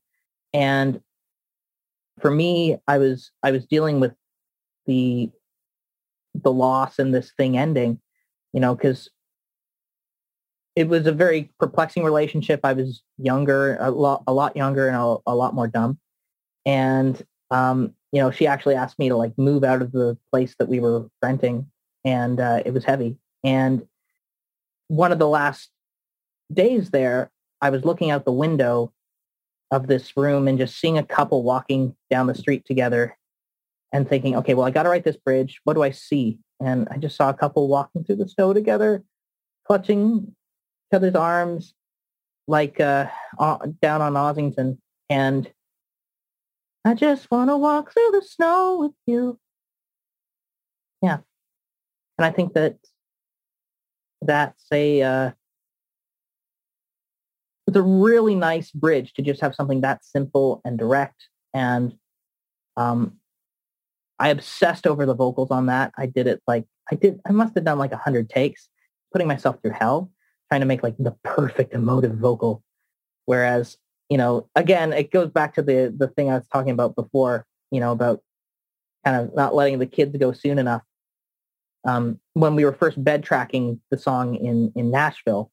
And 0.53 1.01
for 2.21 2.32
me 2.32 2.78
i 2.88 2.97
was 2.97 3.32
i 3.43 3.51
was 3.51 3.65
dealing 3.65 3.99
with 3.99 4.13
the 4.86 5.30
the 6.34 6.51
loss 6.51 6.97
and 6.97 7.13
this 7.13 7.34
thing 7.36 7.57
ending 7.57 7.99
you 8.53 8.61
know 8.61 8.73
because 8.73 9.09
it 10.76 10.89
was 10.89 11.07
a 11.07 11.11
very 11.11 11.51
perplexing 11.57 12.03
relationship. 12.03 12.59
I 12.63 12.73
was 12.73 13.01
younger 13.17 13.78
a 13.80 13.89
lot 13.91 14.23
a 14.28 14.34
lot 14.34 14.57
younger 14.57 14.88
and 14.88 14.97
a, 14.97 15.17
a 15.26 15.36
lot 15.36 15.55
more 15.55 15.67
dumb. 15.67 15.97
And 16.65 17.21
um, 17.49 17.93
you 18.16 18.22
know, 18.22 18.32
she 18.32 18.47
actually 18.47 18.76
asked 18.76 18.97
me 18.97 19.09
to 19.09 19.18
like 19.18 19.38
move 19.38 19.66
out 19.66 19.82
of 19.82 19.91
the 19.91 20.18
place 20.32 20.55
that 20.57 20.70
we 20.70 20.80
were 20.80 21.09
renting, 21.22 21.68
and 22.05 22.39
uh, 22.39 22.63
it 22.66 22.74
was 22.74 22.86
heavy. 22.86 23.18
And 23.43 23.86
one 24.88 25.11
of 25.11 25.20
the 25.20 25.28
last 25.28 25.70
days 26.53 26.91
there, 26.91 27.30
I 27.59 27.72
was 27.72 27.84
looking 27.84 28.11
out 28.11 28.24
the 28.24 28.32
window 28.32 28.93
of 29.70 29.88
this 29.88 30.16
room 30.16 30.47
and 30.47 30.57
just 30.57 30.80
seeing 30.80 30.97
a 30.97 31.03
couple 31.03 31.43
walking 31.43 31.93
down 32.09 32.28
the 32.28 32.36
street 32.36 32.63
together 32.66 33.18
and 33.91 34.07
thinking, 34.07 34.38
okay, 34.38 34.53
well, 34.53 34.66
I 34.66 34.72
got 34.72 34.84
to 34.84 34.89
write 34.89 35.03
this 35.03 35.18
bridge. 35.18 35.59
What 35.66 35.74
do 35.74 35.84
I 35.84 35.91
see? 35.91 36.39
And 36.61 36.88
I 36.89 36.95
just 36.95 37.18
saw 37.18 37.30
a 37.30 37.34
couple 37.34 37.68
walking 37.68 38.05
through 38.05 38.16
the 38.16 38.30
snow 38.30 38.53
together, 38.53 39.03
clutching 39.68 40.28
each 40.30 40.95
other's 40.95 41.16
arms, 41.16 41.74
like 42.47 42.80
uh, 42.80 43.07
down 43.82 44.01
on 44.01 44.13
Ossington. 44.13 44.78
And 45.09 45.51
I 46.86 46.94
just 46.94 47.30
want 47.32 47.50
to 47.50 47.58
walk 47.58 47.92
through 47.92 48.12
the 48.12 48.22
snow 48.22 48.78
with 48.80 48.92
you. 49.08 49.40
Yeah. 51.02 51.18
And 52.18 52.26
I 52.26 52.32
think 52.32 52.54
that 52.54 52.78
that's 54.22 54.66
a, 54.72 55.02
uh, 55.02 55.32
it's 57.68 57.76
a 57.76 57.82
really 57.82 58.36
nice 58.36 58.70
bridge 58.70 59.14
to 59.14 59.24
just 59.24 59.42
have 59.42 59.56
something 59.56 59.82
that 59.82 60.06
simple 60.06 60.62
and 60.64 60.78
direct. 60.78 61.28
And 61.56 61.96
um, 62.78 63.14
I 64.20 64.30
obsessed 64.30 64.86
over 64.86 65.08
the 65.08 65.16
vocals 65.16 65.50
on 65.50 65.66
that. 65.66 65.92
I 65.98 66.06
did 66.06 66.28
it 66.28 66.42
like 66.48 66.66
I 66.92 66.96
did. 66.96 67.20
I 67.28 67.32
must 67.32 67.56
have 67.56 67.66
done 67.66 67.80
like 67.80 67.92
a 67.92 67.98
hundred 67.98 68.30
takes, 68.30 68.70
putting 69.12 69.28
myself 69.28 69.60
through 69.62 69.72
hell, 69.72 70.12
trying 70.50 70.62
to 70.62 70.68
make 70.68 70.84
like 70.84 70.96
the 71.00 71.16
perfect 71.24 71.74
emotive 71.74 72.16
vocal. 72.16 72.64
Whereas, 73.26 73.78
you 74.10 74.18
know, 74.18 74.47
again, 74.56 74.93
it 74.93 75.12
goes 75.12 75.30
back 75.30 75.56
to 75.56 75.62
the 75.62 75.93
the 75.95 76.08
thing 76.08 76.30
I 76.30 76.36
was 76.36 76.47
talking 76.47 76.72
about 76.72 76.95
before. 76.95 77.45
You 77.72 77.80
know, 77.80 77.91
about 77.91 78.22
kind 79.03 79.18
of 79.18 79.36
not 79.36 79.56
letting 79.56 79.80
the 79.80 79.86
kids 79.86 80.16
go 80.18 80.32
soon 80.32 80.60
enough. 80.60 80.84
Um, 81.86 82.20
when 82.34 82.56
we 82.56 82.66
were 82.66 82.74
first 82.74 83.03
bed 83.03 83.24
tracking 83.24 83.80
the 83.91 83.97
song 83.97 84.36
in 84.36 84.72
in 84.76 84.91
Nashville, 84.91 85.51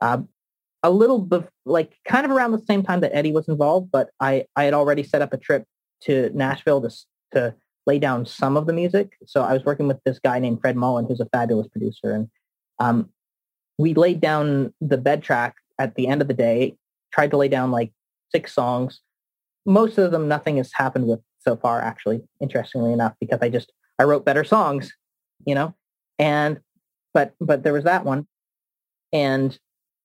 uh, 0.00 0.18
a 0.82 0.90
little 0.90 1.18
bit 1.18 1.48
like 1.64 1.96
kind 2.06 2.24
of 2.24 2.30
around 2.30 2.52
the 2.52 2.64
same 2.66 2.82
time 2.82 3.00
that 3.00 3.14
Eddie 3.14 3.32
was 3.32 3.48
involved, 3.48 3.90
but 3.90 4.10
I 4.20 4.46
I 4.56 4.64
had 4.64 4.74
already 4.74 5.02
set 5.02 5.22
up 5.22 5.32
a 5.32 5.38
trip 5.38 5.64
to 6.02 6.30
Nashville 6.34 6.82
to 6.82 6.90
to 7.32 7.54
lay 7.86 7.98
down 7.98 8.26
some 8.26 8.56
of 8.56 8.66
the 8.66 8.72
music. 8.72 9.16
So 9.26 9.42
I 9.42 9.52
was 9.52 9.64
working 9.64 9.86
with 9.86 10.02
this 10.04 10.18
guy 10.18 10.38
named 10.38 10.60
Fred 10.60 10.76
Mollin, 10.76 11.06
who's 11.06 11.20
a 11.20 11.26
fabulous 11.26 11.68
producer, 11.68 12.12
and 12.12 12.28
um, 12.78 13.10
we 13.78 13.94
laid 13.94 14.20
down 14.20 14.72
the 14.80 14.98
bed 14.98 15.22
track 15.22 15.56
at 15.78 15.94
the 15.94 16.08
end 16.08 16.22
of 16.22 16.28
the 16.28 16.34
day. 16.34 16.76
Tried 17.16 17.32
to 17.32 17.36
lay 17.36 17.48
down 17.48 17.72
like 17.72 17.92
six 18.30 18.54
songs. 18.54 19.00
Most 19.64 19.98
of 19.98 20.12
them, 20.12 20.28
nothing 20.28 20.58
has 20.58 20.70
happened 20.72 21.08
with 21.08 21.20
so 21.40 21.56
far. 21.56 21.82
Actually, 21.82 22.20
interestingly 22.40 22.92
enough, 22.92 23.14
because 23.20 23.40
I 23.42 23.48
just 23.48 23.72
I 23.98 24.04
wrote 24.04 24.24
better 24.24 24.44
songs, 24.44 24.92
you 25.44 25.54
know, 25.54 25.74
and 26.18 26.60
but 27.12 27.34
but 27.40 27.64
there 27.64 27.72
was 27.72 27.84
that 27.84 28.04
one, 28.04 28.28
and 29.12 29.58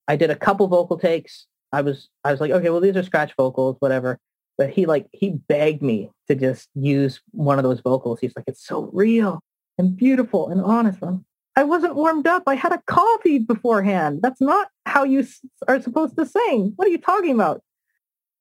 I 0.08 0.16
did 0.16 0.30
a 0.30 0.36
couple 0.36 0.66
vocal 0.66 0.98
takes. 0.98 1.46
I 1.72 1.82
was 1.82 2.08
I 2.24 2.32
was 2.32 2.40
like, 2.40 2.50
okay, 2.50 2.70
well 2.70 2.80
these 2.80 2.96
are 2.96 3.04
scratch 3.04 3.34
vocals, 3.36 3.76
whatever 3.78 4.18
but 4.58 4.70
he 4.70 4.86
like 4.86 5.06
he 5.12 5.30
begged 5.30 5.82
me 5.82 6.10
to 6.28 6.34
just 6.34 6.68
use 6.74 7.20
one 7.32 7.58
of 7.58 7.64
those 7.64 7.80
vocals. 7.80 8.20
He's 8.20 8.34
like, 8.36 8.44
it's 8.46 8.64
so 8.66 8.90
real 8.92 9.40
and 9.78 9.96
beautiful 9.96 10.48
and 10.48 10.60
honest. 10.60 10.98
I'm, 11.02 11.24
I 11.54 11.64
wasn't 11.64 11.96
warmed 11.96 12.26
up. 12.26 12.44
I 12.46 12.54
had 12.54 12.72
a 12.72 12.82
coffee 12.86 13.38
beforehand. 13.38 14.20
That's 14.22 14.40
not 14.40 14.68
how 14.86 15.04
you 15.04 15.26
are 15.68 15.82
supposed 15.82 16.16
to 16.16 16.24
sing. 16.24 16.72
What 16.76 16.88
are 16.88 16.90
you 16.90 16.98
talking 16.98 17.34
about? 17.34 17.62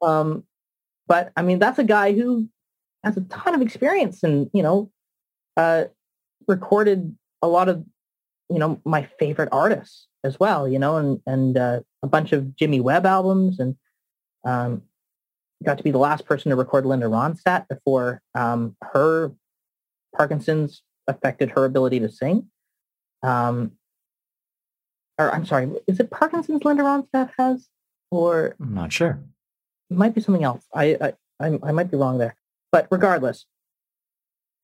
Um, 0.01 0.45
but 1.07 1.31
I 1.35 1.41
mean, 1.41 1.59
that's 1.59 1.79
a 1.79 1.83
guy 1.83 2.13
who 2.13 2.47
has 3.03 3.17
a 3.17 3.21
ton 3.21 3.53
of 3.53 3.61
experience 3.61 4.23
and 4.23 4.49
you 4.53 4.63
know, 4.63 4.91
uh, 5.57 5.85
recorded 6.47 7.15
a 7.41 7.47
lot 7.47 7.67
of 7.69 7.83
you 8.49 8.59
know 8.59 8.79
my 8.85 9.07
favorite 9.19 9.49
artists 9.51 10.07
as 10.23 10.39
well. 10.39 10.67
You 10.67 10.79
know, 10.79 10.97
and 10.97 11.19
and 11.25 11.57
uh, 11.57 11.81
a 12.01 12.07
bunch 12.07 12.31
of 12.31 12.55
Jimmy 12.55 12.79
Webb 12.79 13.05
albums 13.05 13.59
and 13.59 13.75
um, 14.45 14.83
got 15.63 15.77
to 15.77 15.83
be 15.83 15.91
the 15.91 15.97
last 15.97 16.25
person 16.25 16.49
to 16.49 16.55
record 16.55 16.85
Linda 16.85 17.07
Ronstadt 17.07 17.67
before 17.67 18.21
um, 18.35 18.75
her 18.81 19.31
Parkinson's 20.15 20.81
affected 21.07 21.51
her 21.51 21.65
ability 21.65 21.99
to 21.99 22.09
sing. 22.09 22.47
Um, 23.23 23.73
or 25.17 25.33
I'm 25.33 25.45
sorry, 25.45 25.71
is 25.87 25.99
it 25.99 26.09
Parkinson's 26.09 26.65
Linda 26.65 26.83
Ronstadt 26.83 27.31
has, 27.37 27.67
or 28.09 28.55
I'm 28.59 28.73
not 28.73 28.91
sure. 28.91 29.19
It 29.89 29.97
might 29.97 30.15
be 30.15 30.21
something 30.21 30.43
else. 30.43 30.65
I 30.73 30.97
I 30.99 31.13
I, 31.39 31.59
I 31.63 31.71
might 31.71 31.91
be 31.91 31.97
wrong 31.97 32.17
there, 32.17 32.35
but 32.71 32.87
regardless, 32.89 33.45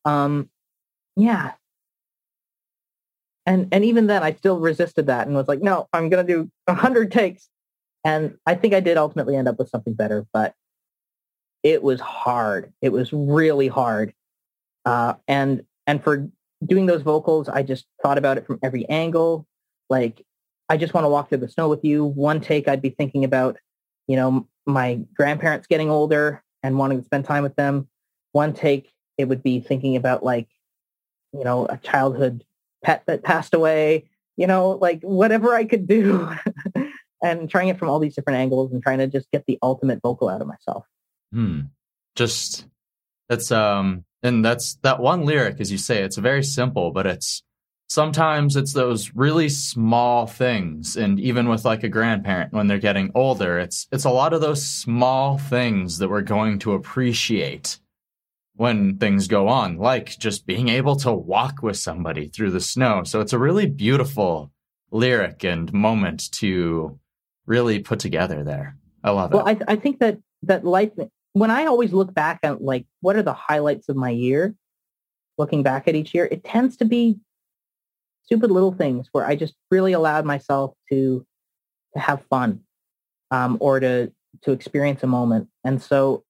um, 0.05 0.49
yeah. 1.15 1.53
And 3.45 3.67
and 3.71 3.85
even 3.85 4.07
then, 4.07 4.23
I 4.23 4.33
still 4.33 4.59
resisted 4.59 5.07
that 5.07 5.27
and 5.27 5.35
was 5.35 5.47
like, 5.47 5.61
no, 5.61 5.87
I'm 5.93 6.09
gonna 6.09 6.23
do 6.23 6.49
a 6.67 6.73
hundred 6.73 7.11
takes. 7.11 7.49
And 8.03 8.37
I 8.45 8.55
think 8.55 8.73
I 8.73 8.79
did 8.79 8.97
ultimately 8.97 9.35
end 9.35 9.47
up 9.47 9.59
with 9.59 9.69
something 9.69 9.93
better, 9.93 10.25
but 10.31 10.53
it 11.63 11.83
was 11.83 11.99
hard. 11.99 12.71
It 12.81 12.91
was 12.91 13.11
really 13.11 13.67
hard. 13.67 14.13
Uh, 14.85 15.15
and 15.27 15.63
and 15.85 16.03
for 16.03 16.29
doing 16.65 16.85
those 16.85 17.01
vocals, 17.01 17.49
I 17.49 17.63
just 17.63 17.85
thought 18.01 18.17
about 18.17 18.37
it 18.37 18.45
from 18.45 18.59
every 18.63 18.87
angle. 18.89 19.47
Like, 19.89 20.25
I 20.69 20.77
just 20.77 20.93
want 20.93 21.05
to 21.05 21.09
walk 21.09 21.29
through 21.29 21.39
the 21.39 21.49
snow 21.49 21.69
with 21.69 21.83
you. 21.83 22.03
One 22.03 22.41
take, 22.41 22.67
I'd 22.67 22.81
be 22.81 22.89
thinking 22.89 23.23
about, 23.23 23.57
you 24.07 24.15
know, 24.15 24.47
my 24.65 24.99
grandparents 25.15 25.67
getting 25.67 25.89
older 25.89 26.43
and 26.63 26.77
wanting 26.77 26.99
to 26.99 27.05
spend 27.05 27.25
time 27.25 27.43
with 27.43 27.55
them. 27.55 27.87
One 28.33 28.53
take, 28.53 28.91
it 29.17 29.25
would 29.25 29.43
be 29.43 29.59
thinking 29.59 29.95
about 29.95 30.23
like, 30.23 30.47
you 31.33 31.43
know, 31.43 31.65
a 31.67 31.77
childhood 31.77 32.43
pet 32.83 33.03
that 33.07 33.23
passed 33.23 33.53
away. 33.53 34.09
You 34.35 34.45
know, 34.45 34.71
like 34.71 35.01
whatever 35.01 35.55
I 35.55 35.65
could 35.65 35.87
do, 35.87 36.29
and 37.23 37.49
trying 37.49 37.69
it 37.69 37.79
from 37.79 37.89
all 37.89 37.99
these 37.99 38.15
different 38.15 38.39
angles 38.39 38.71
and 38.71 38.83
trying 38.83 38.99
to 38.99 39.07
just 39.07 39.29
get 39.31 39.45
the 39.47 39.57
ultimate 39.63 39.99
vocal 40.01 40.29
out 40.29 40.41
of 40.41 40.47
myself. 40.47 40.85
Hmm. 41.33 41.61
Just 42.15 42.65
that's 43.29 43.51
um 43.51 44.05
and 44.23 44.43
that's 44.43 44.75
that 44.83 44.99
one 44.99 45.25
lyric 45.25 45.59
as 45.59 45.71
you 45.71 45.77
say 45.77 46.03
it's 46.03 46.17
very 46.17 46.43
simple 46.43 46.91
but 46.91 47.05
it's 47.05 47.43
sometimes 47.87 48.55
it's 48.55 48.73
those 48.73 49.13
really 49.15 49.49
small 49.49 50.27
things. 50.27 50.97
And 50.97 51.19
even 51.19 51.49
with 51.49 51.65
like 51.65 51.83
a 51.83 51.89
grandparent 51.89 52.53
when 52.53 52.67
they're 52.67 52.79
getting 52.79 53.11
older 53.15 53.59
it's 53.59 53.87
it's 53.91 54.05
a 54.05 54.09
lot 54.09 54.33
of 54.33 54.41
those 54.41 54.65
small 54.65 55.37
things 55.37 55.97
that 55.97 56.09
we're 56.09 56.21
going 56.21 56.59
to 56.59 56.73
appreciate 56.73 57.79
when 58.55 58.97
things 58.97 59.27
go 59.27 59.47
on 59.47 59.77
like 59.77 60.17
just 60.17 60.47
being 60.47 60.67
able 60.69 60.95
to 60.95 61.11
walk 61.11 61.61
with 61.61 61.77
somebody 61.77 62.27
through 62.27 62.51
the 62.51 62.59
snow. 62.59 63.03
So 63.03 63.21
it's 63.21 63.33
a 63.33 63.39
really 63.39 63.67
beautiful 63.67 64.51
lyric 64.91 65.43
and 65.43 65.71
moment 65.71 66.31
to 66.33 66.99
really 67.45 67.79
put 67.79 67.99
together 67.99 68.43
there. 68.43 68.77
I 69.03 69.11
love 69.11 69.31
well, 69.31 69.47
it. 69.47 69.59
Well 69.59 69.65
I, 69.69 69.73
I 69.73 69.75
think 69.75 69.99
that 69.99 70.19
that 70.43 70.65
life 70.65 70.91
when 71.39 71.51
I 71.51 71.65
always 71.65 71.93
look 71.93 72.13
back 72.13 72.39
at 72.43 72.63
like 72.63 72.85
what 73.01 73.15
are 73.15 73.23
the 73.23 73.33
highlights 73.33 73.89
of 73.89 73.95
my 73.95 74.09
year, 74.09 74.55
looking 75.37 75.61
back 75.61 75.87
at 75.87 75.95
each 75.95 76.13
year, 76.13 76.27
it 76.31 76.43
tends 76.43 76.77
to 76.77 76.85
be 76.85 77.19
stupid 78.23 78.49
little 78.51 78.73
things 78.73 79.07
where 79.11 79.25
I 79.25 79.35
just 79.35 79.53
really 79.69 79.93
allowed 79.93 80.25
myself 80.25 80.73
to 80.89 81.25
to 81.93 81.99
have 81.99 82.23
fun 82.29 82.61
um, 83.31 83.57
or 83.59 83.79
to 83.79 84.11
to 84.43 84.51
experience 84.51 85.03
a 85.03 85.07
moment. 85.07 85.47
And 85.63 85.81
so 85.81 86.23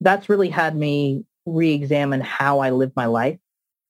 that's 0.00 0.28
really 0.28 0.48
had 0.48 0.76
me 0.76 1.24
re-examine 1.46 2.20
how 2.20 2.58
I 2.58 2.70
live 2.70 2.92
my 2.96 3.06
life 3.06 3.38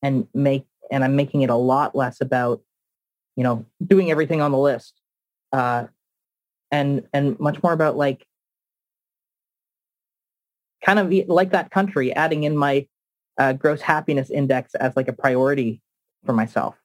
and 0.02 0.28
make 0.34 0.66
and 0.90 1.02
I'm 1.02 1.16
making 1.16 1.42
it 1.42 1.50
a 1.50 1.56
lot 1.56 1.96
less 1.96 2.20
about, 2.20 2.60
you 3.36 3.42
know, 3.42 3.64
doing 3.84 4.10
everything 4.10 4.40
on 4.40 4.52
the 4.52 4.58
list. 4.58 5.00
Uh, 5.52 5.86
and 6.70 7.06
and 7.12 7.38
much 7.40 7.62
more 7.62 7.72
about 7.72 7.96
like 7.96 8.26
kind 10.86 10.98
of 11.00 11.28
like 11.28 11.50
that 11.50 11.70
country, 11.70 12.14
adding 12.14 12.44
in 12.44 12.56
my 12.56 12.86
uh, 13.38 13.52
gross 13.52 13.80
happiness 13.80 14.30
index 14.30 14.74
as 14.76 14.94
like 14.96 15.08
a 15.08 15.12
priority 15.12 15.82
for 16.24 16.32
myself. 16.32 16.76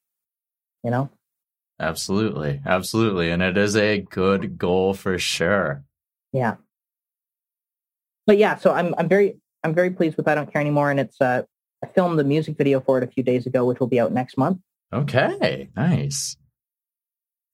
You 0.83 0.89
know? 0.89 1.09
Absolutely, 1.79 2.61
absolutely, 2.65 3.29
and 3.29 3.41
it 3.41 3.57
is 3.57 3.75
a 3.75 3.99
good 3.99 4.57
goal 4.57 4.93
for 4.95 5.17
sure. 5.19 5.83
Yeah. 6.33 6.55
But 8.25 8.37
yeah, 8.37 8.55
so 8.55 8.71
I'm 8.71 8.93
I'm 8.97 9.07
very 9.07 9.37
I'm 9.63 9.73
very 9.73 9.91
pleased 9.91 10.17
with 10.17 10.27
I 10.27 10.35
don't 10.35 10.51
care 10.51 10.61
anymore, 10.61 10.91
and 10.91 10.99
it's 10.99 11.19
uh 11.21 11.43
I 11.83 11.87
filmed 11.87 12.19
the 12.19 12.23
music 12.23 12.57
video 12.57 12.79
for 12.79 12.97
it 12.97 13.03
a 13.03 13.07
few 13.07 13.23
days 13.23 13.45
ago, 13.45 13.65
which 13.65 13.79
will 13.79 13.87
be 13.87 13.99
out 13.99 14.11
next 14.11 14.37
month. 14.37 14.59
Okay, 14.93 15.69
nice. 15.75 16.37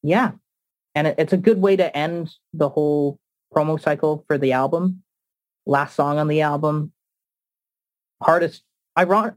Yeah, 0.03 0.31
and 0.95 1.07
it, 1.07 1.15
it's 1.17 1.33
a 1.33 1.37
good 1.37 1.61
way 1.61 1.75
to 1.77 1.95
end 1.95 2.33
the 2.53 2.69
whole 2.69 3.17
promo 3.53 3.81
cycle 3.81 4.25
for 4.27 4.37
the 4.37 4.51
album 4.51 5.03
last 5.67 5.95
song 5.95 6.17
on 6.17 6.27
the 6.27 6.41
album. 6.41 6.91
Hardest, 8.21 8.63
ironic, 8.97 9.35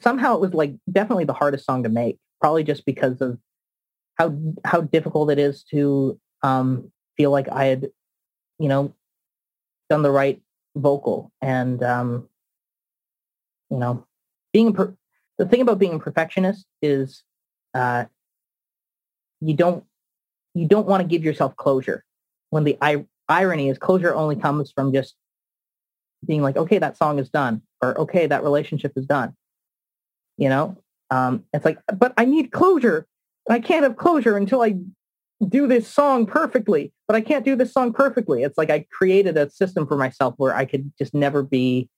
somehow 0.00 0.36
it 0.36 0.40
was 0.40 0.54
like 0.54 0.74
definitely 0.90 1.24
the 1.24 1.34
hardest 1.34 1.66
song 1.66 1.82
to 1.82 1.88
make, 1.88 2.18
probably 2.40 2.64
just 2.64 2.86
because 2.86 3.20
of 3.20 3.38
how 4.16 4.34
how 4.64 4.80
difficult 4.80 5.30
it 5.30 5.38
is 5.38 5.64
to 5.64 6.18
um, 6.42 6.90
feel 7.16 7.30
like 7.30 7.48
I 7.50 7.66
had, 7.66 7.88
you 8.58 8.68
know, 8.68 8.94
done 9.90 10.02
the 10.02 10.10
right 10.10 10.40
vocal 10.74 11.30
and 11.42 11.82
um, 11.82 12.28
you 13.70 13.76
know 13.76 14.06
being 14.52 14.72
per- 14.72 14.96
the 15.38 15.46
thing 15.46 15.60
about 15.60 15.78
being 15.78 15.94
a 15.94 15.98
perfectionist 15.98 16.66
is 16.80 17.22
uh, 17.74 18.04
you 19.40 19.54
don't 19.54 19.84
you 20.54 20.66
don't 20.66 20.86
want 20.86 21.02
to 21.02 21.08
give 21.08 21.24
yourself 21.24 21.56
closure 21.56 22.04
when 22.50 22.64
the 22.64 22.76
I- 22.80 23.06
irony 23.28 23.68
is 23.68 23.78
closure 23.78 24.14
only 24.14 24.36
comes 24.36 24.72
from 24.72 24.92
just 24.92 25.14
being 26.26 26.42
like 26.42 26.56
okay 26.56 26.78
that 26.78 26.96
song 26.96 27.18
is 27.18 27.28
done 27.28 27.62
or 27.80 27.98
okay 27.98 28.26
that 28.26 28.42
relationship 28.42 28.92
is 28.96 29.06
done. 29.06 29.34
You 30.36 30.48
know? 30.48 30.76
Um, 31.10 31.44
it's 31.52 31.64
like 31.64 31.78
but 31.98 32.14
i 32.16 32.24
need 32.24 32.52
closure. 32.52 33.06
I 33.50 33.58
can't 33.58 33.82
have 33.82 33.96
closure 33.96 34.36
until 34.36 34.62
i 34.62 34.74
do 35.48 35.66
this 35.66 35.88
song 35.88 36.24
perfectly 36.24 36.92
but 37.08 37.16
i 37.16 37.20
can't 37.20 37.44
do 37.44 37.56
this 37.56 37.72
song 37.72 37.92
perfectly. 37.92 38.42
It's 38.42 38.56
like 38.56 38.70
i 38.70 38.86
created 38.90 39.36
a 39.36 39.50
system 39.50 39.86
for 39.86 39.96
myself 39.96 40.34
where 40.36 40.54
i 40.54 40.64
could 40.64 40.92
just 40.98 41.14
never 41.14 41.42
be 41.42 41.88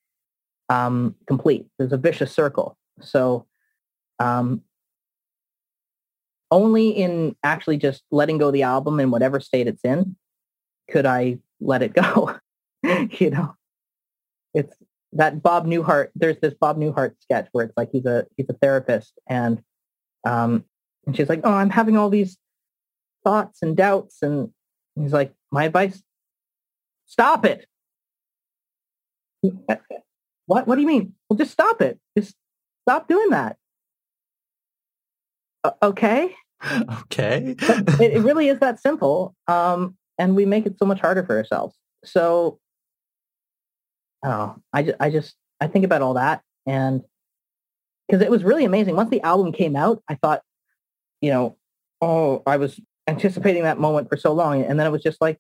um, 0.69 1.15
complete. 1.27 1.67
There's 1.79 1.93
a 1.93 1.99
vicious 1.99 2.33
circle. 2.33 2.77
So 3.01 3.47
um, 4.19 4.63
only 6.51 6.91
in 6.91 7.37
actually 7.43 7.77
just 7.77 8.03
letting 8.11 8.39
go 8.39 8.51
the 8.51 8.63
album 8.63 9.01
in 9.01 9.11
whatever 9.11 9.41
state 9.41 9.67
it's 9.67 9.85
in 9.85 10.17
could 10.91 11.07
I 11.07 11.39
let 11.61 11.83
it 11.83 11.95
go. 11.95 12.37
you 12.83 13.31
know, 13.31 13.55
it's 14.55 14.75
that 15.13 15.43
Bob 15.43 15.67
Newhart. 15.67 16.09
There's 16.15 16.39
this 16.41 16.55
Bob 16.55 16.79
Newhart 16.79 17.15
sketch 17.21 17.49
where 17.53 17.67
it's 17.67 17.77
like 17.77 17.91
he's 17.93 18.07
a 18.07 18.27
he's 18.37 18.49
a 18.49 18.55
therapist 18.55 19.13
and 19.29 19.63
um 20.25 20.65
and 21.07 21.17
she's 21.17 21.29
like, 21.29 21.41
oh, 21.45 21.53
I'm 21.53 21.71
having 21.71 21.97
all 21.97 22.09
these 22.09 22.39
thoughts 23.25 23.61
and 23.63 23.77
doubts 23.77 24.23
and 24.23 24.51
he's 24.97 25.13
like, 25.13 25.33
my 25.51 25.65
advice, 25.65 26.03
stop 27.07 27.45
it. 27.45 27.67
What? 30.47 30.67
What 30.67 30.75
do 30.75 30.83
you 30.83 30.87
mean? 30.87 31.15
Well, 31.29 31.39
just 31.39 31.53
stop 31.53 31.81
it. 31.81 31.99
Just 32.17 32.35
stop 32.83 33.09
doing 33.09 33.31
that. 33.31 33.57
Uh, 35.63 35.73
okay. 35.83 36.35
Okay. 37.03 37.57
it, 37.59 38.01
it, 38.01 38.23
really 38.23 38.49
is 38.49 38.59
that 38.61 38.81
simple. 38.81 39.35
Um, 39.49 39.99
and 40.17 40.35
we 40.35 40.47
make 40.47 40.65
it 40.65 40.79
so 40.79 40.87
much 40.87 40.99
harder 40.99 41.23
for 41.23 41.37
ourselves. 41.37 41.77
So, 42.07 42.59
oh, 44.25 44.57
I, 44.73 44.83
just, 44.83 44.97
I 44.99 45.11
just, 45.11 45.37
I 45.61 45.67
think 45.69 45.85
about 45.85 46.03
all 46.03 46.15
that 46.15 46.43
and 46.67 47.03
because 48.09 48.23
it 48.23 48.31
was 48.31 48.45
really 48.45 48.65
amazing. 48.65 48.97
Once 48.97 49.11
the 49.11 49.23
album 49.23 49.53
came 49.53 49.77
out, 49.77 50.03
I 50.09 50.17
thought, 50.17 50.43
you 51.21 51.31
know, 51.31 51.57
oh, 52.01 52.43
I 52.47 52.57
was 52.57 52.81
anticipating 53.07 53.63
that 53.63 53.79
moment 53.79 54.09
for 54.09 54.17
so 54.17 54.33
long. 54.33 54.63
And 54.63 54.79
then 54.79 54.87
it 54.87 54.91
was 54.91 55.03
just 55.03 55.21
like, 55.21 55.39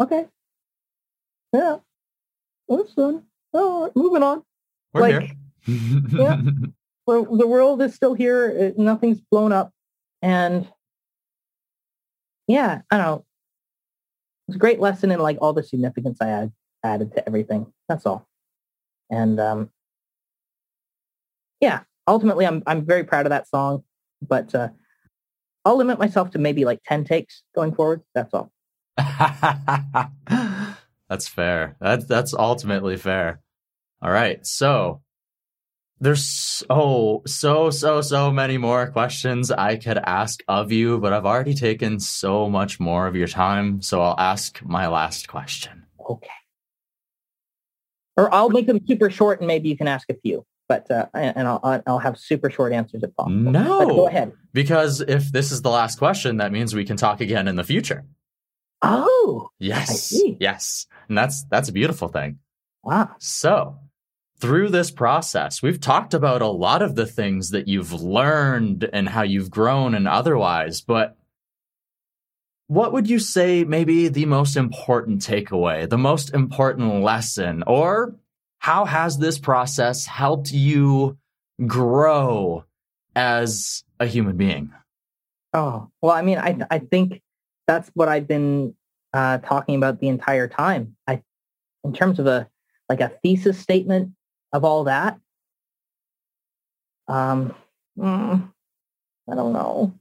okay, 0.00 0.26
yeah, 1.52 1.76
that's 2.68 2.94
done. 2.94 3.24
Oh, 3.52 3.90
moving 3.94 4.22
on. 4.22 4.42
We're 4.94 5.00
like, 5.02 5.36
here. 5.66 6.00
yeah. 6.08 6.40
Well, 7.06 7.24
the 7.24 7.46
world 7.46 7.82
is 7.82 7.94
still 7.94 8.14
here. 8.14 8.48
It, 8.48 8.78
nothing's 8.78 9.20
blown 9.20 9.52
up. 9.52 9.72
And 10.22 10.68
yeah, 12.46 12.82
I 12.90 12.96
don't 12.96 13.06
know. 13.06 13.24
It's 14.48 14.56
a 14.56 14.58
great 14.58 14.80
lesson 14.80 15.10
in 15.10 15.20
like 15.20 15.38
all 15.40 15.52
the 15.52 15.62
significance 15.62 16.18
I 16.20 16.28
add, 16.28 16.52
added 16.82 17.14
to 17.14 17.26
everything. 17.26 17.72
That's 17.88 18.06
all. 18.06 18.26
And 19.10 19.38
um, 19.38 19.70
yeah, 21.60 21.80
ultimately, 22.06 22.46
I'm 22.46 22.62
I'm 22.66 22.84
very 22.84 23.04
proud 23.04 23.26
of 23.26 23.30
that 23.30 23.48
song. 23.48 23.84
But 24.26 24.54
uh, 24.54 24.68
I'll 25.64 25.76
limit 25.76 25.98
myself 25.98 26.30
to 26.32 26.38
maybe 26.38 26.64
like 26.64 26.80
ten 26.84 27.04
takes 27.04 27.42
going 27.54 27.74
forward. 27.74 28.02
That's 28.14 28.34
all. 28.34 28.52
that's 31.08 31.28
fair. 31.28 31.76
That's 31.80 32.04
that's 32.06 32.34
ultimately 32.34 32.96
fair. 32.96 33.40
All 34.00 34.10
right, 34.10 34.44
so 34.44 35.02
there's 36.00 36.26
so 36.26 37.22
so 37.26 37.70
so 37.70 38.00
so 38.00 38.32
many 38.32 38.58
more 38.58 38.90
questions 38.90 39.52
I 39.52 39.76
could 39.76 39.98
ask 39.98 40.42
of 40.48 40.72
you, 40.72 40.98
but 40.98 41.12
I've 41.12 41.26
already 41.26 41.54
taken 41.54 42.00
so 42.00 42.48
much 42.48 42.80
more 42.80 43.06
of 43.06 43.14
your 43.14 43.28
time, 43.28 43.82
so 43.82 44.02
I'll 44.02 44.18
ask 44.18 44.60
my 44.64 44.88
last 44.88 45.28
question. 45.28 45.84
Okay. 46.10 46.28
Or 48.16 48.32
I'll 48.34 48.50
make 48.50 48.66
them 48.66 48.80
super 48.86 49.10
short, 49.10 49.40
and 49.40 49.46
maybe 49.46 49.68
you 49.68 49.76
can 49.76 49.88
ask 49.88 50.08
a 50.10 50.14
few. 50.14 50.44
But 50.68 50.90
uh, 50.90 51.06
and 51.14 51.48
I'll 51.48 51.82
I'll 51.86 51.98
have 51.98 52.18
super 52.18 52.50
short 52.50 52.72
answers 52.72 53.02
if 53.02 53.14
possible. 53.16 53.36
No, 53.36 53.80
but 53.80 53.88
go 53.88 54.06
ahead. 54.06 54.32
Because 54.52 55.00
if 55.00 55.32
this 55.32 55.52
is 55.52 55.62
the 55.62 55.70
last 55.70 55.98
question, 55.98 56.38
that 56.38 56.52
means 56.52 56.74
we 56.74 56.84
can 56.84 56.96
talk 56.96 57.20
again 57.20 57.48
in 57.48 57.56
the 57.56 57.64
future. 57.64 58.04
Oh, 58.80 59.50
yes, 59.58 60.12
yes, 60.40 60.86
and 61.08 61.16
that's 61.16 61.44
that's 61.44 61.68
a 61.68 61.72
beautiful 61.72 62.08
thing. 62.08 62.38
Wow. 62.82 63.10
So 63.18 63.78
through 64.38 64.70
this 64.70 64.90
process, 64.90 65.62
we've 65.62 65.80
talked 65.80 66.14
about 66.14 66.42
a 66.42 66.48
lot 66.48 66.82
of 66.82 66.96
the 66.96 67.06
things 67.06 67.50
that 67.50 67.68
you've 67.68 67.92
learned 67.92 68.88
and 68.92 69.08
how 69.08 69.22
you've 69.22 69.50
grown 69.50 69.94
and 69.94 70.08
otherwise, 70.08 70.80
but 70.80 71.16
what 72.72 72.94
would 72.94 73.10
you 73.10 73.18
say 73.18 73.64
maybe 73.64 74.08
the 74.08 74.24
most 74.24 74.56
important 74.56 75.20
takeaway, 75.20 75.86
the 75.86 75.98
most 75.98 76.32
important 76.32 77.02
lesson, 77.02 77.62
or 77.66 78.14
how 78.60 78.86
has 78.86 79.18
this 79.18 79.38
process 79.38 80.06
helped 80.06 80.52
you 80.52 81.18
grow 81.66 82.64
as 83.14 83.84
a 84.00 84.06
human 84.06 84.38
being? 84.38 84.72
Oh, 85.52 85.90
well, 86.00 86.12
I 86.12 86.22
mean, 86.22 86.38
I, 86.38 86.56
I 86.70 86.78
think 86.78 87.20
that's 87.66 87.90
what 87.92 88.08
I've 88.08 88.26
been 88.26 88.74
uh, 89.12 89.36
talking 89.38 89.74
about 89.74 90.00
the 90.00 90.08
entire 90.08 90.48
time. 90.48 90.96
I, 91.06 91.20
in 91.84 91.92
terms 91.92 92.18
of 92.18 92.26
a, 92.26 92.48
like 92.88 93.02
a 93.02 93.12
thesis 93.22 93.58
statement, 93.58 94.14
of 94.50 94.64
all 94.64 94.84
that? 94.84 95.18
Um, 97.06 97.54
mm, 97.98 98.50
I 99.30 99.34
don't 99.34 99.52
know. 99.52 99.92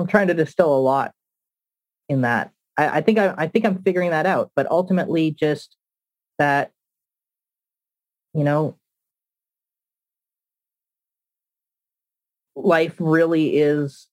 I'm 0.00 0.06
trying 0.06 0.28
to 0.28 0.34
distill 0.34 0.74
a 0.74 0.80
lot 0.80 1.12
in 2.08 2.22
that. 2.22 2.52
I, 2.78 2.98
I 2.98 3.00
think 3.02 3.18
I, 3.18 3.34
I 3.36 3.46
think 3.48 3.66
I'm 3.66 3.82
figuring 3.82 4.10
that 4.10 4.24
out, 4.24 4.50
but 4.56 4.66
ultimately 4.70 5.30
just 5.30 5.76
that, 6.38 6.72
you 8.32 8.42
know, 8.42 8.78
life 12.56 12.94
really 12.98 13.58
is 13.58 14.08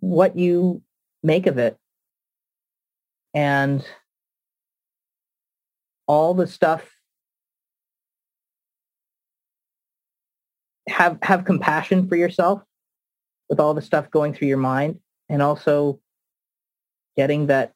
what 0.00 0.36
you 0.36 0.82
make 1.22 1.46
of 1.46 1.56
it 1.56 1.78
and 3.32 3.82
all 6.06 6.34
the 6.34 6.46
stuff 6.46 6.99
have 10.90 11.18
have 11.22 11.44
compassion 11.44 12.08
for 12.08 12.16
yourself 12.16 12.62
with 13.48 13.60
all 13.60 13.74
the 13.74 13.82
stuff 13.82 14.10
going 14.10 14.34
through 14.34 14.48
your 14.48 14.58
mind 14.58 14.98
and 15.28 15.42
also 15.42 16.00
getting 17.16 17.46
that 17.46 17.72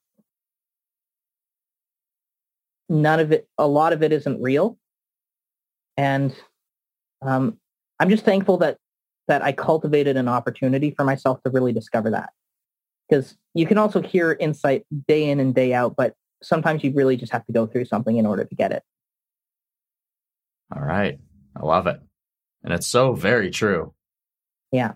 none 2.89 3.21
of 3.21 3.33
it 3.33 3.49
a 3.59 3.67
lot 3.67 3.93
of 3.93 4.03
it 4.03 4.13
isn't 4.13 4.41
real 4.43 4.79
and 5.97 6.35
um, 7.23 7.59
i'm 7.99 8.11
just 8.11 8.25
thankful 8.25 8.59
that 8.59 8.79
that 9.27 9.43
i 9.43 9.53
cultivated 9.53 10.17
an 10.17 10.29
opportunity 10.29 10.91
for 10.91 11.05
myself 11.05 11.43
to 11.43 11.51
really 11.51 11.73
discover 11.73 12.11
that 12.11 12.31
because 13.09 13.37
you 13.55 13.67
can 13.67 13.79
also 13.79 14.01
hear 14.01 14.37
insight 14.41 14.85
day 15.07 15.29
in 15.29 15.41
and 15.41 15.55
day 15.55 15.73
out, 15.75 15.95
but 15.97 16.15
sometimes 16.43 16.83
you 16.85 16.93
really 16.93 17.17
just 17.17 17.33
have 17.33 17.45
to 17.47 17.53
go 17.53 17.67
through 17.67 17.85
something 17.85 18.17
in 18.17 18.27
order 18.27 18.45
to 18.45 18.55
get 18.55 18.73
it. 18.73 18.83
All 20.75 20.83
right. 20.83 21.19
I 21.57 21.65
love 21.65 21.87
it. 21.87 22.01
And 22.65 22.73
it's 22.73 22.87
so 22.87 23.13
very 23.13 23.51
true. 23.51 23.93
Yeah. 24.73 24.95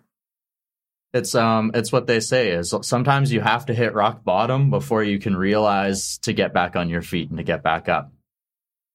It's 1.14 1.34
um 1.34 1.70
it's 1.74 1.92
what 1.92 2.06
they 2.06 2.20
say 2.20 2.50
is 2.50 2.74
sometimes 2.82 3.32
you 3.32 3.40
have 3.40 3.66
to 3.66 3.74
hit 3.74 3.94
rock 3.94 4.24
bottom 4.24 4.70
before 4.70 5.02
you 5.02 5.18
can 5.18 5.36
realize 5.36 6.18
to 6.18 6.32
get 6.32 6.52
back 6.52 6.76
on 6.76 6.88
your 6.88 7.02
feet 7.02 7.28
and 7.28 7.38
to 7.38 7.44
get 7.44 7.62
back 7.62 7.88
up. 7.88 8.12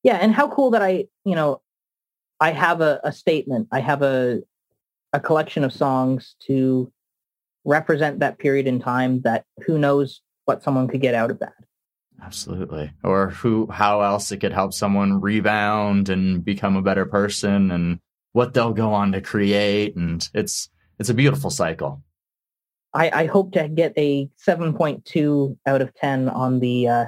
Yeah, 0.04 0.18
and 0.18 0.34
how 0.34 0.50
cool 0.50 0.72
that 0.72 0.84
I, 0.84 1.06
you 1.24 1.36
know, 1.36 1.62
I 2.40 2.52
have 2.52 2.82
a, 2.82 3.00
a 3.04 3.12
statement. 3.12 3.70
I 3.72 3.80
have 3.80 4.02
a 4.02 4.42
a 5.14 5.20
collection 5.20 5.64
of 5.64 5.72
songs 5.72 6.36
to 6.48 6.92
represent 7.66 8.20
that 8.20 8.38
period 8.40 8.68
in 8.68 8.80
time 8.80 9.22
that 9.22 9.46
who 9.66 9.78
knows 9.78 10.22
what 10.46 10.62
someone 10.62 10.88
could 10.88 11.02
get 11.02 11.16
out 11.16 11.32
of 11.32 11.40
that. 11.40 11.54
Absolutely. 12.22 12.92
Or 13.04 13.30
who 13.30 13.68
how 13.72 14.02
else 14.02 14.32
it 14.32 14.38
could 14.38 14.54
help 14.54 14.74
someone 14.74 15.22
rebound 15.22 16.10
and 16.10 16.44
become 16.44 16.76
a 16.76 16.82
better 16.82 17.06
person 17.06 17.72
and 17.72 18.00
what 18.34 18.54
they'll 18.54 18.74
go 18.74 18.94
on 18.94 19.14
to 19.14 19.22
create 19.22 19.96
and 19.96 20.30
it's 20.34 20.70
it's 21.00 21.10
a 21.10 21.14
beautiful 21.14 21.50
cycle. 21.50 22.04
I, 22.94 23.10
I 23.10 23.26
hope 23.26 23.54
to 23.54 23.68
get 23.68 23.94
a 23.98 24.30
7.2 24.48 25.58
out 25.66 25.82
of 25.82 25.96
10 25.96 26.30
on 26.30 26.60
the 26.60 26.88
uh, 26.88 27.06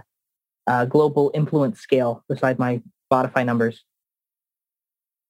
uh, 0.66 0.86
global 0.86 1.30
influence 1.36 1.80
scale 1.80 2.24
beside 2.28 2.58
my 2.58 2.82
Spotify 3.12 3.46
numbers. 3.46 3.84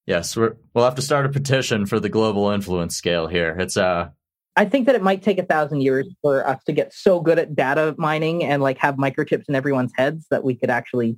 Yes, 0.06 0.38
we 0.38 0.48
will 0.74 0.84
have 0.84 0.96
to 0.96 1.02
start 1.02 1.26
a 1.26 1.30
petition 1.30 1.86
for 1.86 2.00
the 2.00 2.10
global 2.10 2.50
influence 2.52 2.96
scale 2.96 3.28
here. 3.28 3.58
It's 3.60 3.76
uh 3.76 4.10
I 4.58 4.64
think 4.64 4.86
that 4.86 4.96
it 4.96 5.04
might 5.04 5.22
take 5.22 5.38
a 5.38 5.44
thousand 5.44 5.82
years 5.82 6.08
for 6.22 6.48
us 6.48 6.64
to 6.64 6.72
get 6.72 6.94
so 6.94 7.20
good 7.20 7.40
at 7.40 7.56
data 7.56 7.94
mining 7.98 8.46
and 8.46 8.64
like 8.64 8.78
have 8.78 8.96
microchips 8.96 9.50
in 9.50 9.56
everyone's 9.56 9.92
heads 9.98 10.28
that 10.32 10.46
we 10.46 10.56
could 10.56 10.70
actually 10.70 11.18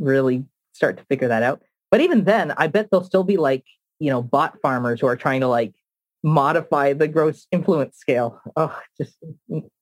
really 0.00 0.44
start 0.72 0.96
to 0.96 1.04
figure 1.04 1.28
that 1.28 1.44
out. 1.44 1.62
But 1.92 2.00
even 2.00 2.24
then, 2.24 2.52
I 2.56 2.66
bet 2.66 2.90
there'll 2.90 3.04
still 3.04 3.22
be 3.22 3.36
like, 3.36 3.64
you 3.98 4.10
know, 4.10 4.22
bot 4.22 4.60
farmers 4.60 5.00
who 5.00 5.06
are 5.06 5.16
trying 5.16 5.40
to 5.40 5.48
like 5.48 5.74
modify 6.22 6.92
the 6.92 7.08
gross 7.08 7.46
influence 7.52 7.96
scale. 7.96 8.40
Oh, 8.56 8.76
just 8.98 9.16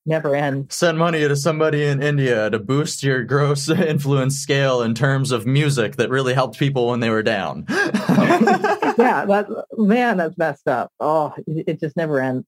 never 0.07 0.35
end. 0.35 0.71
Send 0.71 0.99
money 0.99 1.21
to 1.21 1.37
somebody 1.37 1.85
in 1.85 2.03
India 2.03 2.51
to 2.51 2.59
boost 2.59 3.03
your 3.03 3.25
gross 3.25 3.69
influence 3.71 4.37
scale 4.37 4.83
in 4.83 4.95
terms 4.95 5.33
of 5.33 5.47
music 5.47 5.97
that 5.97 6.11
really 6.11 6.35
helped 6.35 6.59
people 6.59 6.89
when 6.89 7.01
they 7.01 7.11
were 7.11 7.23
down. 7.23 7.65
yeah, 7.71 9.25
that 9.27 9.49
man, 9.77 10.19
that's 10.19 10.37
messed 10.37 10.69
up. 10.69 10.93
Oh, 11.01 11.35
it, 11.47 11.65
it 11.67 11.81
just 11.81 11.97
never 11.97 12.21
ends. 12.21 12.47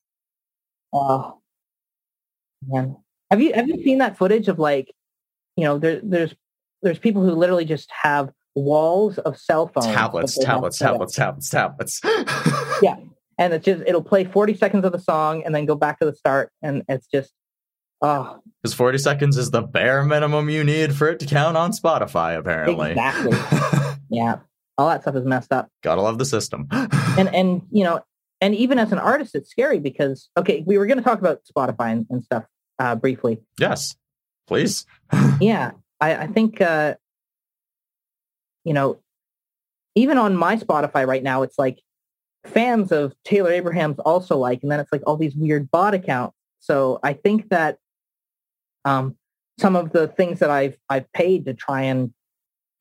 Oh, 0.92 1.40
man. 2.66 2.96
Have 3.30 3.40
you 3.40 3.52
have 3.54 3.68
you 3.68 3.82
seen 3.82 3.98
that 3.98 4.16
footage 4.16 4.46
of 4.48 4.58
like, 4.58 4.92
you 5.56 5.64
know, 5.64 5.78
there, 5.78 6.00
there's 6.02 6.34
there's 6.82 6.98
people 6.98 7.22
who 7.22 7.32
literally 7.32 7.64
just 7.64 7.90
have 7.90 8.30
walls 8.56 9.18
of 9.18 9.38
cell 9.38 9.68
phones. 9.68 9.86
Tablets, 9.86 10.36
tablets, 10.38 10.78
tablets, 10.78 11.14
tablets, 11.14 11.50
tablets, 11.50 12.00
tablets. 12.00 12.80
yeah, 12.82 12.96
and 13.38 13.52
it's 13.52 13.64
just 13.64 13.82
it'll 13.86 14.02
play 14.02 14.24
40 14.24 14.56
seconds 14.56 14.84
of 14.84 14.92
the 14.92 14.98
song 14.98 15.44
and 15.44 15.54
then 15.54 15.66
go 15.66 15.76
back 15.76 16.00
to 16.00 16.06
the 16.06 16.14
start, 16.14 16.50
and 16.62 16.82
it's 16.88 17.06
just 17.06 17.32
oh. 18.02 18.40
Because 18.62 18.74
40 18.74 18.98
seconds 18.98 19.36
is 19.36 19.50
the 19.50 19.62
bare 19.62 20.02
minimum 20.02 20.48
you 20.48 20.64
need 20.64 20.94
for 20.94 21.08
it 21.08 21.20
to 21.20 21.26
count 21.26 21.56
on 21.56 21.70
Spotify, 21.70 22.36
apparently. 22.36 22.90
Exactly. 22.90 23.38
yeah, 24.10 24.38
all 24.76 24.88
that 24.88 25.02
stuff 25.02 25.14
is 25.14 25.24
messed 25.24 25.52
up. 25.52 25.68
Gotta 25.82 26.02
love 26.02 26.18
the 26.18 26.24
system. 26.24 26.66
and 26.72 27.32
and 27.34 27.62
you 27.70 27.84
know, 27.84 28.00
and 28.40 28.54
even 28.54 28.78
as 28.78 28.90
an 28.92 28.98
artist, 28.98 29.34
it's 29.34 29.50
scary 29.50 29.78
because 29.78 30.30
okay, 30.36 30.64
we 30.66 30.78
were 30.78 30.86
going 30.86 30.98
to 30.98 31.04
talk 31.04 31.18
about 31.18 31.42
Spotify 31.44 31.92
and, 31.92 32.06
and 32.10 32.24
stuff 32.24 32.44
uh, 32.78 32.94
briefly. 32.94 33.42
Yes, 33.60 33.96
please. 34.46 34.86
yeah, 35.40 35.72
I, 36.00 36.16
I 36.16 36.26
think 36.26 36.60
uh, 36.60 36.94
you 38.66 38.74
know, 38.74 38.98
even 39.94 40.18
on 40.18 40.36
my 40.36 40.56
Spotify 40.56 41.06
right 41.06 41.22
now, 41.22 41.42
it's 41.42 41.58
like 41.58 41.80
fans 42.44 42.92
of 42.92 43.14
Taylor 43.24 43.52
Abrahamse 43.52 43.98
also 44.00 44.36
like, 44.36 44.62
and 44.62 44.70
then 44.70 44.80
it's 44.80 44.92
like 44.92 45.02
all 45.06 45.16
these 45.16 45.34
weird 45.34 45.70
bot 45.70 45.94
accounts. 45.94 46.36
So 46.58 46.98
I 47.02 47.12
think 47.12 47.48
that 47.50 47.78
um, 48.84 49.16
some 49.58 49.76
of 49.76 49.92
the 49.92 50.08
things 50.08 50.40
that 50.40 50.50
I've 50.50 50.76
I've 50.90 51.10
paid 51.12 51.46
to 51.46 51.54
try 51.54 51.82
and 51.82 52.12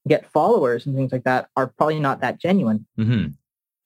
get 0.07 0.29
followers 0.31 0.85
and 0.85 0.95
things 0.95 1.11
like 1.11 1.23
that 1.23 1.49
are 1.55 1.67
probably 1.77 1.99
not 1.99 2.21
that 2.21 2.39
genuine. 2.39 2.85
Mm-hmm. 2.99 3.27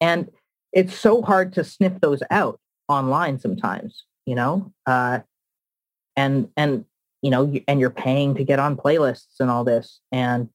And 0.00 0.30
it's 0.72 0.94
so 0.94 1.22
hard 1.22 1.52
to 1.54 1.64
sniff 1.64 2.00
those 2.00 2.22
out 2.30 2.58
online 2.88 3.38
sometimes, 3.38 4.04
you 4.26 4.34
know? 4.34 4.72
Uh, 4.86 5.20
and, 6.16 6.48
and, 6.56 6.84
you 7.22 7.30
know, 7.30 7.52
and 7.68 7.80
you're 7.80 7.90
paying 7.90 8.34
to 8.34 8.44
get 8.44 8.58
on 8.58 8.76
playlists 8.76 9.40
and 9.40 9.50
all 9.50 9.64
this, 9.64 10.00
and 10.12 10.48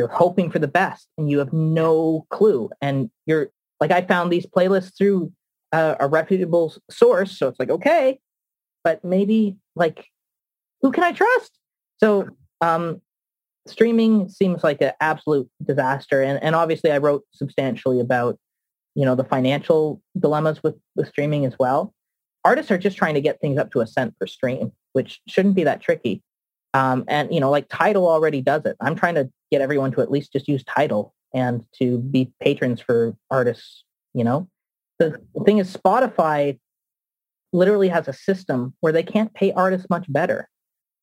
you're 0.00 0.08
hoping 0.08 0.50
for 0.50 0.58
the 0.58 0.66
best, 0.66 1.08
and 1.18 1.30
you 1.30 1.38
have 1.38 1.52
no 1.52 2.26
clue. 2.30 2.70
And 2.80 3.10
you're 3.26 3.50
like, 3.80 3.90
I 3.90 4.00
found 4.00 4.32
these 4.32 4.46
playlists 4.46 4.96
through 4.96 5.30
uh, 5.72 5.96
a 6.00 6.08
reputable 6.08 6.74
source, 6.90 7.38
so 7.38 7.48
it's 7.48 7.60
like, 7.60 7.68
okay, 7.68 8.18
but 8.82 9.04
maybe 9.04 9.58
like, 9.76 10.06
who 10.80 10.90
can 10.90 11.04
I 11.04 11.12
trust? 11.12 11.58
So, 11.98 12.30
um, 12.62 13.02
streaming 13.66 14.30
seems 14.30 14.64
like 14.64 14.80
an 14.80 14.92
absolute 15.02 15.50
disaster, 15.62 16.22
and 16.22 16.42
and 16.42 16.54
obviously, 16.54 16.90
I 16.92 16.96
wrote 16.96 17.24
substantially 17.34 18.00
about 18.00 18.38
you 18.94 19.04
know 19.04 19.14
the 19.14 19.24
financial 19.24 20.00
dilemmas 20.18 20.62
with 20.62 20.76
with 20.96 21.08
streaming 21.08 21.44
as 21.44 21.56
well 21.58 21.92
artists 22.44 22.70
are 22.70 22.78
just 22.78 22.96
trying 22.96 23.14
to 23.14 23.20
get 23.20 23.40
things 23.40 23.58
up 23.58 23.70
to 23.70 23.80
a 23.80 23.86
cent 23.86 24.12
per 24.18 24.26
stream 24.26 24.72
which 24.94 25.20
shouldn't 25.28 25.54
be 25.54 25.62
that 25.62 25.80
tricky 25.80 26.22
um, 26.74 27.04
and 27.08 27.32
you 27.32 27.40
know 27.40 27.50
like 27.50 27.68
Tidal 27.68 28.08
already 28.08 28.40
does 28.40 28.64
it. 28.64 28.76
I'm 28.80 28.94
trying 28.94 29.14
to 29.16 29.30
get 29.50 29.60
everyone 29.60 29.92
to 29.92 30.00
at 30.00 30.10
least 30.10 30.32
just 30.32 30.48
use 30.48 30.64
Tidal 30.64 31.14
and 31.32 31.64
to 31.78 31.98
be 31.98 32.32
patrons 32.40 32.80
for 32.80 33.16
artists 33.30 33.84
you 34.14 34.24
know? 34.24 34.48
The, 34.98 35.20
thing 35.44 35.58
is 35.58 35.74
spotify 35.74 36.58
literally 37.52 37.88
has 37.88 38.06
a 38.06 38.12
system 38.12 38.74
where 38.80 38.92
they 38.92 39.02
can't 39.02 39.32
pay 39.34 39.52
artists 39.52 39.88
much 39.90 40.04
better. 40.12 40.48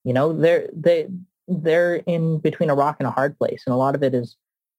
You 0.04 0.14
know 0.14 0.32
they're 0.32 0.70
they 0.74 1.08
they're 1.48 1.96
in 1.96 2.40
between 2.40 2.70
a 2.70 2.76
rock 2.76 2.98
and 3.00 3.08
a 3.08 3.12
hard 3.12 3.38
place 3.38 3.64
and 3.66 3.74
a 3.74 3.78
lot 3.78 3.96
of 3.96 4.04
it 4.04 4.14
is 4.14 4.38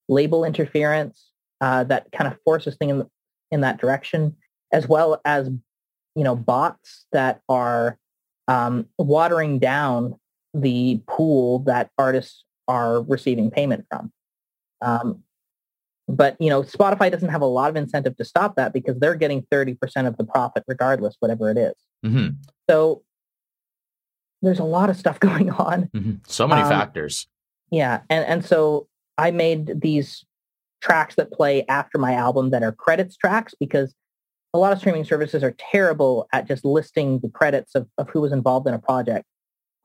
label 0.08 0.44
interference 0.44 1.30
uh, 1.60 1.84
that 1.84 2.10
kind 2.12 2.32
of 2.32 2.38
forces 2.44 2.76
things 2.76 2.92
in, 2.92 3.06
in 3.50 3.60
that 3.62 3.78
direction, 3.78 4.36
as 4.72 4.88
well 4.88 5.20
as 5.24 5.48
you 6.14 6.24
know 6.24 6.36
bots 6.36 7.04
that 7.12 7.40
are 7.48 7.98
um, 8.46 8.86
watering 8.96 9.58
down 9.58 10.18
the 10.54 11.00
pool 11.06 11.60
that 11.60 11.90
artists 11.98 12.44
are 12.66 13.02
receiving 13.02 13.50
payment 13.50 13.86
from. 13.90 14.12
Um, 14.80 15.22
but 16.08 16.36
you 16.40 16.48
know, 16.48 16.62
Spotify 16.62 17.10
doesn't 17.10 17.28
have 17.28 17.42
a 17.42 17.46
lot 17.46 17.68
of 17.70 17.76
incentive 17.76 18.16
to 18.16 18.24
stop 18.24 18.56
that 18.56 18.72
because 18.72 18.98
they're 18.98 19.14
getting 19.14 19.46
thirty 19.50 19.74
percent 19.74 20.06
of 20.06 20.16
the 20.16 20.24
profit 20.24 20.64
regardless, 20.66 21.16
whatever 21.20 21.50
it 21.50 21.58
is. 21.58 21.74
Mm-hmm. 22.04 22.28
So 22.68 23.02
there's 24.40 24.58
a 24.58 24.64
lot 24.64 24.88
of 24.88 24.96
stuff 24.96 25.20
going 25.20 25.50
on. 25.50 25.90
Mm-hmm. 25.94 26.12
So 26.26 26.48
many 26.48 26.62
um, 26.62 26.68
factors. 26.68 27.26
Yeah, 27.70 28.00
and 28.08 28.24
and 28.24 28.44
so 28.44 28.88
I 29.18 29.30
made 29.30 29.80
these 29.82 30.24
tracks 30.80 31.16
that 31.16 31.32
play 31.32 31.66
after 31.68 31.98
my 31.98 32.14
album 32.14 32.50
that 32.50 32.62
are 32.62 32.72
credits 32.72 33.16
tracks 33.16 33.54
because 33.58 33.94
a 34.54 34.58
lot 34.58 34.72
of 34.72 34.78
streaming 34.78 35.04
services 35.04 35.42
are 35.42 35.54
terrible 35.58 36.26
at 36.32 36.46
just 36.46 36.64
listing 36.64 37.18
the 37.20 37.28
credits 37.28 37.74
of, 37.74 37.86
of 37.98 38.08
who 38.08 38.20
was 38.20 38.32
involved 38.32 38.66
in 38.66 38.74
a 38.74 38.78
project. 38.78 39.26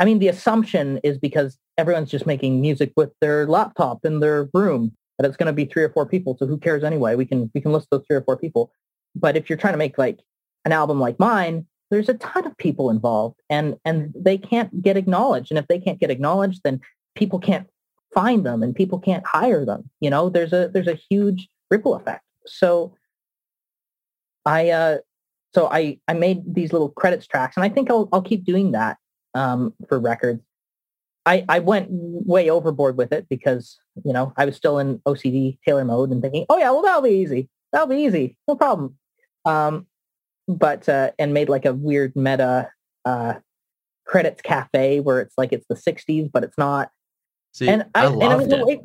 I 0.03 0.05
mean, 0.05 0.19
the 0.19 0.27
assumption 0.27 0.99
is 1.01 1.17
because 1.17 1.57
everyone's 1.77 2.11
just 2.11 2.25
making 2.25 2.59
music 2.59 2.91
with 2.97 3.11
their 3.21 3.47
laptop 3.47 4.03
in 4.03 4.19
their 4.19 4.49
room 4.53 4.91
that 5.17 5.25
it's 5.25 5.37
going 5.37 5.47
to 5.47 5.53
be 5.53 5.63
three 5.63 5.81
or 5.81 5.87
four 5.87 6.05
people. 6.05 6.35
So 6.37 6.45
who 6.45 6.57
cares 6.57 6.83
anyway? 6.83 7.15
We 7.15 7.25
can 7.25 7.49
we 7.53 7.61
can 7.61 7.71
list 7.71 7.87
those 7.89 8.03
three 8.05 8.17
or 8.17 8.21
four 8.21 8.35
people. 8.35 8.69
But 9.15 9.37
if 9.37 9.49
you're 9.49 9.57
trying 9.57 9.75
to 9.75 9.77
make 9.77 9.97
like 9.97 10.19
an 10.65 10.73
album 10.73 10.99
like 10.99 11.19
mine, 11.19 11.65
there's 11.89 12.09
a 12.09 12.15
ton 12.15 12.45
of 12.45 12.57
people 12.57 12.89
involved, 12.89 13.39
and 13.49 13.77
and 13.85 14.13
they 14.13 14.37
can't 14.37 14.81
get 14.81 14.97
acknowledged. 14.97 15.51
And 15.51 15.57
if 15.57 15.69
they 15.69 15.79
can't 15.79 16.01
get 16.01 16.11
acknowledged, 16.11 16.59
then 16.65 16.81
people 17.15 17.39
can't 17.39 17.69
find 18.13 18.45
them 18.45 18.61
and 18.61 18.75
people 18.75 18.99
can't 18.99 19.25
hire 19.25 19.63
them. 19.63 19.89
You 20.01 20.09
know, 20.09 20.27
there's 20.27 20.51
a 20.51 20.67
there's 20.67 20.89
a 20.89 20.99
huge 21.09 21.47
ripple 21.71 21.95
effect. 21.95 22.25
So 22.45 22.93
I 24.45 24.69
uh 24.69 24.97
so 25.55 25.69
I 25.71 25.97
I 26.09 26.13
made 26.13 26.41
these 26.53 26.73
little 26.73 26.89
credits 26.89 27.25
tracks 27.25 27.55
and 27.55 27.63
I 27.63 27.69
think 27.69 27.89
I'll 27.89 28.09
I'll 28.11 28.21
keep 28.21 28.43
doing 28.43 28.73
that 28.73 28.97
um 29.33 29.73
for 29.87 29.99
records. 29.99 30.43
I 31.25 31.45
I 31.47 31.59
went 31.59 31.87
way 31.89 32.49
overboard 32.49 32.97
with 32.97 33.11
it 33.13 33.27
because, 33.29 33.77
you 34.03 34.13
know, 34.13 34.33
I 34.37 34.45
was 34.45 34.55
still 34.55 34.79
in 34.79 34.99
OCD 34.99 35.59
Taylor 35.65 35.85
mode 35.85 36.11
and 36.11 36.21
thinking, 36.21 36.45
"Oh 36.49 36.57
yeah, 36.57 36.71
well 36.71 36.81
that'll 36.81 37.01
be 37.01 37.11
easy. 37.11 37.49
That'll 37.71 37.87
be 37.87 38.03
easy. 38.03 38.37
No 38.47 38.55
problem." 38.55 38.97
Um 39.45 39.87
but 40.47 40.89
uh 40.89 41.11
and 41.17 41.33
made 41.33 41.49
like 41.49 41.65
a 41.65 41.73
weird 41.73 42.15
meta 42.15 42.69
uh 43.05 43.35
credits 44.05 44.41
cafe 44.41 44.99
where 44.99 45.21
it's 45.21 45.35
like 45.37 45.53
it's 45.53 45.65
the 45.69 45.75
60s 45.75 46.29
but 46.31 46.43
it's 46.43 46.57
not 46.57 46.91
See, 47.53 47.69
and 47.69 47.85
I, 47.95 48.05
I 48.05 48.07
loved 48.07 48.23
and 48.23 48.53
it. 48.53 48.55
Was 48.55 48.61
a 48.61 48.65
way, 48.65 48.81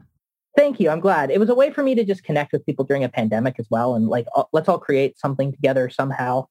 thank 0.57 0.79
you. 0.79 0.91
I'm 0.91 1.01
glad. 1.01 1.31
It 1.31 1.41
was 1.41 1.49
a 1.49 1.55
way 1.55 1.71
for 1.71 1.83
me 1.83 1.95
to 1.95 2.05
just 2.05 2.23
connect 2.23 2.53
with 2.53 2.67
people 2.67 2.85
during 2.85 3.03
a 3.03 3.09
pandemic 3.09 3.57
as 3.59 3.67
well. 3.71 3.95
And 3.95 4.09
like, 4.09 4.27
let's 4.53 4.69
all 4.69 4.79
create 4.79 5.19
something 5.19 5.53
together 5.53 5.89
somehow 5.89 6.47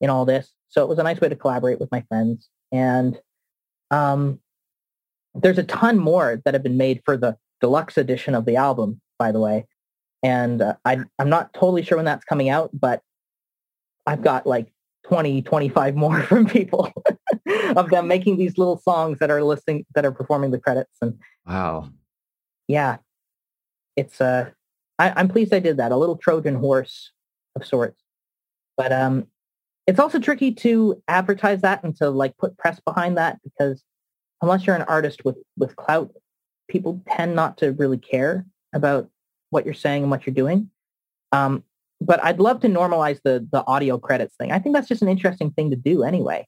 in 0.00 0.10
all 0.10 0.24
this. 0.24 0.52
So 0.68 0.82
it 0.82 0.88
was 0.88 0.98
a 0.98 1.02
nice 1.02 1.20
way 1.20 1.28
to 1.28 1.36
collaborate 1.36 1.78
with 1.78 1.90
my 1.92 2.02
friends. 2.08 2.48
And 2.72 3.18
um, 3.90 4.40
there's 5.34 5.58
a 5.58 5.64
ton 5.64 5.98
more 5.98 6.40
that 6.44 6.54
have 6.54 6.62
been 6.62 6.76
made 6.76 7.02
for 7.04 7.16
the 7.16 7.36
deluxe 7.60 7.98
edition 7.98 8.34
of 8.34 8.44
the 8.44 8.56
album, 8.56 9.00
by 9.18 9.32
the 9.32 9.40
way. 9.40 9.66
And 10.22 10.62
uh, 10.62 10.74
I, 10.84 10.98
I'm 11.18 11.28
not 11.28 11.52
totally 11.54 11.82
sure 11.82 11.96
when 11.96 12.04
that's 12.04 12.24
coming 12.24 12.48
out, 12.48 12.70
but 12.72 13.02
I've 14.06 14.22
got 14.22 14.46
like 14.46 14.72
20, 15.04 15.42
25 15.42 15.96
more 15.96 16.22
from 16.22 16.46
people 16.46 16.92
of 17.76 17.90
them 17.90 18.08
making 18.08 18.36
these 18.36 18.58
little 18.58 18.78
songs 18.78 19.18
that 19.20 19.30
are 19.30 19.42
listening, 19.42 19.86
that 19.94 20.04
are 20.04 20.12
performing 20.12 20.50
the 20.50 20.58
credits. 20.58 20.96
And 21.00 21.18
wow. 21.46 21.90
Yeah. 22.66 22.98
It's, 23.96 24.20
uh, 24.20 24.50
I, 24.98 25.12
I'm 25.16 25.28
pleased 25.28 25.54
I 25.54 25.60
did 25.60 25.76
that. 25.76 25.92
A 25.92 25.96
little 25.96 26.16
Trojan 26.16 26.56
horse 26.56 27.12
of 27.54 27.66
sorts. 27.66 28.02
But, 28.76 28.92
um, 28.92 29.26
it's 29.88 29.98
also 29.98 30.18
tricky 30.18 30.52
to 30.52 31.02
advertise 31.08 31.62
that 31.62 31.82
and 31.82 31.96
to 31.96 32.10
like 32.10 32.36
put 32.36 32.58
press 32.58 32.78
behind 32.78 33.16
that 33.16 33.38
because 33.42 33.82
unless 34.42 34.66
you're 34.66 34.76
an 34.76 34.82
artist 34.82 35.24
with, 35.24 35.38
with 35.56 35.74
clout, 35.76 36.12
people 36.68 37.02
tend 37.08 37.34
not 37.34 37.56
to 37.56 37.72
really 37.72 37.96
care 37.96 38.44
about 38.74 39.08
what 39.48 39.64
you're 39.64 39.72
saying 39.72 40.02
and 40.02 40.10
what 40.10 40.26
you're 40.26 40.34
doing. 40.34 40.70
Um, 41.32 41.64
but 42.02 42.22
I'd 42.22 42.38
love 42.38 42.60
to 42.60 42.68
normalize 42.68 43.20
the 43.24 43.48
the 43.50 43.66
audio 43.66 43.96
credits 43.98 44.36
thing. 44.36 44.52
I 44.52 44.58
think 44.58 44.74
that's 44.74 44.88
just 44.88 45.00
an 45.00 45.08
interesting 45.08 45.52
thing 45.52 45.70
to 45.70 45.76
do 45.76 46.04
anyway. 46.04 46.46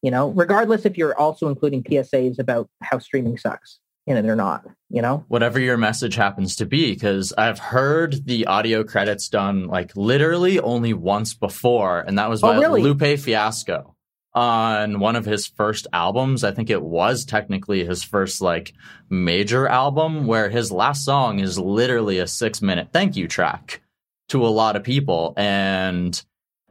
You 0.00 0.10
know, 0.10 0.30
regardless 0.30 0.86
if 0.86 0.96
you're 0.96 1.16
also 1.18 1.48
including 1.48 1.82
PSAs 1.82 2.38
about 2.38 2.70
how 2.82 2.98
streaming 2.98 3.36
sucks. 3.36 3.78
In 4.06 4.16
it 4.16 4.26
or 4.26 4.36
not, 4.36 4.64
you 4.90 5.00
know? 5.00 5.24
Whatever 5.28 5.58
your 5.58 5.76
message 5.76 6.14
happens 6.14 6.56
to 6.56 6.66
be, 6.66 6.92
because 6.92 7.32
I've 7.38 7.58
heard 7.58 8.26
the 8.26 8.46
audio 8.46 8.84
credits 8.84 9.28
done 9.28 9.66
like 9.66 9.96
literally 9.96 10.60
only 10.60 10.92
once 10.92 11.34
before, 11.34 12.00
and 12.00 12.18
that 12.18 12.28
was 12.28 12.42
Oh, 12.42 12.48
by 12.48 12.58
really? 12.58 12.82
Lupe 12.82 13.18
Fiasco 13.18 13.94
on 14.34 14.98
one 14.98 15.16
of 15.16 15.24
his 15.24 15.46
first 15.46 15.86
albums. 15.92 16.42
I 16.44 16.50
think 16.50 16.68
it 16.68 16.82
was 16.82 17.24
technically 17.24 17.84
his 17.84 18.02
first 18.02 18.40
like 18.42 18.74
major 19.08 19.66
album, 19.66 20.26
where 20.26 20.50
his 20.50 20.70
last 20.72 21.04
song 21.04 21.38
is 21.38 21.58
literally 21.58 22.18
a 22.18 22.26
six 22.26 22.60
minute 22.60 22.88
thank 22.92 23.16
you 23.16 23.28
track 23.28 23.80
to 24.28 24.44
a 24.44 24.48
lot 24.48 24.76
of 24.76 24.82
people. 24.82 25.34
And 25.36 26.20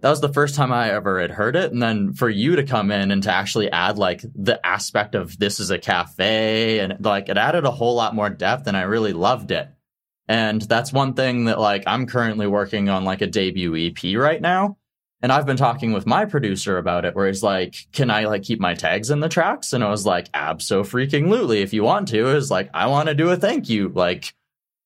that 0.03 0.09
was 0.09 0.19
the 0.19 0.33
first 0.33 0.55
time 0.55 0.73
I 0.73 0.91
ever 0.91 1.21
had 1.21 1.31
heard 1.31 1.55
it. 1.55 1.71
And 1.71 1.81
then 1.81 2.11
for 2.11 2.29
you 2.29 2.57
to 2.57 2.63
come 2.63 2.91
in 2.91 3.09
and 3.09 3.23
to 3.23 3.31
actually 3.31 3.71
add 3.71 3.97
like 3.97 4.21
the 4.35 4.59
aspect 4.65 5.15
of 5.15 5.39
this 5.39 5.61
is 5.61 5.71
a 5.71 5.79
cafe 5.79 6.79
and 6.79 6.97
like 6.99 7.29
it 7.29 7.37
added 7.37 7.63
a 7.63 7.71
whole 7.71 7.95
lot 7.95 8.13
more 8.13 8.29
depth 8.29 8.67
and 8.67 8.75
I 8.75 8.81
really 8.81 9.13
loved 9.13 9.51
it. 9.51 9.69
And 10.27 10.61
that's 10.61 10.91
one 10.91 11.13
thing 11.13 11.45
that 11.45 11.57
like 11.57 11.85
I'm 11.87 12.05
currently 12.05 12.47
working 12.47 12.89
on 12.89 13.05
like 13.05 13.21
a 13.21 13.27
debut 13.27 13.77
EP 13.77 14.17
right 14.17 14.41
now. 14.41 14.75
And 15.21 15.31
I've 15.31 15.45
been 15.45 15.55
talking 15.55 15.93
with 15.93 16.05
my 16.05 16.25
producer 16.25 16.77
about 16.77 17.05
it 17.05 17.15
where 17.15 17.27
he's 17.27 17.41
like, 17.41 17.73
can 17.93 18.11
I 18.11 18.25
like 18.25 18.43
keep 18.43 18.59
my 18.59 18.73
tags 18.73 19.09
in 19.09 19.21
the 19.21 19.29
tracks? 19.29 19.71
And 19.71 19.85
I 19.85 19.89
was 19.89 20.05
like, 20.05 20.29
abso 20.33 20.81
freaking 20.81 21.29
lutely. 21.29 21.61
If 21.61 21.71
you 21.71 21.81
want 21.81 22.09
to, 22.09 22.35
is 22.35 22.51
like, 22.51 22.69
I 22.73 22.87
want 22.87 23.07
to 23.07 23.15
do 23.15 23.29
a 23.29 23.37
thank 23.37 23.69
you. 23.69 23.87
Like, 23.87 24.33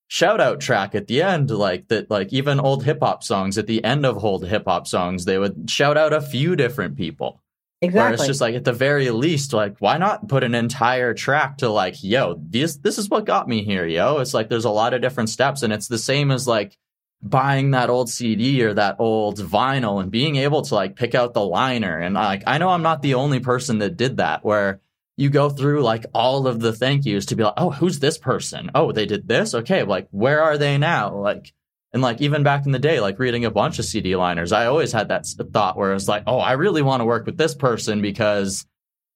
shout 0.07 0.39
out 0.39 0.61
track 0.61 0.95
at 0.95 1.07
the 1.07 1.21
end 1.21 1.51
like 1.51 1.87
that 1.89 2.09
like 2.09 2.31
even 2.31 2.59
old 2.59 2.83
hip 2.83 2.99
hop 3.01 3.23
songs 3.23 3.57
at 3.57 3.67
the 3.67 3.83
end 3.83 4.05
of 4.05 4.23
old 4.23 4.45
hip 4.45 4.63
hop 4.65 4.87
songs 4.87 5.25
they 5.25 5.37
would 5.37 5.69
shout 5.69 5.97
out 5.97 6.13
a 6.13 6.21
few 6.21 6.55
different 6.55 6.95
people. 6.95 7.41
Exactly 7.79 7.99
where 7.99 8.13
it's 8.13 8.25
just 8.25 8.41
like 8.41 8.55
at 8.55 8.63
the 8.63 8.73
very 8.73 9.11
least 9.11 9.53
like 9.53 9.75
why 9.79 9.97
not 9.97 10.27
put 10.27 10.43
an 10.43 10.55
entire 10.55 11.13
track 11.13 11.57
to 11.59 11.69
like 11.69 12.03
yo 12.03 12.41
this 12.41 12.77
this 12.77 12.97
is 12.97 13.09
what 13.09 13.25
got 13.25 13.47
me 13.47 13.63
here 13.63 13.85
yo? 13.85 14.17
It's 14.19 14.33
like 14.33 14.49
there's 14.49 14.65
a 14.65 14.69
lot 14.69 14.93
of 14.93 15.01
different 15.01 15.29
steps 15.29 15.61
and 15.61 15.71
it's 15.71 15.87
the 15.87 15.99
same 15.99 16.31
as 16.31 16.47
like 16.47 16.77
buying 17.21 17.71
that 17.71 17.89
old 17.89 18.09
CD 18.09 18.63
or 18.63 18.73
that 18.75 18.95
old 18.99 19.39
vinyl 19.39 20.01
and 20.01 20.11
being 20.11 20.37
able 20.37 20.61
to 20.61 20.75
like 20.75 20.95
pick 20.95 21.15
out 21.15 21.33
the 21.33 21.45
liner. 21.45 21.97
And 21.99 22.15
like 22.15 22.43
I 22.47 22.57
know 22.57 22.69
I'm 22.69 22.83
not 22.83 23.01
the 23.01 23.15
only 23.15 23.39
person 23.39 23.79
that 23.79 23.97
did 23.97 24.17
that 24.17 24.45
where 24.45 24.81
you 25.17 25.29
go 25.29 25.49
through 25.49 25.81
like 25.83 26.05
all 26.13 26.47
of 26.47 26.59
the 26.59 26.71
thank 26.71 27.05
yous 27.05 27.25
to 27.27 27.35
be 27.35 27.43
like, 27.43 27.55
oh, 27.57 27.71
who's 27.71 27.99
this 27.99 28.17
person? 28.17 28.69
Oh, 28.75 28.91
they 28.91 29.05
did 29.07 29.27
this? 29.27 29.53
Okay, 29.55 29.83
like 29.83 30.07
where 30.11 30.41
are 30.43 30.57
they 30.57 30.77
now? 30.77 31.15
Like, 31.15 31.51
and 31.91 32.01
like 32.03 32.21
even 32.21 32.43
back 32.43 32.65
in 32.65 32.71
the 32.71 32.79
day, 32.79 32.99
like 32.99 33.17
reading 33.17 33.43
a 33.45 33.51
bunch 33.51 33.79
of 33.79 33.85
CD 33.85 34.15
liners, 34.15 34.51
I 34.51 34.67
always 34.67 34.91
had 34.91 35.07
that 35.09 35.25
thought 35.51 35.75
where 35.77 35.93
it's 35.93 36.07
like, 36.07 36.23
oh, 36.27 36.37
I 36.37 36.51
really 36.53 36.81
want 36.83 37.01
to 37.01 37.05
work 37.05 37.25
with 37.25 37.37
this 37.37 37.55
person 37.55 38.01
because 38.01 38.65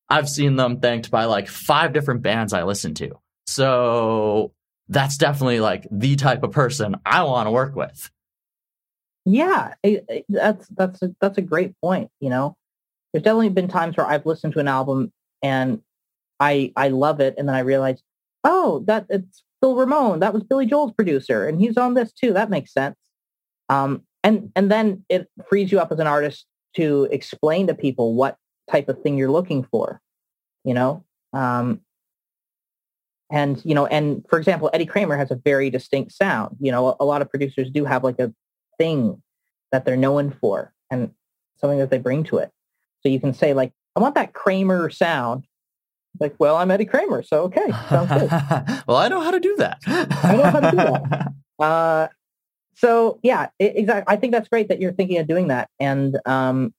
I've 0.10 0.28
seen 0.28 0.56
them 0.56 0.80
thanked 0.80 1.12
by 1.12 1.26
like 1.26 1.47
five 1.47 1.93
different 1.93 2.22
bands 2.24 2.52
I 2.54 2.64
listen 2.64 2.93
to. 2.95 3.20
So 3.45 4.54
that's 4.89 5.18
definitely 5.18 5.60
like 5.60 5.86
the 5.91 6.16
type 6.16 6.41
of 6.43 6.52
person 6.52 6.95
I 7.06 7.24
want 7.24 7.45
to 7.47 7.52
work 7.52 7.76
with. 7.76 8.10
Yeah, 9.26 9.76
it- 9.84 10.06
it- 10.10 10.26
that's 10.30 10.68
that's 10.70 11.02
a, 11.04 11.16
that's 11.22 11.38
a 11.38 11.41
great 11.43 11.80
point. 11.80 12.10
You 12.20 12.30
know, 12.30 12.56
there's 13.14 13.24
definitely 13.24 13.49
been 13.49 13.68
times 13.68 13.97
where 13.97 14.08
I've 14.08 14.26
listened 14.26 14.54
to 14.54 14.60
an 14.60 14.68
album 14.68 15.12
and 15.43 15.82
I 16.42 16.74
I 16.76 16.89
love 16.89 17.22
it, 17.22 17.36
and 17.38 17.48
then 17.48 17.56
I 17.56 17.60
realized, 17.60 18.04
oh, 18.44 18.84
that 18.88 19.06
it's 19.10 19.44
Phil 19.62 19.76
Ramone. 19.76 20.20
That 20.20 20.34
was 20.34 20.44
Billy 20.44 20.66
Joel's 20.66 20.92
producer, 20.92 21.48
and 21.48 21.62
he's 21.62 21.78
on 21.78 21.94
this 21.94 22.12
too. 22.12 22.34
That 22.34 22.50
makes 22.50 22.74
sense. 22.74 22.98
Um, 23.70 24.02
and 24.24 24.52
and 24.56 24.70
then 24.70 25.06
it 25.08 25.30
frees 25.48 25.72
you 25.72 25.80
up 25.80 25.92
as 25.92 26.00
an 26.00 26.08
artist 26.08 26.46
to 26.76 27.08
explain 27.12 27.68
to 27.68 27.76
people 27.76 28.16
what 28.16 28.38
type 28.70 28.89
of 28.89 29.02
thing 29.02 29.18
you're 29.18 29.32
looking 29.32 29.64
for. 29.64 30.02
You 30.64 30.74
know, 30.74 31.06
um, 31.32 31.82
and 33.32 33.64
you 33.64 33.76
know, 33.76 33.86
and 33.86 34.26
for 34.30 34.39
example, 34.39 34.70
Eddie 34.74 34.86
Kramer 34.86 35.18
has 35.18 35.32
a 35.32 35.36
very 35.36 35.70
distinct 35.70 36.12
sound. 36.12 36.58
You 36.60 36.72
know, 36.72 36.88
a, 36.88 36.96
a 37.02 37.06
lot 37.06 37.22
of 37.22 37.30
producers 37.30 37.70
do 37.72 37.86
have 37.86 38.04
like 38.04 38.20
a 38.20 38.34
thing 38.78 39.22
that 39.72 39.86
they're 39.86 39.96
known 39.96 40.32
for 40.42 40.74
and 40.89 41.12
something 41.58 41.80
that 41.80 41.92
they 41.92 42.00
bring 42.00 42.24
to 42.26 42.38
it. 42.38 42.52
So 43.02 43.10
you 43.10 43.20
can 43.20 43.34
say 43.34 43.54
like, 43.54 43.72
I 43.96 44.00
want 44.00 44.16
that 44.16 44.34
Kramer 44.34 44.89
sound. 44.89 45.46
Like, 46.20 46.36
well, 46.39 46.57
I'm 46.57 46.70
Eddie 46.72 46.86
Kramer, 46.86 47.24
so 47.24 47.43
okay, 47.43 47.72
sounds 47.89 48.12
good. 48.12 48.30
well, 48.88 48.97
I 48.97 49.07
know 49.07 49.22
how 49.22 49.32
to 49.32 49.39
do 49.39 49.55
that. 49.57 49.80
I 49.88 50.36
know 50.36 50.51
how 50.51 50.59
to 50.59 50.72
do 50.72 50.78
that. 50.78 51.32
Uh, 51.59 52.07
so 52.74 53.20
yeah, 53.22 53.49
exactly. 53.59 54.12
I 54.12 54.18
think 54.18 54.34
that's 54.34 54.49
great 54.49 54.68
that 54.70 54.82
you're 54.82 54.93
thinking 54.93 55.20
of 55.20 55.28
doing 55.28 55.49
that, 55.49 55.70
and 55.80 56.18
um, 56.26 56.74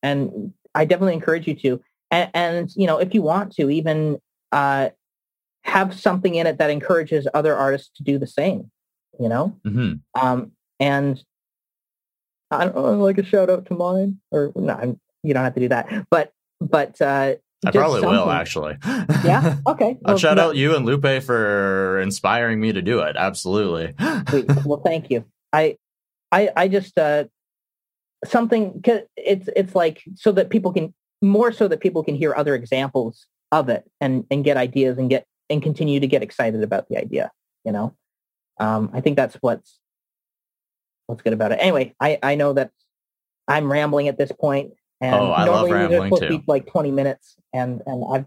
and 0.00 0.52
I 0.76 0.84
definitely 0.84 1.14
encourage 1.14 1.48
you 1.48 1.56
to. 1.56 1.80
And, 2.12 2.30
and 2.34 2.70
you 2.76 2.86
know, 2.86 2.98
if 2.98 3.14
you 3.14 3.22
want 3.22 3.52
to, 3.54 3.68
even 3.68 4.20
uh, 4.52 4.90
have 5.64 5.98
something 5.98 6.36
in 6.36 6.46
it 6.46 6.58
that 6.58 6.70
encourages 6.70 7.26
other 7.34 7.56
artists 7.56 7.90
to 7.96 8.04
do 8.04 8.16
the 8.16 8.28
same. 8.28 8.70
You 9.18 9.28
know, 9.28 9.58
hmm 9.64 9.94
um, 10.14 10.52
and 10.78 11.20
I 12.50 12.64
don't 12.64 12.74
know, 12.76 12.92
like 12.98 13.18
a 13.18 13.24
shout 13.24 13.50
out 13.50 13.66
to 13.66 13.74
mine, 13.74 14.20
or 14.30 14.52
no, 14.54 14.72
I'm, 14.72 15.00
you 15.22 15.34
don't 15.34 15.44
have 15.44 15.54
to 15.54 15.60
do 15.60 15.68
that, 15.68 16.06
but 16.10 16.32
but 16.60 17.00
uh, 17.00 17.34
I 17.66 17.70
probably 17.72 18.02
will 18.02 18.30
actually. 18.30 18.76
Yeah. 18.86 19.56
Okay. 19.66 19.96
I'll 20.04 20.12
Well, 20.14 20.18
shout 20.18 20.36
no- 20.36 20.48
out 20.48 20.56
you 20.56 20.76
and 20.76 20.86
Lupe 20.86 21.22
for 21.22 22.00
inspiring 22.00 22.60
me 22.60 22.72
to 22.72 22.82
do 22.82 23.00
it. 23.00 23.16
Absolutely. 23.16 23.94
Well, 24.64 24.80
thank 24.84 25.10
you. 25.10 25.24
I, 25.52 25.76
I, 26.30 26.50
I 26.56 26.68
just 26.68 26.96
uh, 26.98 27.24
something. 28.24 28.80
Cause 28.82 29.00
it's 29.16 29.48
it's 29.56 29.74
like 29.74 30.02
so 30.14 30.32
that 30.32 30.50
people 30.50 30.72
can 30.72 30.94
more 31.22 31.52
so 31.52 31.68
that 31.68 31.80
people 31.80 32.04
can 32.04 32.14
hear 32.14 32.34
other 32.34 32.54
examples 32.54 33.26
of 33.50 33.68
it 33.68 33.84
and 34.00 34.24
and 34.30 34.44
get 34.44 34.56
ideas 34.56 34.98
and 34.98 35.08
get 35.10 35.24
and 35.50 35.62
continue 35.62 36.00
to 36.00 36.06
get 36.06 36.22
excited 36.22 36.62
about 36.62 36.88
the 36.88 36.98
idea. 36.98 37.30
You 37.64 37.72
know, 37.72 37.96
um, 38.60 38.90
I 38.92 39.00
think 39.00 39.16
that's 39.16 39.34
what's 39.36 39.78
what's 41.06 41.22
good 41.22 41.32
about 41.32 41.52
it. 41.52 41.56
Anyway, 41.60 41.94
I 42.00 42.18
I 42.22 42.34
know 42.34 42.52
that 42.52 42.70
I'm 43.48 43.70
rambling 43.72 44.08
at 44.08 44.18
this 44.18 44.30
point, 44.32 44.72
and 45.00 45.14
Oh, 45.14 45.30
I 45.30 45.44
love 45.44 45.70
rambling 45.70 46.16
too. 46.16 46.28
be 46.38 46.44
like 46.46 46.66
20 46.66 46.90
minutes, 46.90 47.36
and 47.52 47.82
and 47.86 48.04
I've 48.12 48.26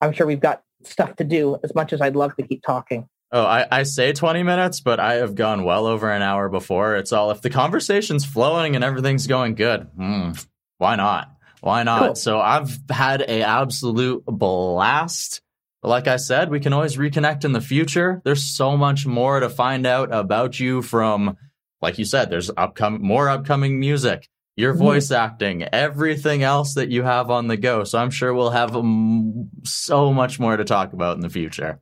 I'm 0.00 0.12
sure 0.12 0.26
we've 0.26 0.40
got 0.40 0.62
stuff 0.84 1.16
to 1.16 1.24
do 1.24 1.58
as 1.64 1.74
much 1.74 1.92
as 1.92 2.00
I'd 2.00 2.16
love 2.16 2.36
to 2.36 2.42
keep 2.46 2.62
talking. 2.62 3.08
Oh, 3.32 3.42
I, 3.44 3.66
I 3.70 3.82
say 3.82 4.12
20 4.12 4.42
minutes, 4.44 4.80
but 4.80 5.00
I 5.00 5.14
have 5.14 5.34
gone 5.34 5.64
well 5.64 5.86
over 5.86 6.10
an 6.10 6.22
hour 6.22 6.48
before. 6.48 6.94
It's 6.96 7.10
all 7.12 7.30
if 7.32 7.40
the 7.40 7.50
conversation's 7.50 8.24
flowing 8.24 8.76
and 8.76 8.84
everything's 8.84 9.26
going 9.26 9.54
good, 9.56 9.88
hmm, 9.96 10.32
why 10.78 10.94
not? 10.96 11.30
Why 11.60 11.82
not? 11.82 12.00
Cool. 12.00 12.14
So 12.16 12.38
I've 12.38 12.78
had 12.90 13.22
a 13.22 13.42
absolute 13.42 14.24
blast. 14.26 15.40
But 15.82 15.88
like 15.88 16.06
I 16.06 16.16
said, 16.16 16.50
we 16.50 16.60
can 16.60 16.72
always 16.72 16.96
reconnect 16.96 17.44
in 17.44 17.52
the 17.52 17.60
future. 17.60 18.20
There's 18.24 18.44
so 18.44 18.76
much 18.76 19.06
more 19.06 19.40
to 19.40 19.48
find 19.50 19.86
out 19.86 20.14
about 20.14 20.60
you 20.60 20.80
from, 20.82 21.36
like 21.82 21.98
you 21.98 22.04
said, 22.04 22.30
there's 22.30 22.50
upcoming 22.56 23.02
more 23.02 23.28
upcoming 23.28 23.80
music, 23.80 24.28
your 24.56 24.74
Mhm. 24.74 24.78
voice 24.78 25.10
acting, 25.10 25.64
everything 25.72 26.42
else 26.42 26.74
that 26.74 26.90
you 26.90 27.02
have 27.02 27.30
on 27.30 27.48
the 27.48 27.56
go. 27.56 27.84
So 27.84 27.98
I'm 27.98 28.10
sure 28.10 28.32
we'll 28.32 28.50
have 28.50 28.76
um, 28.76 29.48
so 29.64 30.12
much 30.12 30.38
more 30.38 30.56
to 30.56 30.64
talk 30.64 30.92
about 30.92 31.16
in 31.16 31.22
the 31.22 31.28
future. 31.28 31.80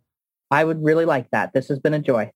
I 0.50 0.64
would 0.64 0.82
really 0.82 1.04
like 1.04 1.30
that. 1.32 1.52
This 1.52 1.68
has 1.68 1.78
been 1.78 1.94
a 1.94 1.98
joy. 1.98 2.30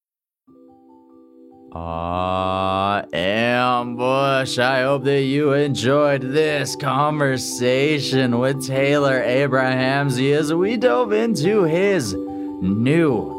Aw, 1.72 3.02
Ambush, 3.12 4.58
I 4.58 4.82
hope 4.82 5.04
that 5.04 5.22
you 5.22 5.52
enjoyed 5.52 6.22
this 6.22 6.74
conversation 6.76 8.38
with 8.38 8.66
Taylor 8.66 9.22
Abrahamse 9.22 10.18
as 10.32 10.54
we 10.54 10.78
dove 10.78 11.12
into 11.12 11.64
his 11.64 12.14
new 12.14 13.34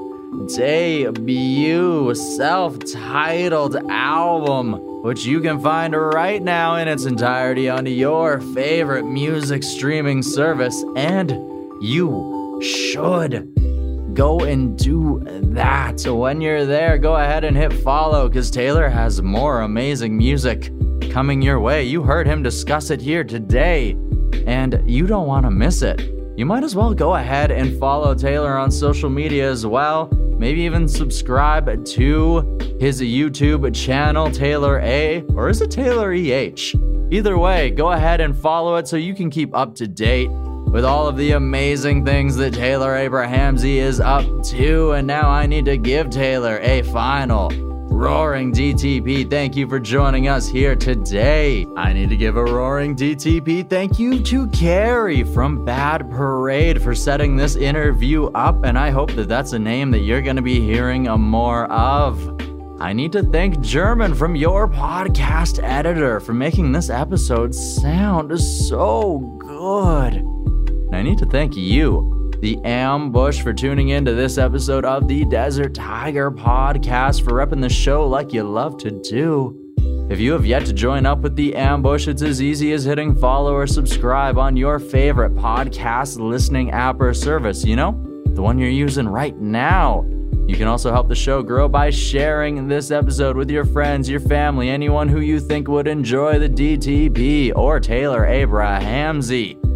debut 0.55 2.13
self 2.13 2.77
titled 2.93 3.75
album, 3.89 4.73
which 5.01 5.25
you 5.25 5.39
can 5.39 5.59
find 5.59 5.95
right 5.95 6.41
now 6.41 6.75
in 6.75 6.87
its 6.87 7.05
entirety 7.05 7.69
on 7.69 7.85
your 7.85 8.39
favorite 8.39 9.05
music 9.05 9.63
streaming 9.63 10.21
service. 10.21 10.83
And 10.95 11.31
you 11.81 12.59
should 12.61 13.53
go 14.13 14.39
and 14.39 14.77
do 14.77 15.21
that. 15.53 15.99
So 15.99 16.15
when 16.15 16.41
you're 16.41 16.65
there, 16.65 16.97
go 16.97 17.15
ahead 17.15 17.43
and 17.43 17.55
hit 17.55 17.71
follow 17.71 18.27
because 18.27 18.49
Taylor 18.49 18.89
has 18.89 19.21
more 19.21 19.61
amazing 19.61 20.17
music 20.17 20.71
coming 21.11 21.41
your 21.41 21.59
way. 21.59 21.83
You 21.83 22.01
heard 22.01 22.25
him 22.27 22.41
discuss 22.41 22.89
it 22.89 22.99
here 22.99 23.23
today, 23.23 23.91
and 24.45 24.81
you 24.85 25.05
don't 25.05 25.27
want 25.27 25.45
to 25.45 25.51
miss 25.51 25.83
it. 25.83 26.16
You 26.37 26.45
might 26.45 26.63
as 26.63 26.75
well 26.75 26.93
go 26.93 27.15
ahead 27.15 27.49
and 27.49 27.79
follow 27.79 28.13
Taylor 28.13 28.59
on 28.59 28.69
social 28.69 29.09
media 29.09 29.49
as 29.49 29.65
well. 29.65 30.07
Maybe 30.37 30.61
even 30.61 30.87
subscribe 30.87 31.83
to 31.83 32.59
his 32.79 33.01
YouTube 33.01 33.73
channel, 33.73 34.29
Taylor 34.29 34.79
A, 34.81 35.23
or 35.33 35.49
is 35.49 35.61
it 35.61 35.71
Taylor 35.71 36.13
EH? 36.13 36.75
Either 37.09 37.39
way, 37.39 37.71
go 37.71 37.91
ahead 37.91 38.21
and 38.21 38.37
follow 38.37 38.75
it 38.75 38.87
so 38.87 38.97
you 38.97 39.15
can 39.15 39.31
keep 39.31 39.55
up 39.55 39.73
to 39.77 39.87
date 39.87 40.29
with 40.29 40.85
all 40.85 41.07
of 41.07 41.17
the 41.17 41.31
amazing 41.31 42.05
things 42.05 42.35
that 42.35 42.53
Taylor 42.53 42.97
Abrahamse 42.97 43.63
is 43.63 43.99
up 43.99 44.25
to. 44.43 44.91
And 44.91 45.07
now 45.07 45.31
I 45.31 45.47
need 45.47 45.65
to 45.65 45.75
give 45.75 46.11
Taylor 46.11 46.59
a 46.59 46.83
final 46.83 47.49
Roaring 47.97 48.53
DTP, 48.53 49.27
thank 49.27 49.55
you 49.55 49.67
for 49.67 49.79
joining 49.79 50.27
us 50.27 50.47
here 50.47 50.75
today. 50.75 51.65
I 51.75 51.93
need 51.93 52.11
to 52.11 52.15
give 52.15 52.37
a 52.37 52.43
roaring 52.43 52.95
DTP 52.95 53.67
thank 53.67 53.97
you 53.97 54.21
to 54.21 54.45
Carrie 54.49 55.23
from 55.23 55.65
Bad 55.65 56.07
Parade 56.11 56.79
for 56.79 56.93
setting 56.93 57.35
this 57.35 57.55
interview 57.55 58.25
up, 58.35 58.63
and 58.65 58.77
I 58.77 58.91
hope 58.91 59.13
that 59.13 59.27
that's 59.27 59.53
a 59.53 59.57
name 59.57 59.89
that 59.89 60.01
you're 60.01 60.21
going 60.21 60.35
to 60.35 60.43
be 60.43 60.61
hearing 60.61 61.05
more 61.05 61.65
of. 61.71 62.39
I 62.79 62.93
need 62.93 63.13
to 63.13 63.23
thank 63.23 63.61
German 63.61 64.13
from 64.13 64.35
your 64.35 64.67
podcast 64.67 65.59
editor 65.63 66.19
for 66.19 66.35
making 66.35 66.73
this 66.73 66.91
episode 66.91 67.55
sound 67.55 68.39
so 68.39 69.17
good. 69.39 70.13
And 70.17 70.95
I 70.95 71.01
need 71.01 71.17
to 71.17 71.25
thank 71.25 71.57
you 71.57 72.16
the 72.39 72.57
ambush 72.63 73.41
for 73.41 73.53
tuning 73.53 73.89
in 73.89 74.05
to 74.05 74.13
this 74.13 74.37
episode 74.37 74.85
of 74.85 75.07
the 75.07 75.25
Desert 75.25 75.73
Tiger 75.73 76.29
podcast 76.29 77.23
for 77.23 77.33
repping 77.33 77.61
the 77.61 77.69
show 77.69 78.07
like 78.07 78.31
you 78.31 78.43
love 78.43 78.77
to 78.77 78.91
do. 78.91 79.59
If 80.09 80.19
you 80.19 80.31
have 80.33 80.45
yet 80.45 80.65
to 80.67 80.73
join 80.73 81.05
up 81.05 81.19
with 81.19 81.35
the 81.35 81.55
ambush, 81.55 82.07
it's 82.07 82.21
as 82.21 82.41
easy 82.41 82.71
as 82.73 82.83
hitting 82.83 83.15
follow 83.15 83.53
or 83.53 83.67
subscribe 83.67 84.37
on 84.37 84.55
your 84.55 84.79
favorite 84.79 85.33
podcast 85.33 86.19
listening 86.19 86.71
app 86.71 87.01
or 87.01 87.13
service, 87.13 87.65
you 87.65 87.75
know, 87.75 87.91
the 88.27 88.41
one 88.41 88.59
you're 88.59 88.69
using 88.69 89.07
right 89.07 89.35
now. 89.37 90.05
You 90.47 90.55
can 90.55 90.67
also 90.67 90.93
help 90.93 91.09
the 91.09 91.15
show 91.15 91.43
grow 91.43 91.67
by 91.67 91.89
sharing 91.89 92.69
this 92.69 92.89
episode 92.89 93.35
with 93.35 93.51
your 93.51 93.65
friends, 93.65 94.07
your 94.07 94.21
family, 94.21 94.69
anyone 94.69 95.09
who 95.09 95.19
you 95.19 95.41
think 95.41 95.67
would 95.67 95.87
enjoy 95.87 96.39
the 96.39 96.47
DTP 96.47 97.51
or 97.53 97.81
Taylor 97.81 98.25
Abrahamse. 98.25 99.66